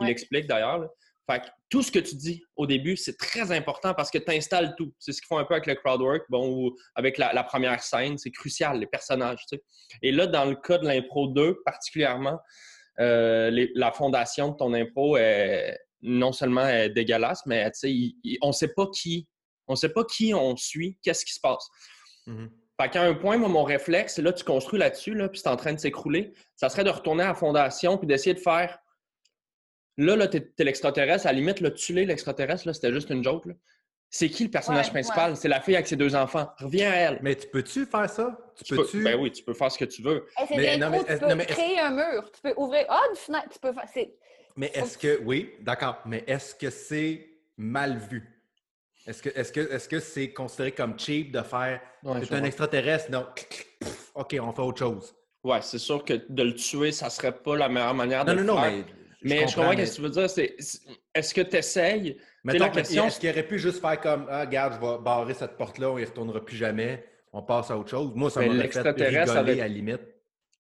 [0.01, 0.89] Il explique d'ailleurs.
[1.31, 4.75] Fait tout ce que tu dis au début, c'est très important parce que tu installes
[4.79, 4.95] tout.
[4.99, 8.17] C'est ce qu'ils font un peu avec le crowdwork, bon, ou avec la, première scène.
[8.17, 9.45] C'est crucial, les personnages.
[10.01, 12.39] Et là, dans le cas de l'impro 2, particulièrement,
[13.01, 17.71] euh, la fondation de ton impro est non seulement est dégueulasse, mais
[18.41, 19.27] on ne sait pas qui.
[19.69, 21.69] On sait pas qui on suit, qu'est-ce qui se passe.
[22.27, 22.49] Mm-hmm.
[22.81, 25.57] Fait qu'à un point, moi, mon réflexe, là, tu construis là-dessus, là, puis c'est en
[25.57, 28.79] train de s'écrouler, ça serait de retourner à la fondation puis d'essayer de faire.
[29.97, 33.47] Là, là, t'es, l'extraterrestre, à la limite, là, tuer l'extraterrestre, c'était juste une joke.
[34.11, 35.37] C'est qui le personnage principal?
[35.37, 36.49] C'est la fille avec ses deux enfants.
[36.59, 37.19] Reviens à elle.
[37.21, 38.39] Mais tu peux-tu faire ça?
[38.65, 39.03] Tu, peux-tu?
[39.03, 40.27] Ben oui, tu peux faire ce que tu veux.
[40.49, 42.31] c'est mais, non, mais, tu peux créer un mur.
[42.33, 43.49] Tu peux ouvrir ah, une fenêtre.
[43.53, 44.07] Tu peux faire...
[44.57, 45.21] Mais est-ce que...
[45.25, 46.01] Oui, d'accord.
[46.07, 48.38] Mais est-ce que c'est mal vu?
[49.09, 51.81] Est-ce que est-ce que est-ce que c'est considéré comme cheap de faire
[52.23, 53.11] c'est un extraterrestre?
[53.11, 53.27] Non.
[54.15, 55.15] OK, on fait autre chose.
[55.43, 58.43] Ouais, c'est sûr que de le tuer, ça serait pas la meilleure manière de le
[58.43, 58.71] non, faire.
[58.71, 58.85] Non, mais
[59.23, 60.29] mais je comprends, ce que tu veux dire.
[60.31, 60.57] C'est,
[61.15, 62.19] est-ce que tu essayes?
[62.45, 63.07] la question...
[63.07, 65.99] Est-ce qu'il aurait pu juste faire comme Ah, regarde, je vais barrer cette porte-là, on
[65.99, 68.13] y retournera plus jamais, on passe à autre chose?
[68.15, 70.03] Moi, ça m'aurait fait rigoler à la limite.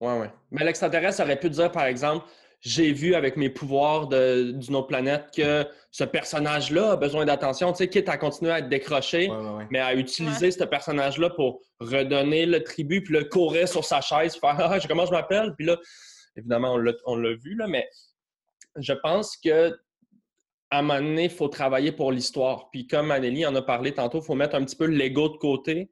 [0.00, 0.26] Oui, oui.
[0.50, 2.24] Mais l'extraterrestre aurait pu dire, par exemple,
[2.60, 7.78] j'ai vu avec mes pouvoirs d'une autre planète que ce personnage-là a besoin d'attention, tu
[7.78, 9.30] sais, quitte à continuer à être décroché,
[9.70, 14.36] mais à utiliser ce personnage-là pour redonner le tribut, puis le courir sur sa chaise,
[14.36, 15.54] faire Ah, comment je m'appelle?
[15.56, 15.76] Puis là,
[16.36, 17.88] évidemment, on l'a vu, là, mais
[18.76, 19.76] je pense que
[20.70, 22.68] à un moment donné, il faut travailler pour l'histoire.
[22.70, 25.36] Puis comme Anneli en a parlé tantôt, il faut mettre un petit peu l'ego de
[25.38, 25.90] côté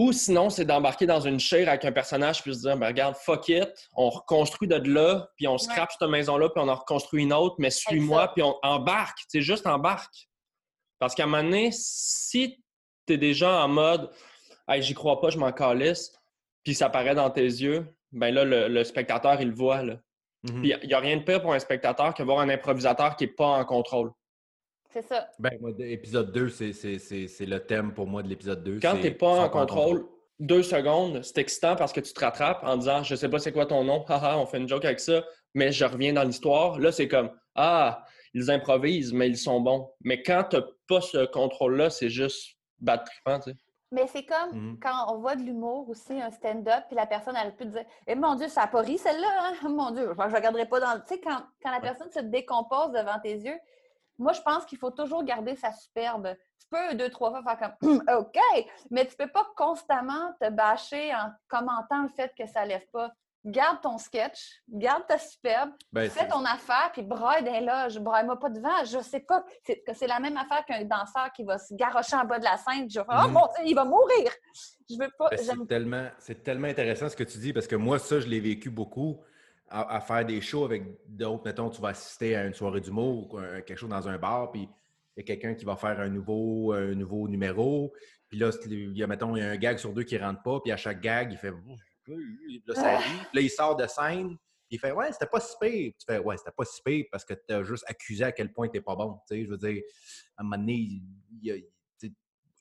[0.00, 3.16] ou sinon, c'est d'embarquer dans une chaire avec un personnage puis se dire ben, regarde,
[3.16, 7.24] fuck it, on reconstruit de là, puis on scrape cette maison-là, puis on en reconstruit
[7.24, 9.18] une autre, mais suis-moi, puis on embarque.
[9.28, 10.30] C'est juste embarque.
[10.98, 12.64] Parce qu'à un moment donné, si
[13.06, 14.10] tu es déjà en mode
[14.68, 16.10] hey, j'y crois pas, je m'en calisse,
[16.64, 19.82] puis ça paraît dans tes yeux, ben là, le, spectateur, il le voit.
[19.82, 19.96] Là.
[20.46, 20.60] Mm-hmm.
[20.62, 23.24] Puis il n'y a rien de pire pour un spectateur que voir un improvisateur qui
[23.24, 24.12] n'est pas en contrôle.
[24.92, 25.28] C'est ça.
[25.38, 28.80] Ben, moi, épisode 2, c'est le thème pour moi de l'épisode 2.
[28.80, 30.04] Quand tu n'es pas en contrôle,
[30.40, 33.52] deux secondes, c'est excitant parce que tu te rattrapes en disant Je sais pas c'est
[33.52, 35.24] quoi ton nom, haha, on fait une joke avec ça,
[35.54, 36.78] mais je reviens dans l'histoire.
[36.78, 39.90] Là, c'est comme Ah, ils improvisent, mais ils sont bons.
[40.02, 43.56] Mais quand tu n'as pas ce contrôle-là, c'est juste battre tu sais.
[43.92, 47.34] Mais c'est comme mmh quand on voit de l'humour aussi, un stand-up, puis la personne,
[47.36, 49.68] elle peut dire Eh mon Dieu, ça n'a pas ri celle-là, hein?
[49.68, 51.00] Mon Dieu, je ne regarderai pas dans.
[51.00, 53.58] Tu sais, quand, quand la personne se décompose devant tes yeux,
[54.20, 56.36] moi, je pense qu'il faut toujours garder sa superbe.
[56.60, 58.38] Tu peux deux, trois fois faire comme OK,
[58.90, 62.68] mais tu ne peux pas constamment te bâcher en commentant le fait que ça ne
[62.68, 63.10] lève pas.
[63.42, 67.98] Garde ton sketch, garde ta superbe, ben, fais ton affaire, puis braille d'un loge.
[67.98, 68.84] Braille-moi pas devant.
[68.84, 72.26] Je sais pas que c'est la même affaire qu'un danseur qui va se garrocher en
[72.26, 72.90] bas de la scène.
[72.90, 74.30] Je vais faire, oh mon Dieu, il va mourir.
[74.90, 75.30] Je veux pas.
[75.30, 76.08] Ben, c'est tellement,
[76.44, 79.22] tellement intéressant ce que tu dis parce que moi, ça, je l'ai vécu beaucoup
[79.70, 81.44] à, faire des shows avec d'autres.
[81.44, 84.68] Mettons, tu vas assister à une soirée d'humour ou quelque chose dans un bar, puis
[85.16, 87.92] il y a quelqu'un qui va faire un nouveau, un nouveau numéro.
[88.28, 90.20] Puis là, il y a, mettons, il y a un gag sur deux qui ne
[90.20, 91.52] rentre pas, puis à chaque gag, il fait.
[92.66, 93.20] Là, ça rit.
[93.32, 94.36] Là, il sort de scène,
[94.70, 95.92] il fait Ouais, c'était pas si pire.
[95.98, 98.52] Tu fais Ouais, c'était pas si pire parce que tu as juste accusé à quel
[98.52, 99.18] point t'es pas bon.
[99.28, 99.82] Tu sais, je veux dire,
[100.36, 101.02] à un moment donné, il,
[101.42, 101.54] y a,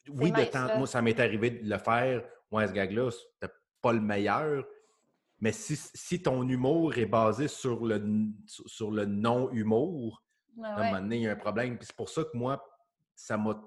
[0.10, 2.24] oui, de temps, moi, ça m'est arrivé de le faire.
[2.52, 4.66] Ouais, ce gag-là, c'était pas le meilleur.
[5.42, 8.04] Mais si, ton humour est basé sur le,
[8.46, 10.22] sur le non-humour,
[10.62, 11.78] à un moment donné, il y a un problème.
[11.78, 12.64] Puis c'est pour ça que moi,
[13.16, 13.62] ça m'a.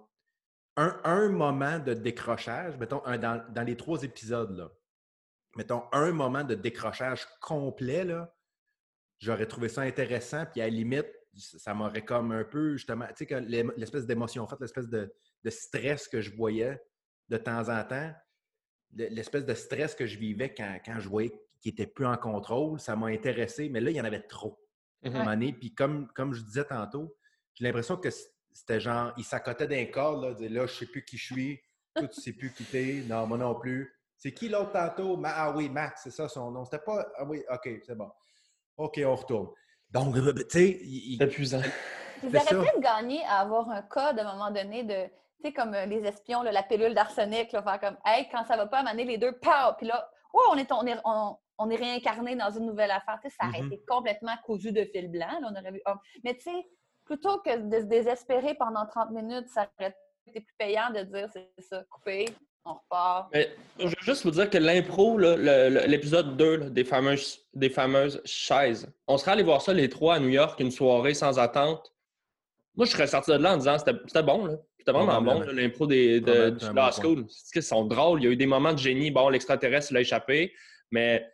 [0.77, 4.71] Un, moment de décrochage, mettons, dans, les trois épisodes, là,
[5.55, 8.35] mettons, un moment de décrochage complet, là,
[9.19, 10.47] j'aurais trouvé ça intéressant.
[10.47, 13.41] Puis à la limite, ça m'aurait comme un peu, justement, tu sais,
[13.77, 15.13] l'espèce d'émotion, en fait, l'espèce de,
[15.45, 16.83] de, stress que je voyais
[17.29, 18.11] de temps en temps,
[18.95, 21.33] l'espèce de stress que je vivais quand, quand je voyais
[21.63, 24.59] qui était plus en contrôle, ça m'a intéressé, mais là, il y en avait trop.
[25.05, 27.17] Mmh puis comme, comme je disais tantôt,
[27.55, 28.09] j'ai l'impression que
[28.53, 31.61] c'était genre, il s'accotait d'un corps, là, là, je sais plus qui je suis,
[31.95, 33.93] toi, tu sais plus qui t'es, non, moi non plus.
[34.17, 35.21] C'est qui l'autre tantôt?
[35.25, 36.65] ah oui, Max, c'est ça son nom.
[36.65, 38.11] C'était pas, ah oui, OK, c'est bon.
[38.77, 39.49] OK, on retourne.
[39.91, 41.17] Donc, tu sais, il...
[41.19, 41.61] C'est épuisant.
[42.23, 45.53] Vous auriez peut-être gagné à avoir un code à un moment donné de, tu sais,
[45.53, 49.05] comme euh, les espions, la pilule d'arsenic, faire comme, hey, quand ça va pas, amener
[49.05, 49.75] les deux, pow!
[49.77, 53.19] Puis là, oh, on est, on est, on, on est réincarné dans une nouvelle affaire?
[53.23, 53.67] ça aurait mm-hmm.
[53.67, 55.41] été complètement cousu de fil blanc.
[55.43, 55.83] on aurait vu...
[55.87, 55.95] Oh.
[56.25, 56.67] Mais tu sais,
[57.05, 59.95] plutôt que de se désespérer pendant 30 minutes, ça aurait
[60.27, 62.27] été plus payant de dire c'est ça, coupé,
[62.65, 63.29] on repart.
[63.33, 68.93] Mais, je veux juste vous dire que l'impro, l'épisode 2 des, fameuses, des fameuses chaises,
[69.07, 71.92] on serait allé voir ça les trois à New York, une soirée sans attente.
[72.75, 74.59] Moi, je serais sorti de là en disant c'était bon.
[74.79, 77.27] C'était vraiment bon, l'impro de, de, Law School.
[77.55, 78.21] Ils sont drôles.
[78.21, 79.11] Il y a eu des moments de génie.
[79.11, 80.53] Bon, l'extraterrestre l'a échappé,
[80.91, 81.25] mais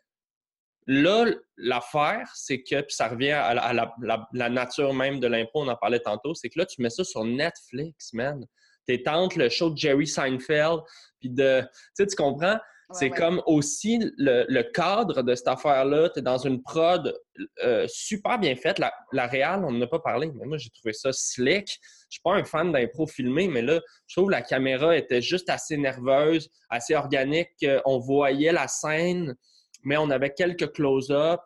[0.91, 1.27] Là,
[1.59, 6.01] l'affaire, c'est que, puis ça revient à, la, nature même de l'impôt, on en parlait
[6.01, 8.43] tantôt, c'est que là, tu mets ça sur Netflix, man.
[8.87, 10.81] T'es tentes le show de Jerry Seinfeld,
[11.21, 11.61] puis de...
[11.61, 12.59] Tu sais, tu comprends?
[12.93, 16.09] C'est comme aussi le, cadre de cette affaire-là.
[16.11, 17.15] Tu es dans une prod
[17.63, 18.79] euh, super bien faite.
[18.79, 21.79] La, la réal, on n'en a pas parlé, mais moi, j'ai trouvé ça slick.
[22.11, 25.21] Je suis pas un fan d'impro filmé, mais là, je trouve que la caméra était
[25.21, 27.67] juste assez nerveuse, assez organique.
[27.85, 29.37] On voyait la scène
[29.85, 31.41] mais on avait quelques close-up.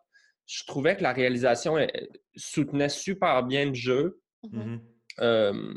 [0.46, 1.76] Je trouvais que la réalisation
[2.36, 4.20] soutenait super bien le jeu.
[4.44, 4.80] Mm-hmm.
[5.20, 5.74] Euh,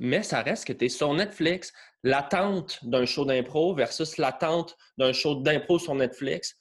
[0.00, 1.72] mais ça reste que tu es sur Netflix.
[2.02, 6.56] L'attente d'un show d'impro versus l'attente d'un show d'impro sur Netflix.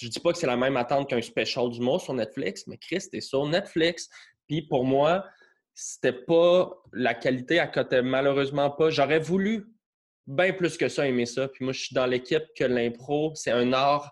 [0.00, 2.78] Je dis pas que c'est la même attente qu'un special du mot sur Netflix, mais
[2.78, 4.08] Chris, t'es sur Netflix.
[4.48, 5.26] Puis pour moi,
[5.74, 8.88] c'était pas la qualité à côté, malheureusement pas.
[8.88, 9.66] J'aurais voulu
[10.26, 11.48] bien plus que ça aimer ça.
[11.48, 14.10] Puis moi, je suis dans l'équipe que l'impro, c'est un art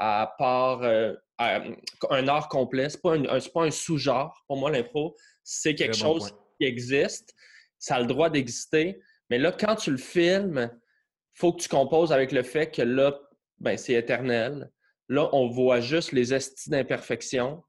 [0.00, 2.88] à part euh, un art complet.
[2.88, 5.14] Ce n'est pas un, pas un sous-genre pour moi, l'impro.
[5.44, 7.32] C'est quelque chose qui existe.
[7.78, 9.00] Ça a le droit d'exister.
[9.30, 12.82] Mais là, quand tu le filmes, il faut que tu composes avec le fait que
[12.82, 13.18] là,
[13.58, 14.70] ben, c'est éternel.
[15.08, 17.62] Là, on voit juste les estis d'imperfection.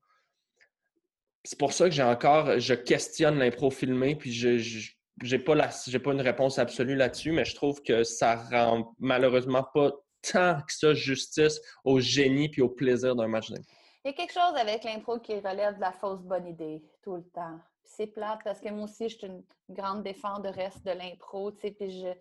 [1.43, 4.91] C'est pour ça que j'ai encore, je questionne l'impro filmé, puis je,
[5.24, 9.91] n'ai pas, pas une réponse absolue là-dessus, mais je trouve que ça rend malheureusement pas
[10.22, 13.72] tant que ça justice au génie puis au plaisir d'un match d'impro.
[14.03, 17.16] Il y a quelque chose avec l'impro qui relève de la fausse bonne idée tout
[17.16, 17.60] le temps.
[17.84, 21.51] C'est plate parce que moi aussi, je suis une grande défense de reste de l'impro,
[21.51, 22.13] tu sais, puis je,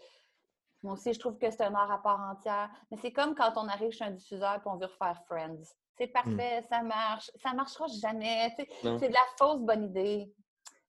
[0.82, 2.70] moi aussi, je trouve que c'est un art à part entière.
[2.90, 5.74] Mais c'est comme quand on arrive chez un diffuseur et on veut refaire Friends.
[5.96, 6.12] C'est hmm.
[6.12, 7.30] parfait, ça marche.
[7.36, 8.54] Ça marchera jamais.
[8.56, 10.32] C'est de la fausse bonne idée.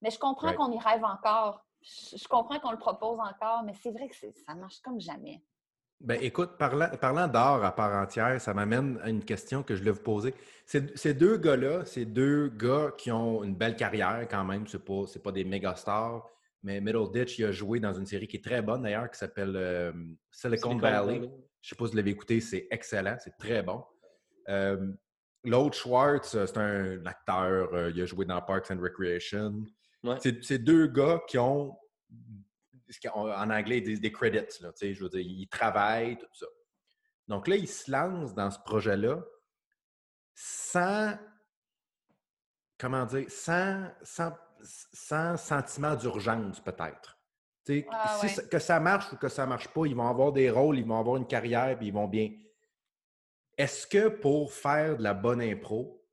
[0.01, 1.65] Mais je comprends qu'on y rêve encore.
[1.81, 5.41] Je, comprends qu'on le propose encore, mais c'est vrai que ça marche comme jamais.
[6.01, 9.91] Ben, écoute, parlant, d'art à part entière, ça m'amène à une question que je voulais
[9.91, 10.33] vous poser.
[10.65, 15.03] Ces, deux gars-là, ces deux gars qui ont une belle carrière quand même, c'est pas,
[15.21, 16.25] pas des méga stars,
[16.63, 19.17] mais Middle Ditch, il a joué dans une série qui est très bonne d'ailleurs, qui
[19.17, 19.91] s'appelle euh,
[20.31, 21.15] Silicon, Valley.
[21.15, 21.27] Je ne
[21.61, 23.83] sais pas si vous l'avez écouté, c'est excellent, c'est très bon.
[24.47, 24.93] Euh,
[25.43, 29.65] l'autre, Schwartz, euh, c'est un acteur, il a joué dans Parks and Recreation.
[30.19, 31.75] C'est deux gars qui ont,
[33.13, 34.61] en anglais, des, des credits.
[34.61, 36.47] Là, je veux dire, ils travaillent, tout ça.
[37.27, 39.23] Donc là, ils se lancent dans ce projet-là
[40.33, 41.13] sans,
[42.77, 44.31] comment dire, sans, sans
[44.63, 47.17] sans sentiment d'urgence, peut-être.
[47.91, 48.19] Ah,
[48.49, 50.85] que ça marche ou que ça ne marche pas, ils vont avoir des rôles, ils
[50.85, 52.31] vont avoir une carrière, puis ils vont bien.
[53.57, 56.03] Est-ce que pour faire de la bonne impro,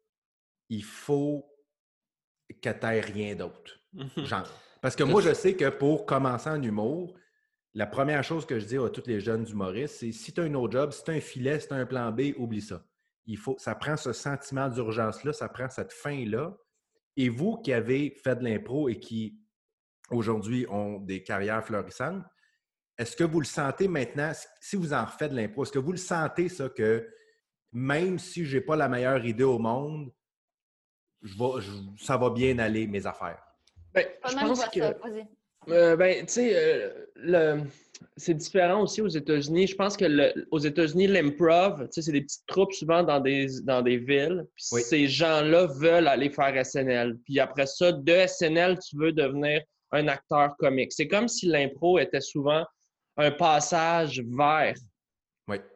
[0.68, 1.50] il faut
[2.62, 3.80] que tu rien d'autre?
[4.16, 4.50] Genre?
[4.86, 7.12] Parce que moi, je sais que pour commencer en humour,
[7.74, 10.44] la première chose que je dis à tous les jeunes humoristes, c'est si tu as
[10.44, 12.62] un autre job, si tu as un filet, si tu as un plan B, oublie
[12.62, 12.86] ça.
[13.24, 16.56] Il faut, ça prend ce sentiment d'urgence-là, ça prend cette fin-là
[17.16, 19.40] et vous qui avez fait de l'impro et qui
[20.12, 22.22] aujourd'hui ont des carrières florissantes,
[22.96, 24.30] est-ce que vous le sentez maintenant,
[24.60, 27.12] si vous en faites de l'impro, est-ce que vous le sentez ça que
[27.72, 30.12] même si je n'ai pas la meilleure idée au monde,
[31.98, 33.45] ça va bien aller mes affaires?
[33.96, 34.80] Ben, je pense que,
[35.70, 37.62] euh, ben, tu sais, euh, le
[38.16, 39.68] c'est différent aussi aux États-Unis.
[39.68, 43.96] Je pense que aux États-Unis, l'improv, c'est des petites troupes souvent dans des, dans des
[43.96, 44.46] villes.
[44.54, 47.16] Puis ces gens-là veulent aller faire SNL.
[47.24, 50.92] Puis après ça, de SNL, tu veux devenir un acteur comique.
[50.92, 52.64] C'est comme si l'impro était souvent
[53.16, 54.74] un passage vers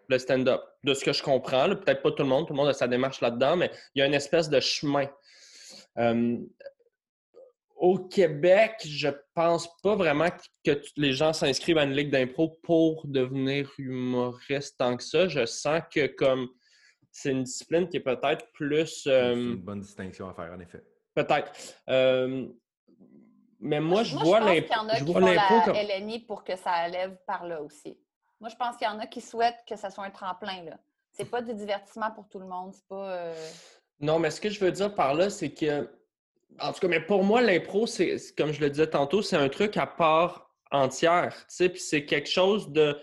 [0.08, 0.60] le stand-up.
[0.82, 2.88] De ce que je comprends, peut-être pas tout le monde, tout le monde a sa
[2.88, 5.06] démarche là-dedans, mais il y a une espèce de chemin.
[5.98, 6.38] Euh,
[7.80, 10.28] au Québec, je pense pas vraiment
[10.64, 15.28] que les gens s'inscrivent à une ligue d'impro pour devenir humoriste tant que ça.
[15.28, 16.48] Je sens que comme
[17.10, 19.02] c'est une discipline qui est peut-être plus.
[19.04, 20.84] c'est euh, une bonne distinction à faire, en effet.
[21.14, 21.50] Peut-être.
[21.88, 22.46] Euh,
[23.58, 24.74] mais moi, je vois l'impro.
[24.98, 25.74] Je vois l'impro comme.
[25.74, 27.98] LNI pour que ça élève par là aussi.
[28.40, 30.64] Moi, je pense qu'il y en a qui souhaitent que ça soit un tremplin.
[30.64, 30.78] Là.
[31.12, 32.74] C'est pas du divertissement pour tout le monde.
[32.74, 33.10] C'est pas.
[33.10, 33.48] Euh,
[34.00, 35.90] non, mais ce que je veux dire par là, c'est que
[36.58, 39.48] en tout cas, mais pour moi, l'impro, c'est comme je le disais tantôt, c'est un
[39.48, 41.34] truc à part entière.
[41.58, 42.96] Puis c'est quelque chose de.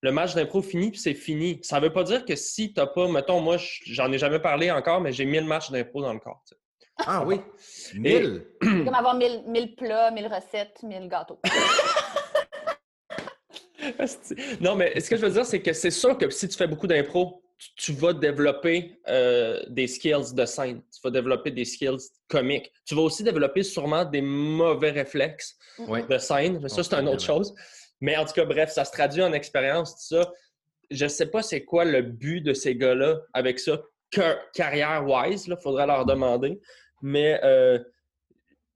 [0.00, 1.60] Le match d'impro fini, puis c'est fini.
[1.62, 4.38] Ça ne veut pas dire que si tu n'as pas, mettons, moi, j'en ai jamais
[4.38, 6.44] parlé encore, mais j'ai 1000 matchs d'impro dans le corps.
[6.98, 7.40] Ah oui?
[7.94, 8.46] 1000?
[8.60, 11.40] Comme avoir 1000 plats, 1000 recettes, 1000 gâteaux.
[14.60, 16.66] non, mais ce que je veux dire, c'est que c'est sûr que si tu fais
[16.66, 17.42] beaucoup d'impro,
[17.76, 22.72] tu, vas développer euh, des skills de scène, tu vas développer des skills comiques.
[22.84, 26.58] Tu vas aussi développer sûrement des mauvais réflexes de scène.
[26.60, 27.54] Mais ça, c'est une autre chose.
[28.00, 30.32] Mais en tout cas, bref, ça se traduit en expérience, tout ça.
[30.90, 33.80] Je ne sais pas c'est quoi le but de ces gars-là avec ça,
[34.52, 36.60] carrière-wise, il faudrait leur demander.
[37.00, 37.78] Mais euh,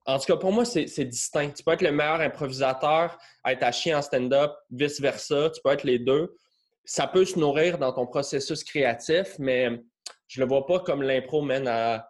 [0.05, 1.51] en tout cas, pour moi, c'est distinct.
[1.51, 5.51] Tu peux être le meilleur improvisateur, être à chier en stand-up, vice-versa.
[5.51, 6.35] Tu peux être les deux
[6.89, 9.69] ça peut se nourrir dans ton processus créatif, mais
[10.25, 12.09] je le vois pas comme l'impro mène à,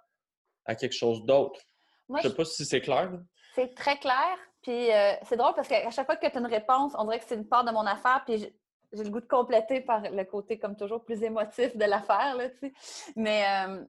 [0.79, 1.59] quelque chose d'autre.
[2.15, 3.11] Je sais pas si c'est clair.
[3.55, 4.37] C'est très clair.
[4.61, 7.19] Puis euh, c'est drôle parce qu'à chaque fois que tu as une réponse, on dirait
[7.19, 10.23] que c'est une part de mon affaire, puis j'ai le goût de compléter par le
[10.23, 12.37] côté, comme toujours, plus émotif de l'affaire.
[13.17, 13.83] Mais euh,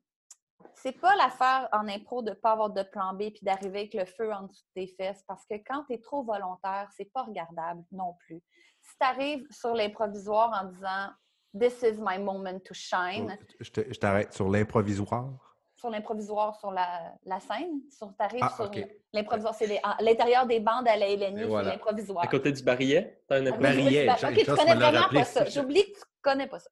[0.74, 3.94] c'est pas l'affaire en impro de ne pas avoir de plan B puis d'arriver avec
[3.94, 7.10] le feu en dessous de tes fesses parce que quand tu es trop volontaire, c'est
[7.12, 8.42] pas regardable non plus
[8.82, 11.10] si tu arrives sur l'improvisoire en disant
[11.58, 13.36] This is my moment to shine.
[13.58, 15.56] Je t'arrête sur l'improvisoire.
[15.74, 17.80] Sur l'improvisoire, sur la, la scène.
[17.90, 18.70] Tu arrives ah, sur
[19.12, 19.54] l'improvisoire.
[19.54, 22.22] C'est l'intérieur des bandes à la Hélénie, sur l'improvisoire.
[22.22, 24.08] À côté du barillet, tu as un ah, barillet.
[24.10, 25.44] Ok, tu connais vraiment pas ça.
[25.46, 26.70] J'oublie que tu connais pas ça.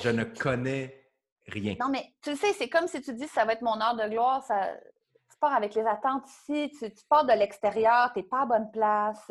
[0.00, 0.99] Je ne connais
[1.46, 1.76] rien.
[1.80, 4.08] Non, mais tu sais, c'est comme si tu dis ça va être mon heure de
[4.08, 4.42] gloire.
[4.44, 4.74] Ça,
[5.30, 8.70] tu pars avec les attentes ici, tu, pars de l'extérieur, tu n'es pas à bonne
[8.70, 9.30] place.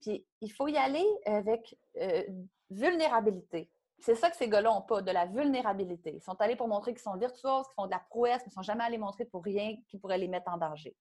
[0.00, 2.22] Puis il faut y aller avec euh,
[2.70, 3.70] vulnérabilité.
[4.00, 6.12] C'est ça que ces gars-là n'ont pas, de la vulnérabilité.
[6.14, 8.50] Ils sont allés pour montrer qu'ils sont virtuoses, qu'ils font de la prouesse, mais ils
[8.50, 10.94] ne sont jamais allés montrer pour rien qui pourrait les mettre en danger,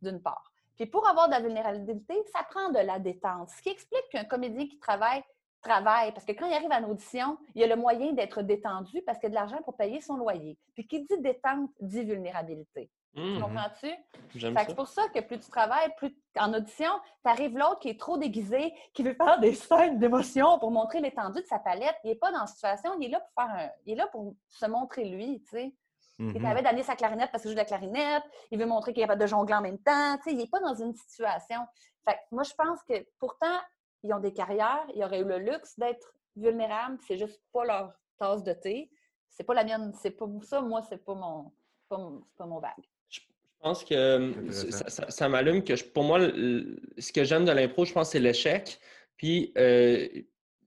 [0.00, 0.52] d'une part.
[0.76, 3.50] Puis pour avoir de la vulnérabilité, ça prend de la détente.
[3.50, 5.22] Ce qui explique qu'un comédien qui travaille,
[5.62, 6.12] travaille.
[6.12, 9.00] Parce que quand il arrive à une audition, il y a le moyen d'être détendu
[9.06, 10.58] parce qu'il y a de l'argent pour payer son loyer.
[10.74, 12.90] Puis qui dit détente dit vulnérabilité.
[13.14, 13.40] Tu Mhm.
[13.42, 13.90] comprends-tu?
[14.34, 16.90] C'est pour ça que plus tu travailles, plus en audition,
[17.22, 21.00] tu arrives l'autre qui est trop déguisé, qui veut faire des scènes d'émotion pour montrer
[21.00, 21.94] l'étendue de sa palette.
[22.04, 23.68] Il n'est pas dans la situation, il est là pour faire un...
[23.84, 25.74] Il est là pour se montrer lui, tu sais.
[26.18, 26.46] Il Mhm.
[26.46, 28.22] avait d'amener sa clarinette parce qu'il joue de la clarinette.
[28.50, 30.16] Il veut montrer qu'il est capable de jongler en même temps.
[30.18, 31.60] Tu sais, il n'est pas dans une situation.
[32.06, 33.58] Fait que moi, je pense que pourtant,
[34.02, 34.84] ils ont des carrières.
[34.94, 36.98] Ils auraient eu le luxe d'être vulnérables.
[37.06, 38.90] C'est juste pas leur tasse de thé.
[39.28, 39.92] C'est pas la mienne.
[40.00, 40.60] C'est pas ça.
[40.60, 41.52] Moi, c'est pas mon,
[41.88, 42.70] pas mon, pas mon vague.
[43.08, 43.20] Je
[43.60, 47.44] pense que euh, ça, ça- ça m'allume que je- pour moi, le- ce que j'aime
[47.44, 48.78] de l'impro, je pense, c'est l'échec.
[49.16, 50.08] Puis euh,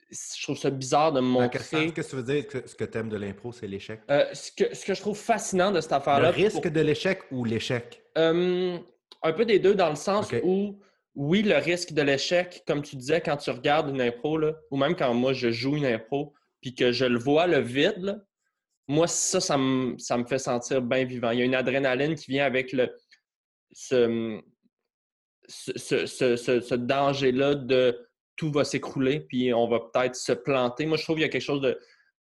[0.10, 1.92] je trouve ça bizarre de me quel montrer.
[1.92, 4.00] Qu'est-ce que tu veux dire que ce que tu aimes de l'impro, c'est l'échec?
[4.10, 6.32] Euh, ce, que, ce que je trouve fascinant de cette Le affaire-là.
[6.32, 8.02] risque pour- de l'échec ou l'échec?
[8.18, 8.78] Euh,
[9.24, 10.80] un peu des deux, dans le sens où,
[11.16, 14.78] oui, le risque de l'échec, comme tu disais, quand tu regardes une impro, là, ou
[14.78, 18.18] même quand moi je joue une impro, puis que je le vois, le vide, là,
[18.88, 21.32] moi, ça, ça me, ça me fait sentir bien vivant.
[21.32, 22.96] Il y a une adrénaline qui vient avec le,
[23.72, 24.40] ce,
[25.48, 30.34] ce, ce- ce- ce- ce danger-là de tout va s'écrouler, puis on va peut-être se
[30.34, 30.86] planter.
[30.86, 31.80] Moi, je trouve qu'il y a quelque chose de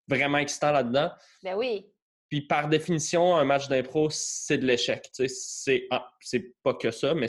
[0.07, 1.11] vraiment excitant là-dedans.
[1.43, 1.89] Ben oui.
[2.29, 5.03] Puis par définition, un match d'impro, c'est de l'échec.
[5.13, 7.27] Tu sais, C'est ah, c'est pas que ça, mais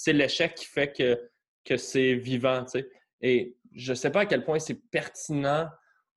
[0.00, 1.30] c'est l'échec qui fait que,
[1.62, 2.64] que c'est vivant.
[2.64, 2.90] tu sais.
[3.20, 5.68] Et je sais pas à quel point c'est pertinent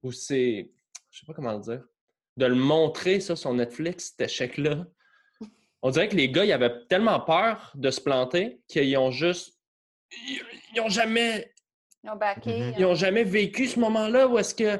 [0.01, 0.71] ou c'est.
[1.11, 1.83] Je sais pas comment le dire.
[2.37, 4.85] De le montrer, ça, sur Netflix, cet échec-là.
[5.81, 9.59] On dirait que les gars, ils avaient tellement peur de se planter qu'ils ont juste.
[10.11, 10.41] Ils,
[10.73, 11.53] ils ont jamais
[12.05, 12.57] Ils ont backé.
[12.57, 12.73] Mhm.
[12.77, 14.79] ils n'ont jamais vécu ce moment-là où est-ce que,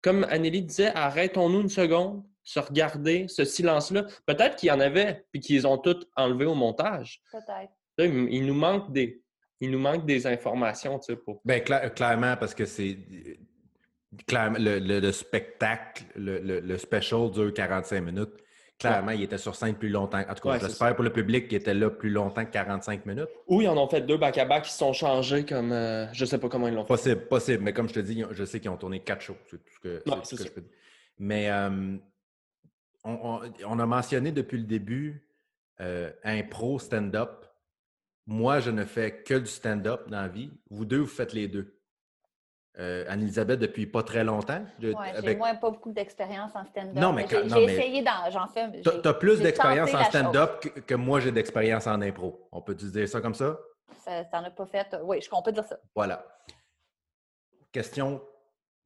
[0.00, 4.04] comme Anneli disait, arrêtons-nous une seconde, se regarder, ce silence-là.
[4.26, 7.20] Peut-être qu'il y en avait, puis qu'ils ont tout enlevé au montage.
[7.32, 7.72] Peut-être.
[7.98, 9.22] Là, il nous manque des,
[9.60, 11.40] il nous manque des informations, tu sais, pour...
[11.44, 12.96] Ben, cla- clairement, parce que c'est.
[14.26, 18.30] Clairement, le, le- le spectacle, le, le- special dure 45 minutes.
[18.78, 20.18] Clairement, il était sur scène plus longtemps.
[20.18, 23.06] En tout cas, Ouais, j'espère pour le public qu'il était là plus longtemps que 45
[23.06, 23.28] minutes.
[23.46, 25.70] Ou ils en ont fait deux back-à-back qui se sont changés comme...
[25.72, 26.88] euh, je sais pas comment ils l'ont fait.
[26.88, 27.62] Possible, possible.
[27.62, 29.36] Mais comme je te dis, je sais qu'ils ont tourné quatre shows.
[29.48, 30.70] C'est tout ce que, Ouais, tout je peux dire.
[31.18, 31.96] Mais euh,
[33.04, 35.26] on, on- on a mentionné depuis le début
[35.80, 37.41] euh, impro, stand-up.
[38.26, 40.50] Moi, je ne fais que du stand-up dans la vie.
[40.70, 41.78] Vous deux, vous faites les deux.
[42.78, 44.64] Euh, Anne-Elisabeth, depuis pas très longtemps.
[44.80, 46.94] Je- Ouais, j'ai avec- moi pas beaucoup d'expérience en stand-up.
[46.94, 48.30] Non, mais j'ai j'ai essayé d'en.
[48.30, 48.80] J'en fais.
[48.82, 52.48] T'as j'ai- t'as plus j'ai d'expérience en stand-up que, que moi, j'ai d'expérience en impro.
[52.50, 53.58] On peut dire ça comme ça?
[53.98, 54.86] Ça- T'en as pas fait.
[55.02, 55.78] Oui, je on peut dire ça.
[55.94, 56.24] Voilà.
[57.72, 58.22] Question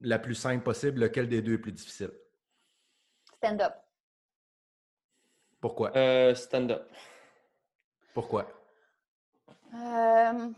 [0.00, 1.00] la plus simple possible.
[1.02, 2.10] Lequel des deux est plus difficile?
[3.36, 3.72] Stand-up.
[5.60, 5.96] Pourquoi?
[5.96, 6.88] Euh, Stand-up.
[8.14, 8.48] Pourquoi?
[9.76, 10.48] Euh,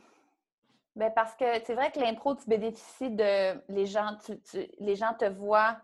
[0.97, 3.61] ben parce que c'est vrai que l'impro, tu bénéficies de.
[3.73, 5.79] Les gens, tu- tu- les gens te voient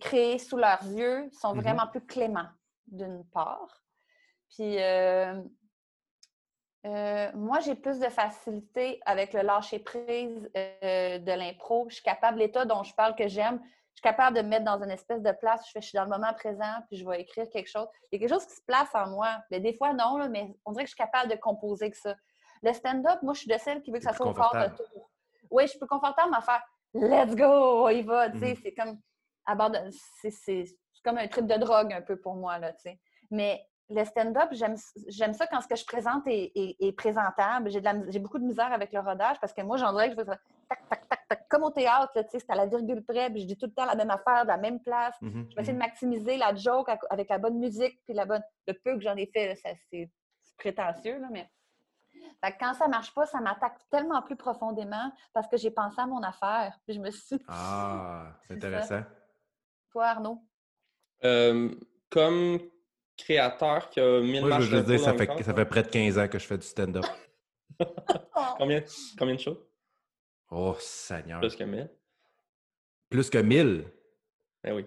[0.00, 1.60] créer sous leurs yeux, sont Mhm.
[1.62, 2.48] vraiment plus cléments,
[2.86, 3.82] d'une part.
[4.50, 5.40] Puis, euh,
[6.86, 11.86] euh, moi, j'ai plus de facilité avec le lâcher-prise euh, de l'impro.
[11.88, 13.60] Je suis capable, l'état dont je parle que j'aime,
[13.96, 15.96] suis capable de me mettre dans une espèce de place où je, fais, je suis
[15.96, 17.86] dans le moment présent, puis je vais écrire quelque chose.
[18.10, 19.38] Il y a quelque chose qui se place en moi.
[19.50, 21.96] Mais des fois, non, là, mais on dirait que je suis capable de composer que
[21.96, 22.14] ça.
[22.62, 24.76] Le stand-up, moi, je suis de celle qui veut que ça soit au fort de
[24.76, 25.10] tour.
[25.50, 26.62] Oui, je suis plus confortable à faire
[26.94, 28.28] let's go, on y va.
[28.28, 28.56] Mhm.
[28.62, 28.98] C'est comme
[29.46, 29.90] abandonne-
[30.22, 30.64] c'est
[31.04, 32.58] comme un trip de drogue un peu pour moi.
[32.58, 32.72] Là.
[33.30, 34.76] Mais le stand-up, j'aime
[35.34, 37.68] ça quand ce que je présente est, est- est présentable.
[37.70, 40.88] J'ai beaucoup de misère avec le rodage parce que moi, j'en dirais que je tac,
[40.88, 41.13] tac, tac,
[41.48, 43.66] comme au théâtre, là, tu sais, c'est à la virgule près, puis je dis tout
[43.66, 45.14] le temps la même affaire, de la même place.
[45.20, 45.80] Mhm, Je vais essayer mhm.
[45.80, 48.42] de maximiser la joke avec la bonne musique, puis la bonne.
[48.66, 49.58] Le peu que j'en ai fait,
[49.90, 50.10] c'est
[50.58, 51.48] prétentieux, là, mais.
[52.42, 56.00] Fait que quand ça marche pas, ça m'attaque tellement plus profondément parce que j'ai pensé
[56.00, 56.78] à mon affaire.
[56.86, 57.38] Puis je me suis.
[57.48, 59.02] Ah, c'est C'est intéressant.
[59.90, 60.42] Toi, Arnaud?
[61.24, 61.74] Euh,
[62.10, 62.58] comme
[63.16, 65.82] créateur qui a 1000 Moi, je veux juste dire, ça fait, corps, ça fait près
[65.82, 67.04] de 15 ans que je fais du stand-up.
[68.58, 68.82] Combien,
[69.18, 69.58] combien de shows?
[70.56, 71.40] Oh, Seigneur.
[71.40, 71.88] Plus que 1000?
[73.10, 73.84] Plus que 1000.
[74.62, 74.86] Ben oui.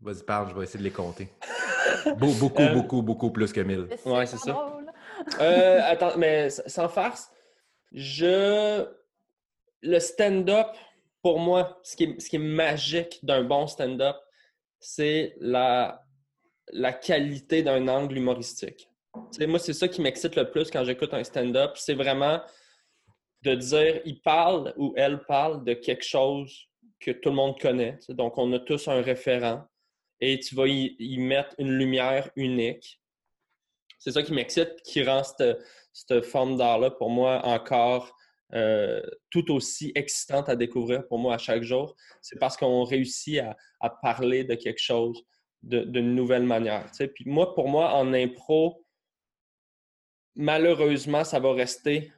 [0.00, 1.28] Vas-y, parle, je vais essayer de les compter.
[2.16, 3.88] Beau- beaucoup, Euh, beaucoup, beaucoup plus que 1000.
[4.04, 4.76] Ouais, c'est ça.
[5.40, 7.30] Euh, attends, mais sans farce,
[7.92, 8.86] je.
[9.82, 10.68] Le stand-up,
[11.22, 14.16] pour moi, ce qui est, ce qui est magique d'un bon stand-up,
[14.80, 16.02] c'est la,
[16.72, 18.90] la qualité d'un angle humoristique.
[19.14, 21.72] Tu sais, moi, c'est ça qui m'excite le plus quand j'écoute un stand-up.
[21.76, 22.40] C'est vraiment
[23.46, 26.68] de dire, il parle ou elle parle de quelque chose
[26.98, 27.98] que tout le monde connaît.
[28.08, 29.64] Donc, on a tous un référent
[30.20, 33.00] et tu vas y, mettre une lumière unique.
[33.98, 38.12] C'est ça qui m'excite, qui rend cette, forme d'art-là pour moi encore
[38.52, 41.94] euh, tout aussi excitante à découvrir pour moi à chaque jour.
[42.20, 43.40] C'est parce qu'on réussit
[43.80, 45.22] à, parler de quelque chose
[45.62, 46.90] d'une nouvelle manière.
[47.14, 48.84] Puis moi, pour moi, en impro,
[50.34, 52.12] malheureusement, ça va rester.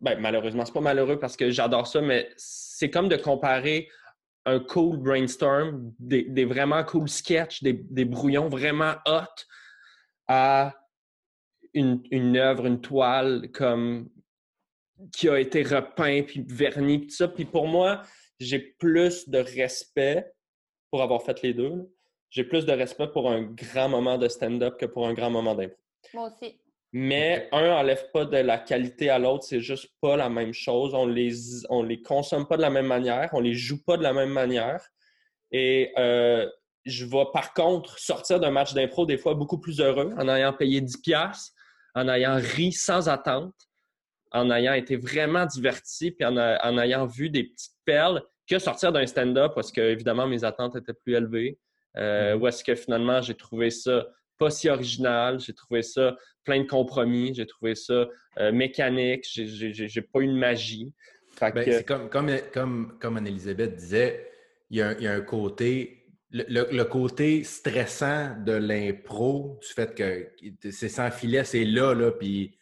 [0.00, 3.88] Ben, malheureusement, c'est pas malheureux parce que j'adore ça, mais c'est comme de comparer
[4.44, 9.44] un cool brainstorm, des, vraiment cool sketchs, des, brouillons vraiment hot
[10.28, 10.74] à
[11.74, 14.08] une, une, œuvre, une toile comme
[15.12, 17.28] qui a été repeint puis verni tout ça.
[17.28, 18.02] Puis pour moi,
[18.40, 20.32] j'ai plus de respect
[20.90, 21.92] pour avoir fait les deux.
[22.30, 25.54] J'ai plus de respect pour un grand moment de stand-up que pour un grand moment
[25.54, 25.76] d'impro.
[26.14, 26.60] Moi aussi.
[26.92, 30.94] Mais un n'enlève pas de la qualité à l'autre, c'est juste pas la même chose.
[30.94, 31.32] On les,
[31.68, 34.30] on les consomme pas de la même manière, on les joue pas de la même
[34.30, 34.88] manière.
[35.50, 36.48] Et euh,
[36.86, 40.54] je vais par contre sortir d'un match d'impro des fois beaucoup plus heureux en ayant
[40.54, 41.50] payé 10$,
[41.94, 43.54] en ayant ri sans attente,
[44.32, 49.06] en ayant été vraiment diverti, puis en, ayant vu des petites perles que sortir d'un
[49.06, 51.58] stand-up parce que évidemment mes attentes étaient plus élevées.
[51.96, 52.40] Euh, mm-hmm.
[52.40, 54.06] Ou est-ce que finalement j'ai trouvé ça
[54.38, 58.06] pas si original, j'ai trouvé ça plein de compromis, j'ai trouvé ça
[58.38, 60.92] euh, mécanique, j'ai pas eu de magie.
[61.40, 64.30] Ben, c'est comme, comme, comme, comme Anne-Elisabeth disait,
[64.70, 71.10] il y, a, un côté, le, côté stressant de l'impro, du fait que c'est sans
[71.10, 72.58] filet, c'est là, là, puis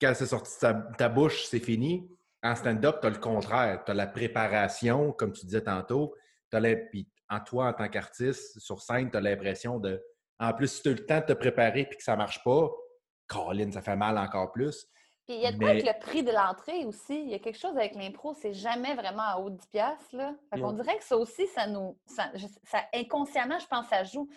[0.00, 2.08] quand c'est sorti de ta, bouche, c'est fini.
[2.42, 3.82] En stand-up, tu as le contraire.
[3.84, 6.14] Tu as la préparation, comme tu disais tantôt.
[6.50, 10.00] Puis en toi, en tant qu'artiste, sur scène, tu as l'impression de.
[10.40, 12.42] En plus, si tu as le temps de te préparer et que ça ne marche
[12.44, 12.70] pas,
[13.28, 14.86] Caroline, ça fait mal encore plus.
[15.26, 17.20] Puis il y a de quoi avec le prix de l'entrée aussi?
[17.20, 19.96] Il y a quelque chose avec l'impro, c'est jamais vraiment à haut de 10$.
[20.12, 20.34] Là.
[20.52, 21.98] Fait qu'on dirait que ça aussi, ça nous.
[22.06, 22.30] Ça,
[22.94, 24.28] inconsciemment, je pense, ça joue.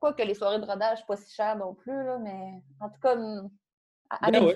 [0.00, 3.00] Quoi que les soirées de rodage, pas si cher non plus, là, mais en tout
[3.00, 3.14] cas,
[4.32, 4.54] ben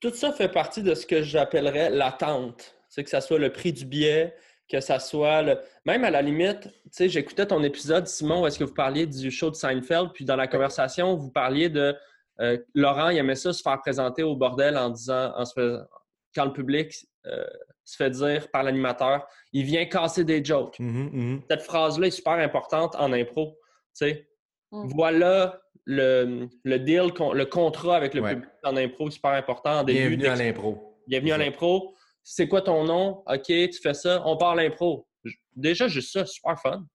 [0.00, 2.74] tout ça fait partie de ce que j'appellerais l'attente.
[2.88, 4.34] C'est que ça soit le prix du billet,
[4.70, 5.58] que ça soit le...
[5.84, 9.06] Même à la limite, tu sais, j'écoutais ton épisode, Simon, où est-ce que vous parliez
[9.06, 11.96] du show de Seinfeld, puis dans la conversation, vous parliez de
[12.40, 15.44] euh, Laurent, il aimait ça se faire présenter au bordel en disant, en
[16.34, 16.94] quand le public
[17.26, 17.44] euh,
[17.84, 20.78] se fait dire par l'animateur, il vient casser des jokes.
[20.78, 21.40] Mm-hmm, mm-hmm.
[21.50, 23.58] Cette phrase-là est super importante en impro.
[23.98, 24.28] Tu sais,
[24.70, 24.88] mm.
[24.94, 29.80] voilà le, le, deal, le contrat avec le public en impro, super important.
[29.80, 30.96] En début Bienvenue à l'impro.
[31.08, 31.96] Bienvenue à l'impro.
[32.22, 33.22] C'est quoi ton nom?
[33.26, 34.22] OK, tu fais ça.
[34.26, 35.06] On parle l'impro.
[35.54, 36.86] Déjà, juste ça, super fun.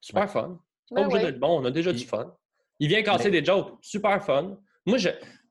[0.00, 0.60] Super fun.
[0.86, 2.34] C'est pas obligé d'être bon, on a déjà du fun.
[2.78, 4.58] Il vient casser des jokes, super fun.
[4.86, 5.10] Moi, je.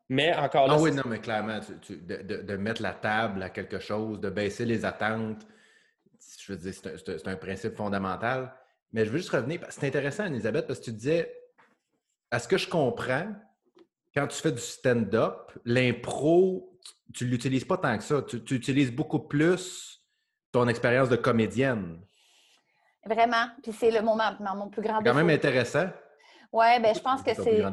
[0.09, 0.75] Mais encore là.
[0.77, 4.85] Ah oui, non, mais clairement, de, mettre la table à quelque chose, de baisser les
[4.85, 5.45] attentes,
[6.39, 8.53] je veux dire, c'est un, un, principe fondamental.
[8.93, 9.59] Mais je veux juste revenir.
[9.69, 11.33] C'est intéressant, Elisabeth, parce que tu disais
[12.31, 13.33] à ce que je comprends,
[14.15, 16.76] quand tu fais du stand-up, l'impro,
[17.13, 18.21] tu ne l'utilises pas tant que ça.
[18.21, 20.01] Tu, utilises beaucoup plus
[20.51, 22.01] ton expérience de comédienne.
[23.05, 23.47] Vraiment.
[23.63, 25.13] Puis c'est le moment, mon plus grand défaut.
[25.15, 25.87] quand même intéressant.
[26.51, 27.63] Oui, ben je pense que c'est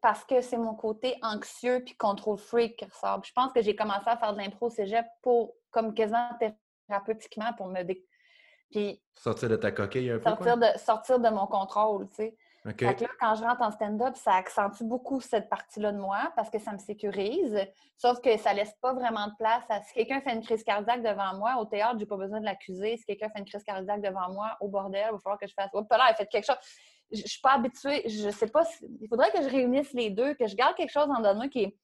[0.00, 3.20] parce que c'est mon côté anxieux puis contrôle freak qui ressort.
[3.24, 6.30] je pense que j'ai commencé à faire de l'impro cégep pour, comme quasiment
[6.86, 7.82] thérapeutiquement pour me
[8.70, 10.30] Puis, sortir de ta coquille un peu.
[10.30, 12.36] Sortir, De, sortir de mon contrôle, tu sais
[12.76, 16.72] quand je rentre en stand-up, ça accentue beaucoup cette partie-là de moi parce que ça
[16.72, 17.58] me sécurise.
[17.96, 21.02] Sauf que ça laisse pas vraiment de place à si quelqu'un fait une crise cardiaque
[21.02, 22.96] devant moi, au théâtre, j'ai pas besoin de l'accuser.
[22.96, 25.54] Si quelqu'un fait une crise cardiaque devant moi, au bordel, il va falloir que je
[25.54, 25.70] fasse.
[25.72, 26.56] Oh, là, elle fait quelque chose.
[27.10, 28.02] Je, suis pas habituée.
[28.06, 28.64] Je sais pas.
[29.00, 31.62] Il faudrait que je réunisse les deux, que je garde quelque chose en moi qui
[31.64, 31.76] est,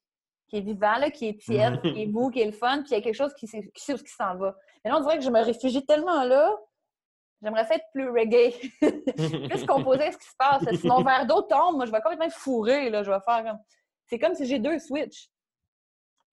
[0.47, 2.97] qui est vivant, qui est tiède, qui est beau, qui est le fun, puis il
[2.97, 4.55] y a quelque chose qui, qui sait où qui s'en va.
[4.83, 6.55] Mais là, on dirait que je me réfugie tellement là
[7.41, 8.53] J'aimerais ça être plus reggae,
[9.49, 10.63] plus composé ce qui se passe.
[10.79, 12.89] Si mon verre d'eau tombe, moi, je vais complètement fourrer.
[12.89, 13.59] Là, je vais faire comme...
[14.07, 15.29] C'est comme si j'ai deux switches.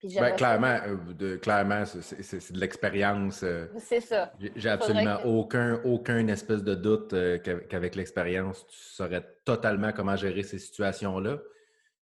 [0.03, 0.81] Ben, clairement,
[1.21, 3.45] euh, clairement c'est de l'expérience.
[3.45, 4.33] Euh, c'est ça.
[4.57, 10.43] J'ai absolument aucun, aucun espèce de doute euh, qu'avec l'expérience, tu saurais totalement comment gérer
[10.43, 11.39] ces situations-là.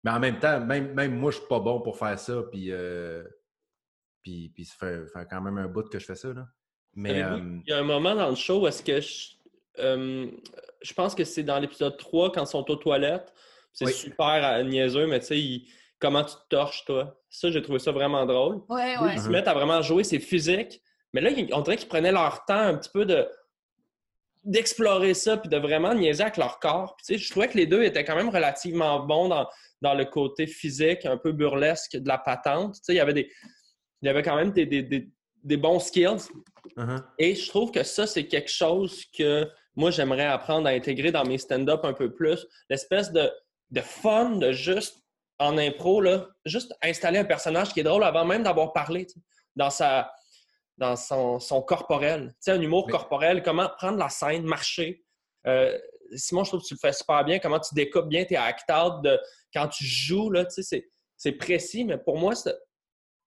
[0.05, 2.41] Mais en même temps, même, même moi, je suis pas bon pour faire ça.
[2.49, 2.71] Puis,
[4.21, 6.29] puis, puis ça fait, fait, quand même un bout que je fais ça.
[6.33, 6.47] Là.
[6.95, 9.29] Mais, euh, Il y a un moment dans le show où est-ce que je,
[9.79, 10.27] euh,
[10.81, 13.33] je pense que c'est dans l'épisode 3 quand ils sont aux toilettes.
[13.71, 15.61] C'est super euh, niaiseux, mais tu sais,
[15.99, 17.17] comment tu te torches, toi?
[17.29, 18.61] Ça, j'ai trouvé ça vraiment drôle.
[18.69, 20.81] Ils se mettent à vraiment jouer, c'est physique.
[21.13, 23.27] Mais là, on dirait qu'ils prenaient leur temps un petit peu de
[24.43, 26.97] d'explorer ça puis de vraiment niaiser avec leur corps.
[26.97, 29.47] Puis, je trouvais que les deux étaient quand même relativement bons dans,
[29.83, 32.73] dans le côté physique, un peu burlesque de la patente.
[32.73, 33.31] Tu sais, il y avait des
[34.01, 35.11] il y avait quand même des, des
[35.43, 36.29] bons skills.
[36.77, 37.03] Uh-huh.
[37.17, 41.23] Et je trouve que ça, c'est quelque chose que moi, j'aimerais apprendre à intégrer dans
[41.23, 42.45] mes stand-up un peu plus.
[42.69, 43.31] L'espèce de,
[43.69, 45.01] de fun de juste,
[45.39, 49.07] en impro, là, juste installer un personnage qui est drôle avant même d'avoir parlé,
[49.55, 50.11] dans sa
[50.77, 52.29] dans son, son corporel.
[52.29, 55.03] Tu sais, un humour corporel, comment prendre la scène, marcher.
[55.45, 55.77] Euh,
[56.15, 59.01] Simon, je trouve que tu le fais super bien, comment tu découpes bien tes act-out
[59.03, 59.19] de
[59.53, 62.33] quand tu joues, là, tu sais, c'est précis, mais pour moi,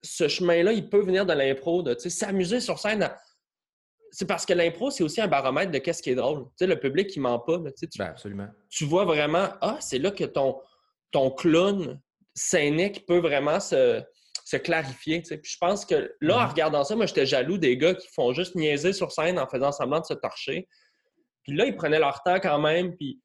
[0.05, 3.11] ce chemin-là, il peut venir de l'impro, de s'amuser sur scène.
[4.11, 6.45] C'est parce que l'impro, c'est aussi un baromètre de qu'est-ce qui est drôle.
[6.45, 7.59] Tu sais, le public, il ment pas.
[7.77, 8.47] tu, ben, absolument.
[8.69, 10.61] Tu vois vraiment, ah, c'est là que ton,
[11.11, 12.01] ton clown
[12.35, 14.03] scénique peut vraiment se,
[14.45, 15.23] se clarifier.
[15.23, 16.51] Puis je pense que là, en mm-hmm.
[16.51, 19.73] regardant ça, moi, j'étais jaloux des gars qui font juste niaiser sur scène en faisant
[19.73, 20.69] semblant de se torcher.
[21.43, 22.97] Puis là, ils prenaient leur temps quand même.
[22.97, 23.21] Puis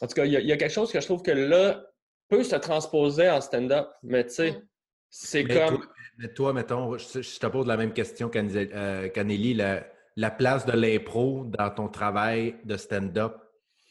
[0.00, 1.82] en tout cas, il y, a quelque chose que je trouve que là
[2.28, 3.88] peut se transposer en stand-up.
[4.02, 4.68] Mais tu sais, mm.
[5.10, 5.78] C'est comme.
[5.78, 5.86] Toi,
[6.18, 9.56] mais toi, mettons, je, te pose la même question qu'Anélie.
[9.60, 9.80] Euh,
[10.16, 13.36] la, place de l'impro dans ton travail de stand-up,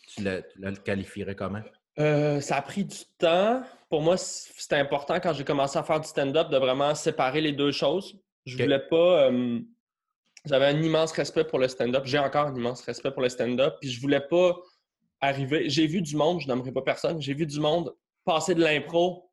[0.07, 1.61] tu, le qualifierais comment?
[1.99, 3.61] Euh, ça a pris du temps.
[3.89, 7.53] Pour moi, c'était important quand j'ai commencé à faire du stand-up de vraiment séparer les
[7.53, 8.17] deux choses.
[8.45, 9.29] Je voulais pas.
[9.29, 9.59] Euh,
[10.45, 12.03] j'avais un immense respect pour le stand-up.
[12.05, 13.75] J'ai encore un immense respect pour le stand-up.
[13.79, 14.55] Puis je voulais pas
[15.21, 15.69] arriver.
[15.69, 17.95] J'ai vu du monde, je n'aimerais pas personne, j'ai vu du monde
[18.25, 19.24] passer de l'impro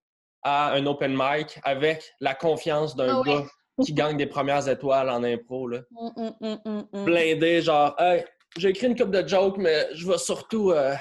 [0.42, 3.44] à un open mic avec la confiance d'un ah gars
[3.84, 5.68] qui gagne des premières étoiles en impro.
[5.68, 5.80] Là.
[5.96, 8.24] Hum, hum, hum, Blindé, genre, hey,
[8.56, 10.94] j'ai écrit une coupe de jokes, mais je vais surtout euh,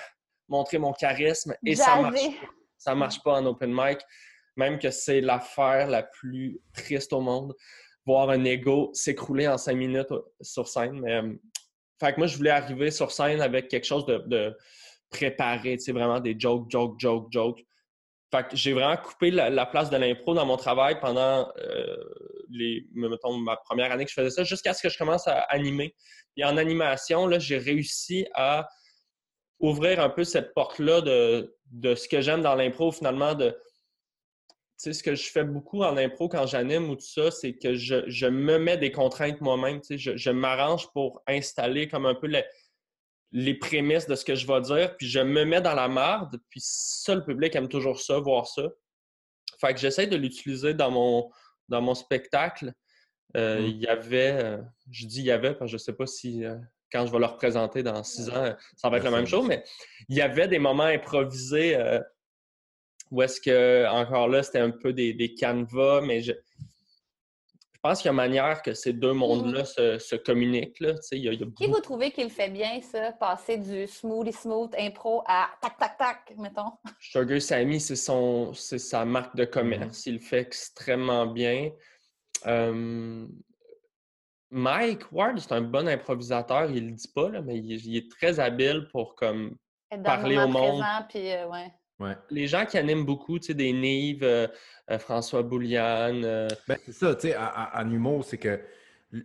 [0.47, 1.55] montrer mon charisme.
[1.65, 2.19] Et ça marche,
[2.77, 3.99] ça marche pas en open mic.
[4.57, 7.55] Même que c'est l'affaire la plus triste au monde.
[8.05, 10.99] Voir un ego s'écrouler en cinq minutes sur scène.
[10.99, 11.33] Mais, euh,
[11.99, 14.57] fait que moi, je voulais arriver sur scène avec quelque chose de, de
[15.09, 17.65] préparé, tu sais, vraiment des jokes, jokes, jokes, jokes.
[18.31, 21.97] Fait que j'ai vraiment coupé la, place de l'impro dans mon travail pendant euh,
[22.49, 25.95] les, ma première année que je faisais ça, jusqu'à ce que je commence à animer.
[26.37, 28.69] Et en animation, là, j'ai réussi à
[29.59, 33.49] ouvrir un peu cette porte-là de, de, ce que j'aime dans l'impro, finalement, de
[34.81, 37.53] tu sais, ce que je fais beaucoup en impro quand j'anime ou tout ça, c'est
[37.53, 39.79] que je, je, me mets des contraintes moi-même.
[39.81, 42.43] Tu sais, je, je m'arrange pour installer comme un peu les,
[43.31, 46.39] les prémices de ce que je vais dire, puis je me mets dans la marde,
[46.49, 48.63] puis ça, le public aime toujours ça, voir ça.
[49.59, 51.29] Fait que j'essaie de l'utiliser dans mon,
[51.69, 52.73] dans mon spectacle.
[53.37, 53.65] Euh, mm.
[53.65, 54.57] Il y avait, euh,
[54.91, 56.57] je dis il y avait, parce que je ne sais pas si euh,
[56.91, 59.63] quand je vais le représenter dans six ans, ça va être la même chose, mais
[60.09, 61.77] il y avait des moments improvisés
[63.11, 66.33] où est-ce que, encore là, c'était un peu des, des canevas, mais je
[67.81, 69.99] pense qu'il y a manière que ces deux mondes-là mm-hmm.
[69.99, 70.79] se, communiquent.
[70.79, 70.93] Là.
[71.55, 75.97] Qui vous trouvez qu'il fait bien, ça, passer du smoothie smooth impro à tac, tac,
[75.97, 76.71] tac, mettons?
[76.99, 79.99] Sugar Sammy, c'est son c'est sa marque de commerce.
[79.99, 80.09] Mm-hmm.
[80.09, 81.71] Il le fait extrêmement bien.
[84.51, 86.69] Mike Ward, c'est un bon improvisateur.
[86.69, 89.55] Il le dit pas, là, mais il, est très habile pour comme,
[90.03, 90.81] parler au monde.
[90.81, 91.71] Présent, puis, euh, ouais.
[92.29, 94.47] Les gens qui animent beaucoup, tu sais, des Nives, euh,
[94.89, 96.23] euh, François Bouliane.
[96.23, 98.59] Euh, ben, c'est ça, tu sais, en, humour, c'est que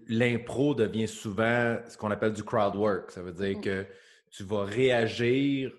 [0.08, 3.10] l'impro devient souvent ce qu'on appelle du crowd work.
[3.10, 3.60] Ça veut dire mm.
[3.60, 3.86] que
[4.30, 5.72] tu vas réagir,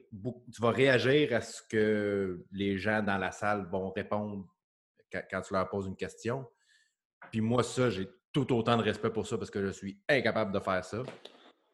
[0.53, 4.45] tu vas réagir à ce que les gens dans la salle vont répondre
[5.11, 6.45] quand, tu leur poses une question.
[7.31, 10.51] Puis moi, ça, j'ai tout autant de respect pour ça parce que je suis incapable
[10.51, 10.97] de faire ça.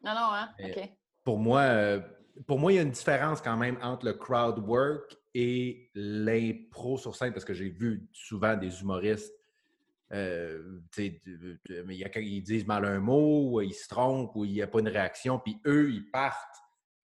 [0.02, 0.48] Non, non, hein?
[0.62, 0.90] OK.
[1.22, 2.00] Pour moi,
[2.46, 6.98] pour moi, il y a une différence quand même entre le crowd work et l'impro
[6.98, 9.32] sur scène, parce que j'ai vu souvent des humoristes,
[10.12, 14.66] euh, mais ils disent mal un mot, ou ils se trompent, ou il n'y a
[14.66, 16.36] pas une réaction, puis eux, ils partent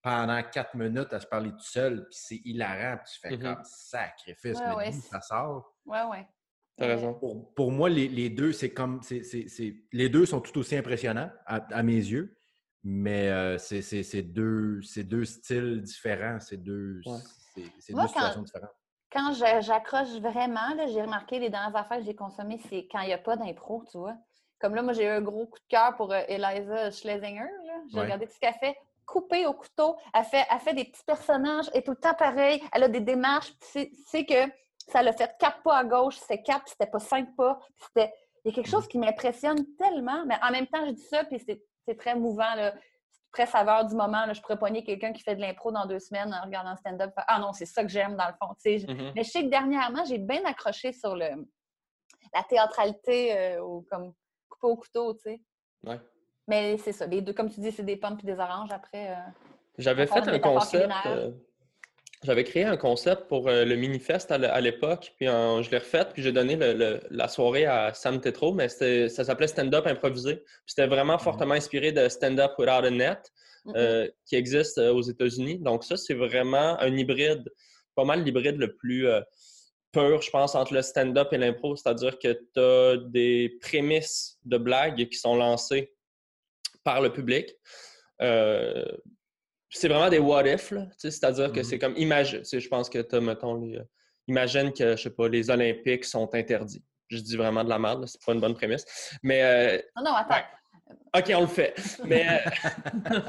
[0.02, 3.54] pendant quatre minutes à se parler tout seul, puis c'est hilarant, puis tu fais mm-hmm.
[3.54, 5.76] comme sacrifice, mais ça sort?
[5.84, 6.26] Ouais, ouais.
[6.76, 7.12] T'as raison.
[7.54, 9.00] Pour, moi, les, deux, c'est comme.
[9.92, 12.34] les deux sont tout aussi impressionnants à mes yeux.
[12.82, 18.70] Mais euh, c'est deux, deux styles différents, c'est deux, deux situations différentes.
[19.12, 23.12] Quand j'accroche vraiment, j'ai remarqué les dernières affaires que j'ai consommées, c'est quand il n'y
[23.12, 24.16] a pas d'impro, tu vois?
[24.60, 27.48] Comme là, moi, j'ai eu un gros coup de cœur pour euh, Eliza Schlesinger.
[27.92, 28.76] J'ai regardé tout ce qu'elle fait.
[29.06, 32.62] Coupé au couteau, elle fait, elle fait des petits personnages, et tout le temps pareil.
[32.72, 33.52] Elle a des démarches.
[33.72, 34.52] Tu sais que
[34.86, 37.58] ça l'a fait quatre pas à gauche, c'était quatre, c'était pas cinq pas.
[37.76, 38.12] C'était...
[38.44, 41.24] Il y a quelque chose qui m'impressionne tellement, mais en même temps, je dis ça,
[41.24, 42.54] puis c'est très mouvant.
[42.54, 42.74] Là.
[43.32, 44.26] Très saveur du moment.
[44.26, 44.32] Là.
[44.32, 47.12] Je pourrais pogner quelqu'un qui fait de l'impro dans deux semaines en regardant stand-up.
[47.16, 48.54] Ah non, c'est ça que j'aime dans le fond.
[48.64, 49.12] Mm-hmm.
[49.14, 51.28] Mais je sais que dernièrement, j'ai bien accroché sur le,
[52.34, 54.12] la théâtralité euh, au, comme
[54.48, 55.40] coupé au couteau, tu sais.
[56.48, 57.06] Mais c'est ça.
[57.06, 59.10] Les deux, comme tu dis, c'est des pommes et des oranges après.
[59.10, 59.30] Euh,
[59.78, 60.92] J'avais fait un concept.
[61.06, 61.30] Euh,
[62.22, 66.22] j'avais créé un concept pour euh, le Minifest à l'époque, puis je l'ai refait, puis
[66.22, 66.56] j'ai donné
[67.10, 70.44] la soirée à Sam Tetro, mais ça s'appelait Stand-Up improvisé.
[70.66, 71.22] C'était vraiment mm-hmm.
[71.22, 73.32] fortement inspiré de Stand-Up Without a Net,
[73.64, 73.76] mm-hmm.
[73.76, 75.58] euh, qui existe euh, aux États-Unis.
[75.60, 77.50] Donc ça, c'est vraiment un hybride,
[77.94, 79.08] pas mal l'hybride le plus
[79.92, 81.74] pur, je pense, entre le stand-up et l'impro.
[81.74, 85.92] C'est-à-dire que tu as des prémices de blagues qui sont lancées
[86.84, 87.56] par le public
[89.70, 91.80] c'est vraiment des what if, c'est-à-dire que c'est mm-hmm.
[91.80, 93.82] comme imagine, je pense que tu as, mettons, euh,
[94.26, 96.84] imagine que, je sais pas, les Olympiques sont interdits.
[97.08, 98.84] Je dis vraiment de la merde, c'est pas une bonne prémisse.
[99.22, 99.42] Mais.
[99.42, 100.44] Euh, non, non, attends.
[101.16, 101.74] OK, on le fait.
[102.04, 103.20] Mais euh,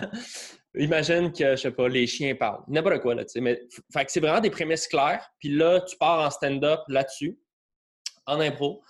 [0.75, 2.63] imagine que, je sais pas, les chiens parlent.
[2.67, 3.41] N'importe quoi, là, tu sais.
[3.41, 3.61] Mais
[3.93, 5.27] fait que c'est vraiment des prémices claires.
[5.39, 7.39] Puis là, tu pars en stand-up là-dessus,
[8.25, 8.83] en impro.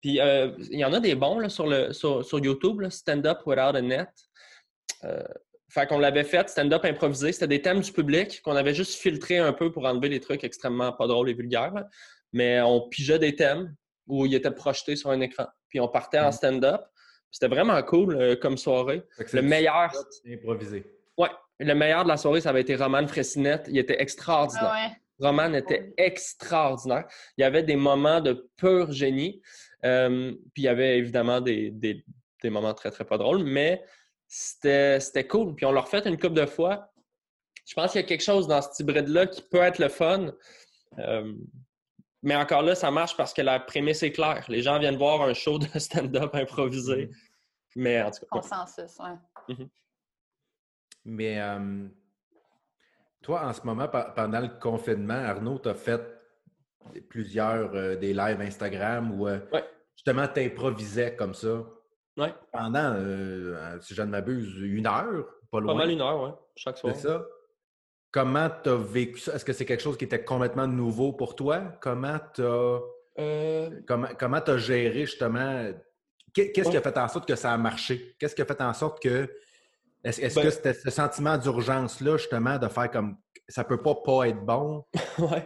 [0.00, 3.76] puis il y en a des bons là, sur, le, sur, sur YouTube, Stand-up Without
[3.76, 4.08] a Net.
[5.70, 7.32] Fait qu'on l'avait fait, stand-up improvisé.
[7.32, 10.42] C'était des thèmes du public qu'on avait juste filtré un peu pour enlever les trucs
[10.42, 11.84] extrêmement pas drôles et vulgaires.
[12.32, 13.74] Mais on pigeait des thèmes
[14.06, 15.46] où ils étaient projetés sur un écran.
[15.68, 16.32] Puis on partait en mm.
[16.32, 16.80] stand-up.
[17.30, 19.02] C'était vraiment cool euh, comme soirée.
[19.32, 19.92] Le meilleur.
[20.26, 20.84] Improvisé.
[21.18, 21.28] Ouais.
[21.60, 23.66] Le meilleur de la soirée, ça avait été Roman Fressinette.
[23.68, 24.72] Il était extraordinaire.
[24.72, 24.90] Ah
[25.20, 27.04] Roman était extraordinaire.
[27.36, 29.42] Il y avait des moments de pur génie.
[29.84, 32.04] Euh, puis il y avait évidemment des, des,
[32.42, 33.42] des moments très, très pas drôles.
[33.42, 33.82] Mais
[34.28, 35.54] c'était cool.
[35.54, 36.92] Puis on l'a refait une couple de fois.
[37.66, 40.32] Je pense qu'il y a quelque chose dans ce hybride-là qui peut être le fun.
[40.98, 41.34] Euh,
[42.22, 44.44] mais encore là, ça marche parce que la prémisse est claire.
[44.48, 47.06] Les gens viennent voir un show de stand-up improvisé.
[47.06, 47.14] Mm-hmm.
[47.76, 48.40] Mais en tout cas.
[48.40, 49.54] Consensus, oui.
[49.54, 49.68] Mm-hmm.
[51.04, 51.88] Mais euh,
[53.22, 56.02] toi, en ce moment, pendant le confinement, Arnaud, tu as fait
[57.08, 59.28] plusieurs euh, des lives Instagram où
[59.94, 61.64] justement tu improvisais comme ça.
[62.52, 65.72] Pendant, euh, si je ne m'abuse, une heure, pas loin.
[65.72, 66.94] Pas mal une heure, oui, chaque soir.
[66.94, 67.24] C'est ça.
[68.10, 69.34] Comment tu as vécu ça?
[69.34, 71.60] Est-ce que c'est quelque chose qui était complètement nouveau pour toi?
[71.80, 72.80] Comment tu as,
[73.18, 73.70] euh.
[73.86, 75.70] comment, comment as géré justement.
[76.32, 78.16] Qu'est-ce qui a fait en sorte que ça a marché?
[78.18, 79.30] Qu'est-ce qui a fait en sorte que.
[80.04, 83.16] Est-ce ben que c'était ce sentiment d'urgence-là, justement, de faire comme
[83.48, 84.84] ça peut pas pas être bon?
[85.18, 85.38] oui.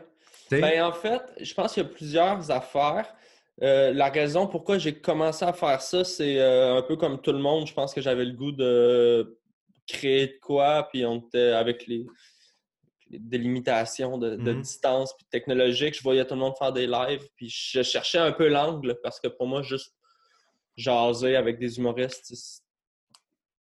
[0.51, 3.15] Ben, en fait, je pense qu'il y a plusieurs affaires.
[3.61, 7.33] Euh, la raison pourquoi j'ai commencé à faire ça, c'est euh, un peu comme tout
[7.33, 7.67] le monde.
[7.67, 9.39] Je pense que j'avais le goût de
[9.87, 12.07] créer de quoi, puis on était avec les,
[13.11, 14.61] délimitations de, mm-hmm.
[14.63, 15.95] distance puis technologique.
[15.95, 19.21] Je voyais tout le monde faire des lives, puis je cherchais un peu l'angle parce
[19.21, 19.95] que pour moi, juste
[20.77, 22.63] jaser avec des humoristes,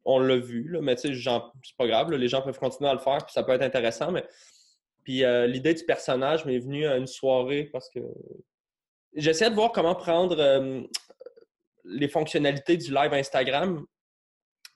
[0.06, 1.30] on l'a vu, là, mais tu sais,
[1.64, 4.12] c'est pas grave, les gens peuvent continuer à le faire, puis ça peut être intéressant,
[4.12, 4.26] mais.
[5.04, 8.00] Puis euh, l'idée du personnage m'est venue à une soirée parce que
[9.16, 10.82] j'essaie de voir comment prendre euh,
[11.86, 13.86] les fonctionnalités du live Instagram,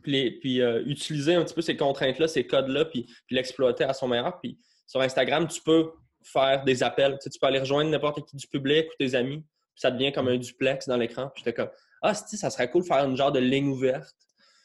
[0.05, 4.39] puis, euh, utiliser un petit peu ces contraintes-là, ces codes-là, puis, l'exploiter à son meilleur.
[4.39, 5.91] Puis sur Instagram, tu peux
[6.23, 7.17] faire des appels.
[7.21, 9.39] Tu, peux aller rejoindre n'importe qui du public ou tes amis.
[9.39, 11.29] Puis ça devient comme un duplex dans l'écran.
[11.33, 11.69] Puis j'étais comme
[12.01, 14.15] Ah, si, ça serait cool de faire une genre de ligne ouverte.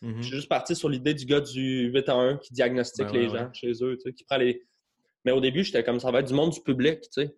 [0.03, 0.17] Mm-hmm.
[0.19, 3.29] Je suis juste parti sur l'idée du gars du 8 à 1 qui diagnostique les
[3.29, 4.63] gens chez eux, qui prend les.
[5.25, 7.35] Mais au début, j'étais comme ça va être du monde du public, tu sais.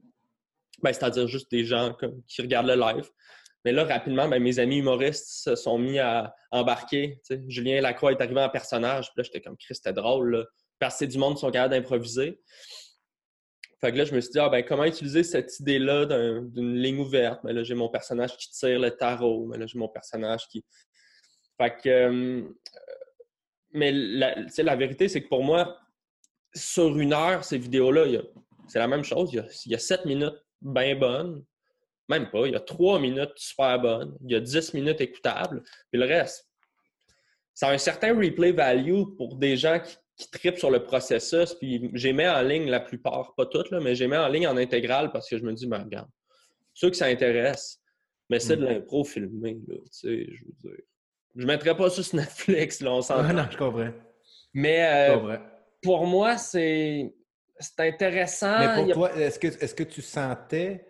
[0.82, 1.96] Ben, c'est-à-dire juste des gens
[2.26, 3.09] qui regardent le live.
[3.64, 7.20] Mais là, rapidement, ben, mes amis humoristes se sont mis à embarquer.
[7.46, 9.06] Julien Lacroix est arrivé en personnage.
[9.06, 10.36] Puis là, j'étais comme, Chris, c'était drôle.
[10.36, 10.44] Là,
[10.78, 12.40] parce que c'est du monde qui sont capables d'improviser.
[13.80, 16.98] Fait que là, je me suis dit, ah, ben, comment utiliser cette idée-là d'une ligne
[16.98, 17.40] ouverte?
[17.44, 19.46] Mais ben, là, j'ai mon personnage qui tire le tarot.
[19.46, 20.64] Mais là, j'ai mon personnage qui.
[21.60, 21.88] Fait que.
[21.88, 22.42] Euh,
[23.74, 25.78] mais la vérité, c'est que pour moi,
[26.54, 28.04] sur une heure, ces vidéos-là,
[28.68, 29.32] c'est la même chose.
[29.32, 31.44] Il y, a, sept minutes bien bonne.
[32.09, 32.47] Même pas.
[32.47, 34.16] Il y a trois minutes super bonnes.
[34.24, 35.62] Il y a dix minutes écoutables.
[35.90, 36.48] Puis le reste,
[37.55, 41.55] ça a un certain replay value pour des gens qui, qui tripent sur le processus.
[41.55, 44.47] Puis j'ai mis en ligne la plupart, pas toutes, là, mais j'ai mis en ligne
[44.47, 46.09] en intégrale parce que je me dis, ben regarde,
[46.74, 47.80] ceux qui s'intéressent,
[48.30, 48.68] mais c'est de mm.
[48.68, 50.84] l'impro filmé, là, tu sais, je veux dire.
[51.34, 53.32] Je ne mettrais pas ça sur Netflix, là, on s'entend.
[53.32, 53.90] non, je comprends.
[54.55, 55.39] Mais euh,
[55.82, 57.12] pour moi, c'est
[57.62, 58.59] c'est intéressant.
[58.59, 60.86] Mais pour toi, est-ce que, est que tu sentais.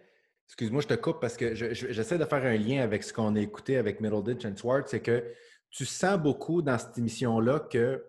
[0.49, 3.40] Excuse-moi, je te coupe parce que j'essaie de faire un lien avec ce qu'on a
[3.40, 4.90] écouté avec Middleditch and Swartz.
[4.90, 5.32] C'est que
[5.70, 8.05] tu sens beaucoup dans cette émission-là que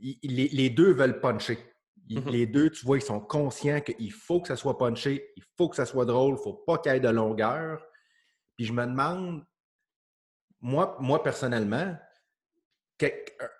[0.00, 1.58] les, deux veulent puncher.
[2.08, 2.30] Mm-hmm.
[2.30, 5.68] Les deux, tu vois, ils sont conscients qu'il faut que ça soit punché, il faut
[5.68, 7.82] que ça soit drôle, il ne faut pas qu'il y ait de longueur.
[8.56, 9.44] Puis je me demande,
[10.60, 11.96] moi, moi personnellement,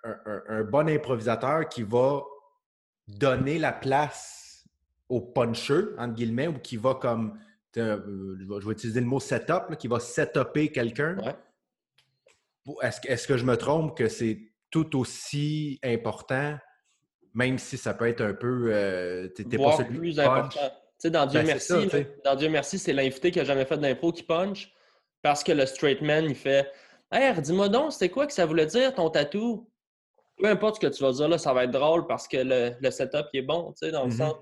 [0.03, 2.21] un bon improvisateur qui va
[3.17, 4.65] donner la place
[5.07, 7.39] au puncher, entre guillemets, ou qui va comme,
[7.77, 11.17] euh, je vais utiliser le mot setup, qui va setuper quelqu'un.
[12.81, 16.57] Est-ce, est que je me trompe que c'est tout aussi important
[17.33, 18.69] même si ça peut être un peu.
[18.71, 20.49] Euh, t'es pas celui plus important.
[20.59, 20.67] Tu
[20.97, 21.73] sais, dans Dieu ben, merci,
[22.25, 24.73] dans Dieu merci, c'est l'invité qui a jamais fait d'impro qui punch
[25.21, 26.69] parce que le straight man, il fait
[27.11, 29.67] Hey, dis-moi donc, c'était quoi que ça voulait dire ton tatou?
[30.39, 32.37] Peu importe ce que tu vas dire, là, ça va être drôle parce que
[32.81, 34.17] le, setup est bon, tu sais, dans le mm-hmm.
[34.17, 34.35] sens.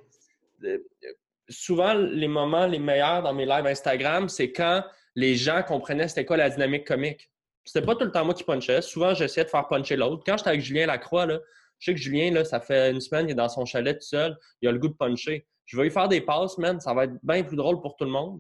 [1.50, 4.84] souvent, les moments les meilleurs dans mes lives Instagram, c'est quand
[5.16, 7.32] les gens comprenaient c'était quoi la dynamique comique.
[7.66, 8.82] C'était pas tout le temps moi qui punchais.
[8.82, 10.24] Souvent, j'essayais de faire puncher l'autre.
[10.26, 11.40] Quand j'étais avec Julien Lacroix, là,
[11.80, 14.06] je sais que Julien, là, ça fait une semaine, il est dans son chalet tout
[14.06, 14.38] seul.
[14.62, 15.46] Il a le goût de puncher.
[15.66, 16.80] Je vais lui faire des passes, man.
[16.80, 18.40] Ça va être bien plus drôle pour tout le monde.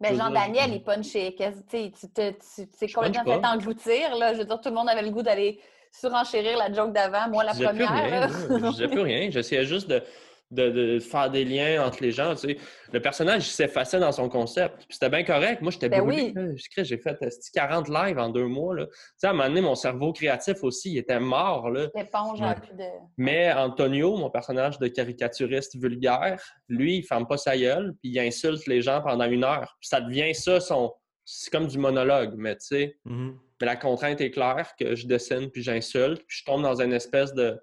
[0.00, 1.34] Mais ben, Jean-Daniel, il punchait.
[1.36, 4.16] Tu t'es complètement fait engloutir.
[4.16, 4.32] Là?
[4.32, 5.60] Je veux dire, tout le monde avait le goût d'aller
[6.00, 7.28] surenchérir la joke d'avant.
[7.28, 8.28] Moi, la première.
[8.28, 9.30] je ne disais plus rien.
[9.30, 10.02] J'essayais juste de,
[10.50, 12.34] de, faire des liens entre les gens.
[12.34, 12.56] Tu sais.
[12.92, 14.86] Le personnage s'effaçait dans son concept.
[14.88, 15.62] C'était bien correct.
[15.62, 16.34] Moi, j'étais ben oui.
[16.76, 17.18] J'ai fait
[17.54, 18.74] 40 lives en deux mois.
[18.74, 18.86] Là.
[18.86, 21.70] Tu sais, à un moment donné, mon cerveau créatif aussi, il était mort.
[21.70, 22.84] L'éponge plus de...
[23.16, 28.18] Mais Antonio, mon personnage de caricaturiste vulgaire, lui, il ferme pas sa gueule, puis il
[28.18, 29.76] insulte les gens pendant une heure.
[29.80, 30.92] Puis ça devient ça, son...
[31.24, 32.96] c'est comme du monologue, mais tu sais...
[33.06, 33.34] Mm-hmm.
[33.60, 36.92] Mais la contrainte est claire que je dessine, puis j'insulte, puis je tombe dans une
[36.92, 37.58] espèce de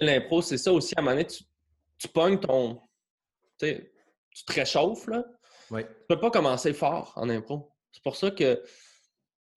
[0.00, 0.94] l'impro, c'est ça aussi.
[0.96, 1.44] À un moment donné, tu,
[1.98, 2.80] tu pognes ton.
[3.58, 3.92] Tu
[4.46, 5.24] te réchauffes, là.
[5.70, 5.82] Oui.
[5.84, 7.72] Tu peux pas commencer fort en impro.
[7.92, 8.62] C'est pour ça que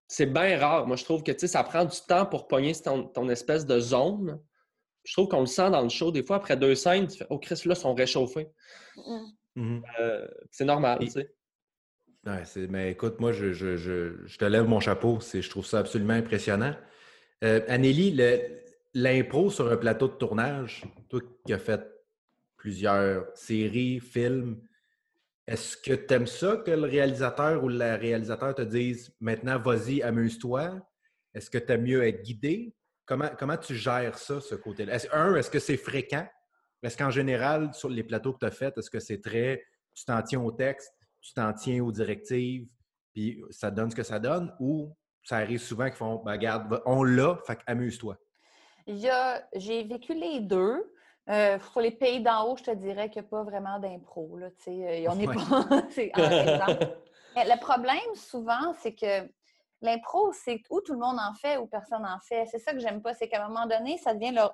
[0.07, 0.87] c'est bien rare.
[0.87, 4.41] Moi, je trouve que ça prend du temps pour pogner ton, espèce de zone.
[5.03, 6.11] Je trouve qu'on le sent dans le show.
[6.11, 8.49] Des fois, après deux scènes, tu fais Oh, Chris, là, ils sont réchauffés.
[9.55, 9.81] Mm-hmm.
[9.99, 11.33] Euh, c'est normal, tu sais.
[12.25, 15.19] Ouais, mais écoute, moi, je, te lève mon chapeau.
[15.21, 16.75] Je trouve ça absolument impressionnant.
[17.43, 18.15] Euh, Anélie,
[18.93, 21.81] l'impro sur un plateau de tournage, toi qui as fait
[22.57, 24.61] plusieurs séries, films,
[25.47, 30.03] est-ce que tu aimes ça que le réalisateur ou la réalisateur te dise maintenant vas-y,
[30.03, 30.79] amuse-toi?
[31.33, 32.75] Est-ce que tu aimes mieux être guidé?
[33.07, 34.99] Comment, tu gères ça, ce côté-là?
[35.11, 36.27] un, est-ce que c'est fréquent?
[36.83, 40.05] Est-ce qu'en général, sur les plateaux que tu as faits, est-ce que c'est très tu
[40.05, 42.67] t'en tiens au texte, tu t'en tiens aux directives,
[43.13, 44.53] puis ça donne ce que ça donne?
[44.59, 48.17] Ou ça arrive souvent qu'ils font ben, regarde, on l'a, fait amuse-toi?
[48.87, 50.91] j'ai vécu les deux.
[51.29, 54.37] Euh, pour les pays d'en haut, je te dirais qu'il n'y a pas vraiment d'impro.
[54.37, 55.33] Là, euh, on n'est pas.
[57.35, 59.29] le problème, souvent, c'est que
[59.81, 62.47] l'impro, c'est où tout le monde en fait ou personne en fait.
[62.47, 63.13] C'est ça que j'aime pas.
[63.13, 64.53] C'est qu'à un moment donné, ça devient là.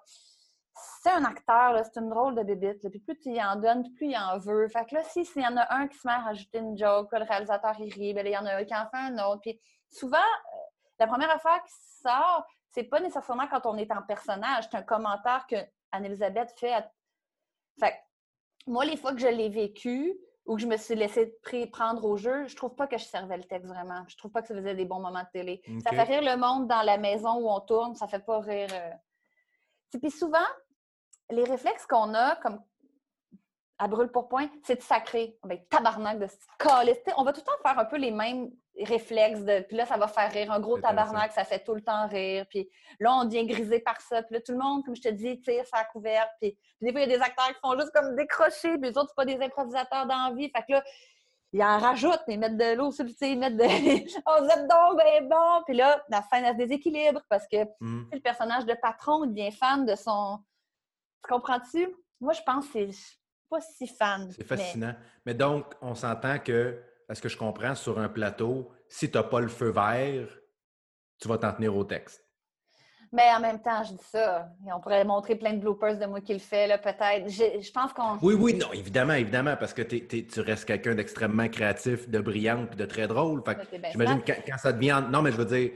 [1.01, 2.89] C'est un acteur, c'est une drôle de bébite.
[2.89, 4.67] Puis plus tu y en donnes, plus il en veut.
[4.67, 7.09] Fait que là, s'il y en a un qui se met à rajouter une joke,
[7.11, 9.41] le réalisateur il rit, ben il y en a un qui en fait un autre.
[9.41, 9.59] Puis
[9.89, 10.57] souvent, euh,
[10.99, 14.83] la première affaire qui sort, c'est pas nécessairement quand on est en personnage, c'est un
[14.83, 15.55] commentaire que
[15.91, 16.85] Anne-Elisabeth fait.
[17.79, 17.95] Fait
[18.67, 21.37] moi, les fois que je l'ai vécu ou que je me suis laissé
[21.71, 24.03] prendre au jeu, je trouve pas que je servais le texte vraiment.
[24.07, 25.61] Je trouve pas que ça faisait des bons moments de télé.
[25.83, 28.69] Ça fait rire le monde dans la maison où on tourne, ça fait pas rire.
[28.71, 28.91] Euh...
[29.99, 30.45] Puis souvent,
[31.31, 32.61] les réflexes qu'on a, comme
[33.79, 35.37] à brûle pour point, c'est de sacré.
[35.43, 36.35] Ben, tabarnak de ce
[37.15, 38.49] On va tout le temps faire un peu les mêmes
[38.83, 40.51] réflexe de puis là ça va faire rire.
[40.51, 42.45] Un gros tabarnak ça fait tout le temps rire.
[42.49, 44.21] Puis là on devient grisé par ça.
[44.23, 47.01] Puis là tout le monde comme je te dis tire sa couverte puis, des fois
[47.01, 48.77] il y a des acteurs qui font juste comme décrocher.
[48.77, 50.51] Puis les autres c'est pas des improvisateurs d'envie.
[50.55, 50.83] Fait que là
[51.53, 53.63] ils en rajoutent ils mettent de l'eau sur le ils mettent de
[54.27, 55.63] oh vous êtes donc ben bon.
[55.65, 58.09] Puis là la fin elle se déséquilibre parce que mmh.
[58.13, 60.39] le personnage de patron devient fan de son
[61.23, 61.87] tu comprends-tu?
[62.19, 62.97] Moi je pense que c'est
[63.49, 64.93] pas si fan c'est fascinant
[65.25, 69.23] mais donc on s'entend que est-ce que je comprends, sur un plateau, si tu n'as
[69.23, 70.27] pas le feu vert,
[71.19, 72.23] tu vas t'en tenir au texte.
[73.13, 74.49] Mais en même temps, je dis ça.
[74.65, 77.29] on pourrait montrer plein de bloopers de moi qui le fait, là, peut-être.
[77.29, 78.17] Je, pense qu'on.
[78.21, 82.75] Oui, oui, non, évidemment, évidemment, parce que tu restes quelqu'un d'extrêmement créatif, de brillant et
[82.75, 83.41] de très drôle.
[83.93, 85.01] J'imagine quand, quand, ça devient.
[85.09, 85.71] Non, mais je veux dire,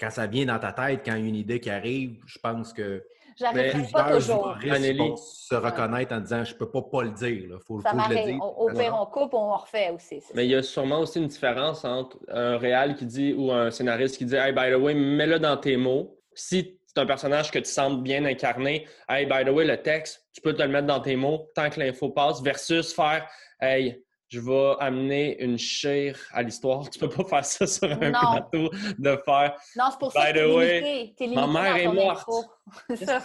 [0.00, 2.40] quand ça vient dans ta tête, quand il y a une idée qui arrive, je
[2.40, 3.04] pense que
[3.38, 4.56] J'arrive pas toujours.
[4.70, 5.12] Anneli.
[5.16, 7.50] se reconnaître en disant je peux pas pas le dire.
[7.50, 7.56] Là.
[7.66, 8.38] Faut, ça m'arrive.
[8.40, 10.22] Au pire, on coupe, on refait aussi.
[10.34, 13.70] Mais il y a sûrement aussi une différence entre un réal qui dit ou un
[13.70, 16.16] scénariste qui dit Hey, by the way, mets-le dans tes mots.
[16.34, 20.26] Si c'est un personnage que tu sens bien incarné, Hey, by the way, le texte,
[20.32, 23.26] tu peux te le mettre dans tes mots tant que l'info passe, versus faire
[23.60, 26.88] Hey, je vais amener une chair à l'histoire.
[26.88, 29.60] Tu peux pas faire ça sur un plateau de faire.
[29.76, 31.34] Non, c'est pour ça que es limité.
[31.34, 32.28] ma mère est morte.
[32.88, 33.22] c'est ça.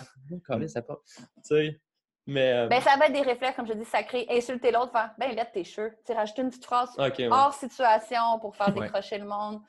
[0.68, 1.00] ça pas.
[1.06, 1.82] Tu sais.
[2.28, 4.26] Mais, euh, ben, ça va être des réflexes, comme je dis, sacrés.
[4.32, 5.96] Insulter l'autre, faire ben, lève tes cheveux.
[6.04, 9.62] Tu rajouter une petite phrase hors situation pour faire décrocher le monde.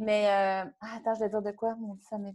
[0.00, 0.68] Mais, euh...
[0.80, 1.76] ah, attends, je vais dire de quoi?
[2.10, 2.34] Ça m'est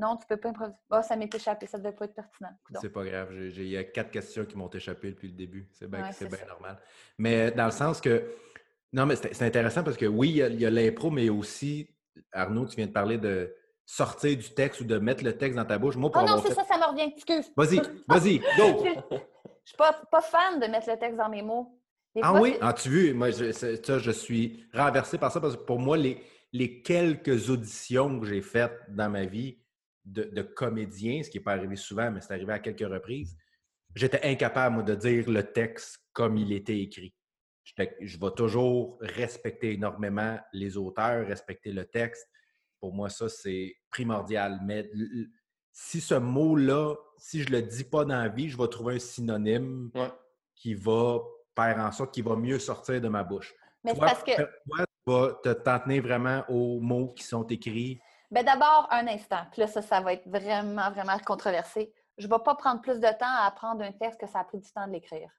[0.00, 0.78] non, tu peux pas improviser.
[0.90, 2.50] Oh, ça m'est échappé, ça ne devait pas être pertinent.
[2.80, 3.28] C'est pas grave.
[3.34, 5.68] Il y a quatre questions qui m'ont échappé depuis le début.
[5.72, 6.08] C'est bien,
[6.48, 6.80] normal.
[7.18, 8.34] Mais dans le sens que.
[8.92, 11.88] Non, mais c'est intéressant parce que oui, il y a, l'impro, mais aussi,
[12.32, 13.54] Arnaud, tu viens de parler de
[13.86, 15.96] sortir du texte ou de mettre le texte dans ta bouche.
[15.96, 17.12] Moi, pour oh non, c'est ça, ça me revient.
[17.14, 17.52] Excuse.
[17.56, 18.84] Vas-y, vas-y, go!
[19.64, 21.78] Je suis pas, pas fan de mettre le texte dans mes mots.
[22.20, 22.56] ah oui?
[22.60, 23.14] As-tu ah, vu?
[23.14, 26.20] Moi, je, ça, je suis renversé par ça parce que pour moi, les,
[26.52, 29.60] les quelques auditions que j'ai faites dans ma vie
[30.04, 33.36] de, de comédien, ce qui n'est pas arrivé souvent, mais c'est arrivé à quelques reprises,
[33.94, 37.14] j'étais incapable de dire le texte comme il était écrit.
[37.64, 42.28] Je, vais toujours respecter énormément les auteurs, respecter le texte.
[42.80, 44.58] Pour moi, ça, c'est primordial.
[44.64, 44.90] Mais
[45.72, 48.96] si ce mot-là, si je ne le dis pas dans la vie, je vais trouver
[48.96, 49.90] un synonyme
[50.54, 51.20] qui va
[51.56, 53.54] faire en sorte qu'il va mieux sortir de ma bouche.
[53.84, 54.34] Mais c'est parce que.
[54.34, 54.48] Toi,
[54.86, 58.00] tu vas te t'en tenir vraiment aux mots qui sont écrits.
[58.30, 59.44] Bien, d'abord, un instant.
[59.50, 61.92] Puis là, ça, ça va être vraiment, vraiment controversé.
[62.16, 64.44] Je ne vais pas prendre plus de temps à apprendre un texte que ça a
[64.44, 65.30] pris du temps de l'écrire.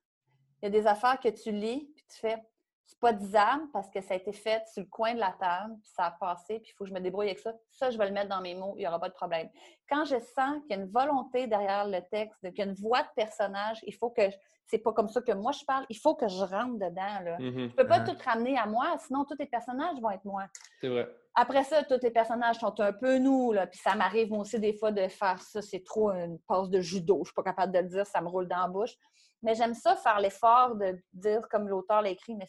[0.61, 2.37] Il y a des affaires que tu lis, puis tu fais
[2.85, 5.75] c'est pas disable parce que ça a été fait sur le coin de la table,
[5.81, 7.53] puis ça a passé, puis il faut que je me débrouille avec ça.
[7.71, 9.49] Ça, je vais le mettre dans mes mots, il n'y aura pas de problème.
[9.89, 12.75] Quand je sens qu'il y a une volonté derrière le texte, qu'il y a une
[12.75, 14.23] voix de personnage, il faut que.
[14.67, 17.19] C'est pas comme ça que moi je parle, il faut que je rentre dedans.
[17.25, 17.37] Là.
[17.39, 17.75] ne mm-hmm.
[17.75, 20.45] peux pas tout ramener à moi, sinon tous les personnages vont être moi.
[20.79, 21.09] C'est vrai.
[21.35, 24.59] Après ça, tous les personnages sont un peu nous, là, puis ça m'arrive moi aussi
[24.59, 27.73] des fois de faire ça, c'est trop une passe de judo, je suis pas capable
[27.73, 28.95] de le dire, ça me roule dans la bouche.
[29.43, 32.45] Mais j'aime ça, faire l'effort de dire comme l'auteur l'écrit, mais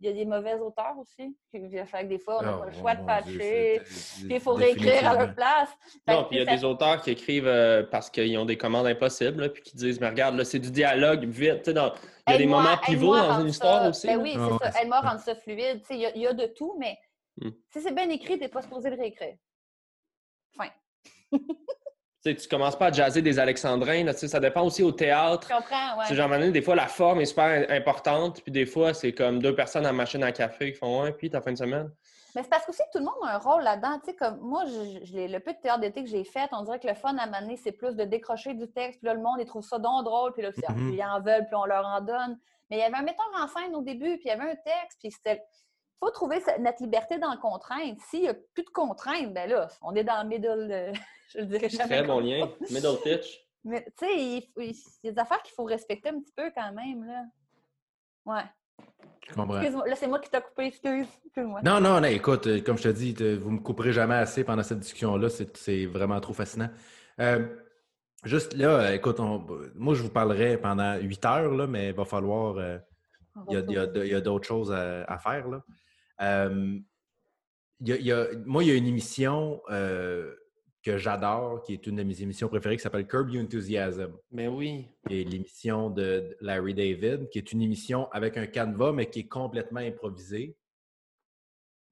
[0.00, 1.36] il y a des mauvais auteurs aussi.
[1.50, 3.80] Fait que des fois, on n'a ah, pas le choix de patcher.
[3.84, 5.70] Puis il faut réécrire à leur place.
[6.06, 8.86] non, puis il y a des auteurs qui écrivent euh, parce qu'ils ont des commandes
[8.86, 11.66] impossibles, puis qui disent Mais regarde, là, c'est du dialogue, vite.
[11.66, 14.06] il y a des moments pivots dans une histoire aussi.
[14.06, 14.80] Ben oui, c'est ah, ça.
[14.80, 15.82] Elle m'a rendu ça fluide.
[15.90, 16.96] Il y, a de tout, mais
[17.40, 17.50] hmm.
[17.72, 19.34] si c'est bien écrit, tu n'es pas supposé le réécrire.
[20.56, 20.68] Fin.
[22.24, 25.46] Tu tu commences pas à jazzer des alexandrins, ça dépend aussi au théâtre.
[25.48, 26.14] Je comprends, ouais.
[26.14, 29.86] Genre, des fois, la forme est super importante, puis des fois, c'est comme deux personnes
[29.86, 31.90] à machine à café qui font un, puis ta fin de semaine.
[32.34, 33.98] Mais c'est parce que aussi tout le monde a un rôle là-dedans.
[34.00, 36.78] Tu sais, comme moi, je, le peu de théâtre d'été que j'ai fait, on dirait
[36.78, 39.38] que le fun à mener, c'est plus de décrocher du texte, puis là, le monde,
[39.40, 40.94] il trouve ça donc drôle, puis là, mm-hmm.
[40.94, 42.38] ils en veulent, puis on leur en donne.
[42.70, 44.56] Mais il y avait un metteur en scène au début, puis il y avait un
[44.56, 45.42] texte, puis c'était.
[46.00, 47.98] Il faut trouver notre liberté dans le contrainte.
[48.08, 50.92] S'il n'y a plus de contraintes, ben là, on est dans le middle.
[51.30, 51.98] je le dirais jamais.
[51.98, 52.48] Très bon lien.
[52.70, 53.44] Middle pitch.
[53.64, 56.72] Mais tu sais, il, y a des affaires qu'il faut respecter un petit peu quand
[56.72, 57.24] même, là.
[58.24, 58.44] Ouais.
[59.28, 59.56] Je comprends.
[59.56, 61.06] Excuse-moi, là, c'est moi qui t'ai coupé, excuse.
[61.36, 64.44] moi Non, non, non, écoute, euh, comme je te dis, vous me couperez jamais assez
[64.44, 65.28] pendant cette discussion-là.
[65.54, 66.70] C'est vraiment trop fascinant.
[67.20, 67.46] Euh,
[68.24, 69.18] juste là, euh, écoute,
[69.74, 72.56] moi, je vous parlerai pendant huit heures, là, mais il va falloir.
[73.50, 75.48] il y a, d'autres choses à, faire.
[75.48, 75.62] Là.
[76.20, 79.60] Y a, moi, il y a une émission
[80.82, 84.16] que j'adore, qui est une de mes émissions préférées, qui s'appelle Curb Your Enthusiasm.
[84.30, 84.88] Mais oui.
[85.10, 89.28] Et l'émission de Larry David, qui est une émission avec un canevas, mais qui est
[89.28, 90.56] complètement improvisée.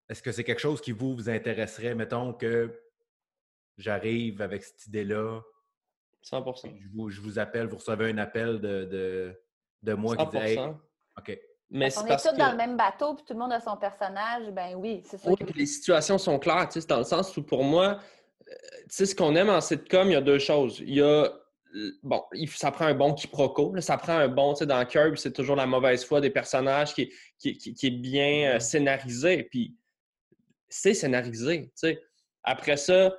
[0.09, 1.94] Est-ce que c'est quelque chose qui vous, vous intéresserait?
[1.94, 2.81] Mettons que
[3.77, 5.43] j'arrive avec cette idée-là.
[6.23, 9.36] 100 je vous, je vous, appelle, vous recevez un appel de,
[9.82, 10.59] de, moi qui dit hey,
[11.19, 11.39] OK.
[11.70, 14.51] Mais on est tous dans le même bateau, puis tout le monde a son personnage,
[14.52, 15.28] ben oui, c'est ça.
[15.28, 17.98] Oui, les situations sont claires, tu sais, dans le sens où pour moi,
[18.47, 18.55] tu
[18.88, 20.78] sais, ce qu'on aime en sitcom, il y a deux choses.
[20.80, 21.28] Il y a,
[22.02, 22.22] bon,
[22.55, 23.74] ça prend un bon quiproquo.
[23.80, 26.94] ça prend un bon, tu sais, dans Curb, c'est toujours la mauvaise foi des personnages
[26.94, 29.44] qui, qui, est bien euh, scénarisé.
[29.51, 29.76] Puis,
[30.68, 32.02] c'est scénarisé, tu sais.
[32.44, 33.12] Après ça,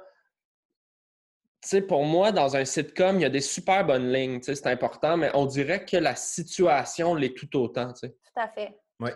[1.61, 4.55] sais, pour moi, dans un sitcom, il y a des super bonnes lignes, tu sais,
[4.55, 8.09] c'est important, mais on dirait que la situation l'est tout autant, tu sais.
[8.09, 8.77] Tout à fait.
[8.99, 9.11] Oui.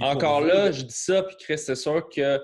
[0.00, 2.40] Encore là, je dis ça, puis Chris, c'est sûr que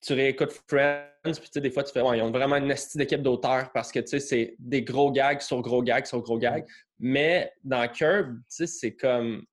[0.00, 3.22] tu réécoutes Friends, puis des fois, tu fais, ouais, ils ont vraiment une astuce d'équipe
[3.22, 6.66] d'auteurs parce que, tu sais, c'est des gros gags sur gros gags sur gros gags.
[6.98, 9.44] Mais dans Curb, tu sais, c'est comme.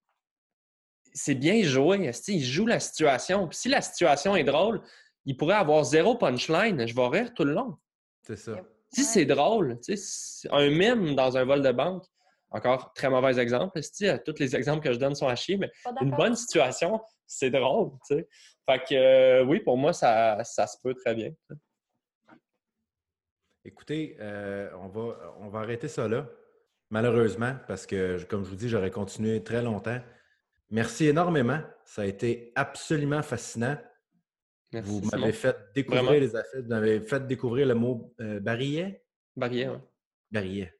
[1.15, 2.11] C'est bien joué.
[2.28, 3.48] Il joue la situation.
[3.48, 4.82] Puis si la situation est drôle,
[5.26, 6.88] il pourrait avoir zéro punchline.
[6.88, 7.78] Je vais rire tout le long.
[8.24, 8.60] C'est ça.
[8.94, 12.03] Si c'est drôle, tu sais, un mime dans un vol de banque,
[12.52, 13.80] encore très mauvais exemple.
[14.26, 15.72] Tous les exemples que je donne sont à chier, mais
[16.02, 17.91] une bonne situation, c'est drôle.
[18.07, 18.28] Tu sais.
[18.70, 21.32] Fait que euh, oui, pour moi, ça, ça, se peut très bien.
[23.65, 26.28] Écoutez, euh, on, va, on va arrêter ça là,
[26.90, 29.99] malheureusement, parce que, comme je vous dis, j'aurais continué très longtemps.
[30.70, 31.60] Merci énormément.
[31.86, 33.78] Ça a été absolument fascinant.
[34.82, 39.04] Vous m'avez fait découvrir les affaires, vous m'avez fait découvrir le mot euh, barillet.
[39.36, 39.78] Barillet, oui.
[40.32, 40.74] Barillet.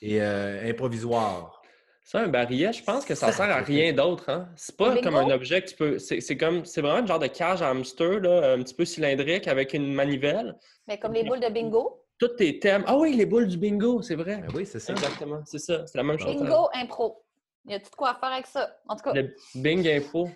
[0.00, 1.62] Et improvisoire.
[2.04, 4.28] Ça, un barillet, je pense que ça, sert à rien d'autre.
[4.28, 4.48] Hein?
[4.56, 5.98] C'est pas comme un objet que tu peux.
[5.98, 6.64] C'est comme.
[6.64, 9.92] C'est vraiment un genre de cage à hamster, là, un petit peu cylindrique avec une
[9.94, 10.56] manivelle.
[10.88, 12.04] Mais comme les boules de bingo?
[12.18, 12.84] Tous tes thèmes.
[12.86, 14.38] Ah oui, les boules du bingo, c'est vrai.
[14.38, 14.92] Ben oui, c'est ça.
[14.92, 15.42] Exactement.
[15.44, 15.86] C'est ça.
[15.86, 16.36] C'est la même chose.
[16.36, 17.24] Bingo impro.
[17.66, 18.76] Il y a tout quoi à faire avec ça.
[18.88, 19.12] En tout cas.
[19.12, 20.28] Le Bing impro.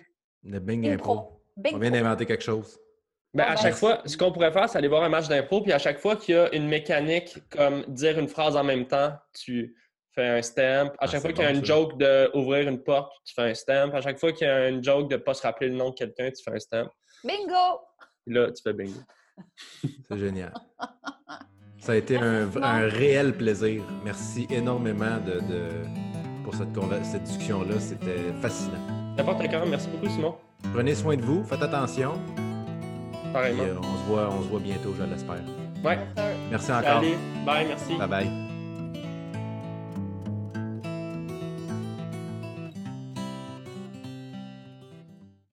[0.43, 1.41] Le Bing impro.
[1.73, 2.79] On vient d'inventer quelque chose.
[3.37, 5.71] Ben, à chaque fois, ce qu'on pourrait faire, c'est aller voir un match d'impro, puis
[5.71, 9.13] à chaque fois qu'il y a une mécanique comme dire une phrase en même temps,
[9.31, 9.75] tu
[10.15, 10.87] fais un stamp.
[10.87, 13.53] À ah, chaque fois qu'il y a une joke d'ouvrir une porte, tu fais un
[13.53, 13.93] stamp.
[13.93, 15.91] À chaque fois qu'il y a une joke de ne pas se rappeler le nom
[15.91, 16.89] de quelqu'un, tu fais un stamp.
[17.23, 17.79] Bingo!
[18.25, 18.99] là, tu fais bingo.
[20.09, 20.51] C'est génial.
[21.79, 22.49] Ça a été un,
[22.89, 23.83] réel plaisir.
[24.03, 25.69] Merci énormément de,
[26.43, 26.69] pour cette,
[27.03, 27.79] cette discussion-là.
[27.79, 28.81] C'était fascinant.
[29.15, 29.63] N'importe quand.
[29.67, 30.35] Merci beaucoup, Simon.
[30.73, 31.43] Prenez soin de vous.
[31.43, 32.13] Faites attention.
[33.33, 33.63] Pareillement.
[33.63, 35.35] Euh, on, se voit, on se voit bientôt, je l'espère.
[35.83, 35.99] Ouais.
[36.49, 37.01] Merci encore.
[37.01, 37.15] Salut.
[37.45, 37.95] Bye, merci.
[37.97, 38.46] Bye bye.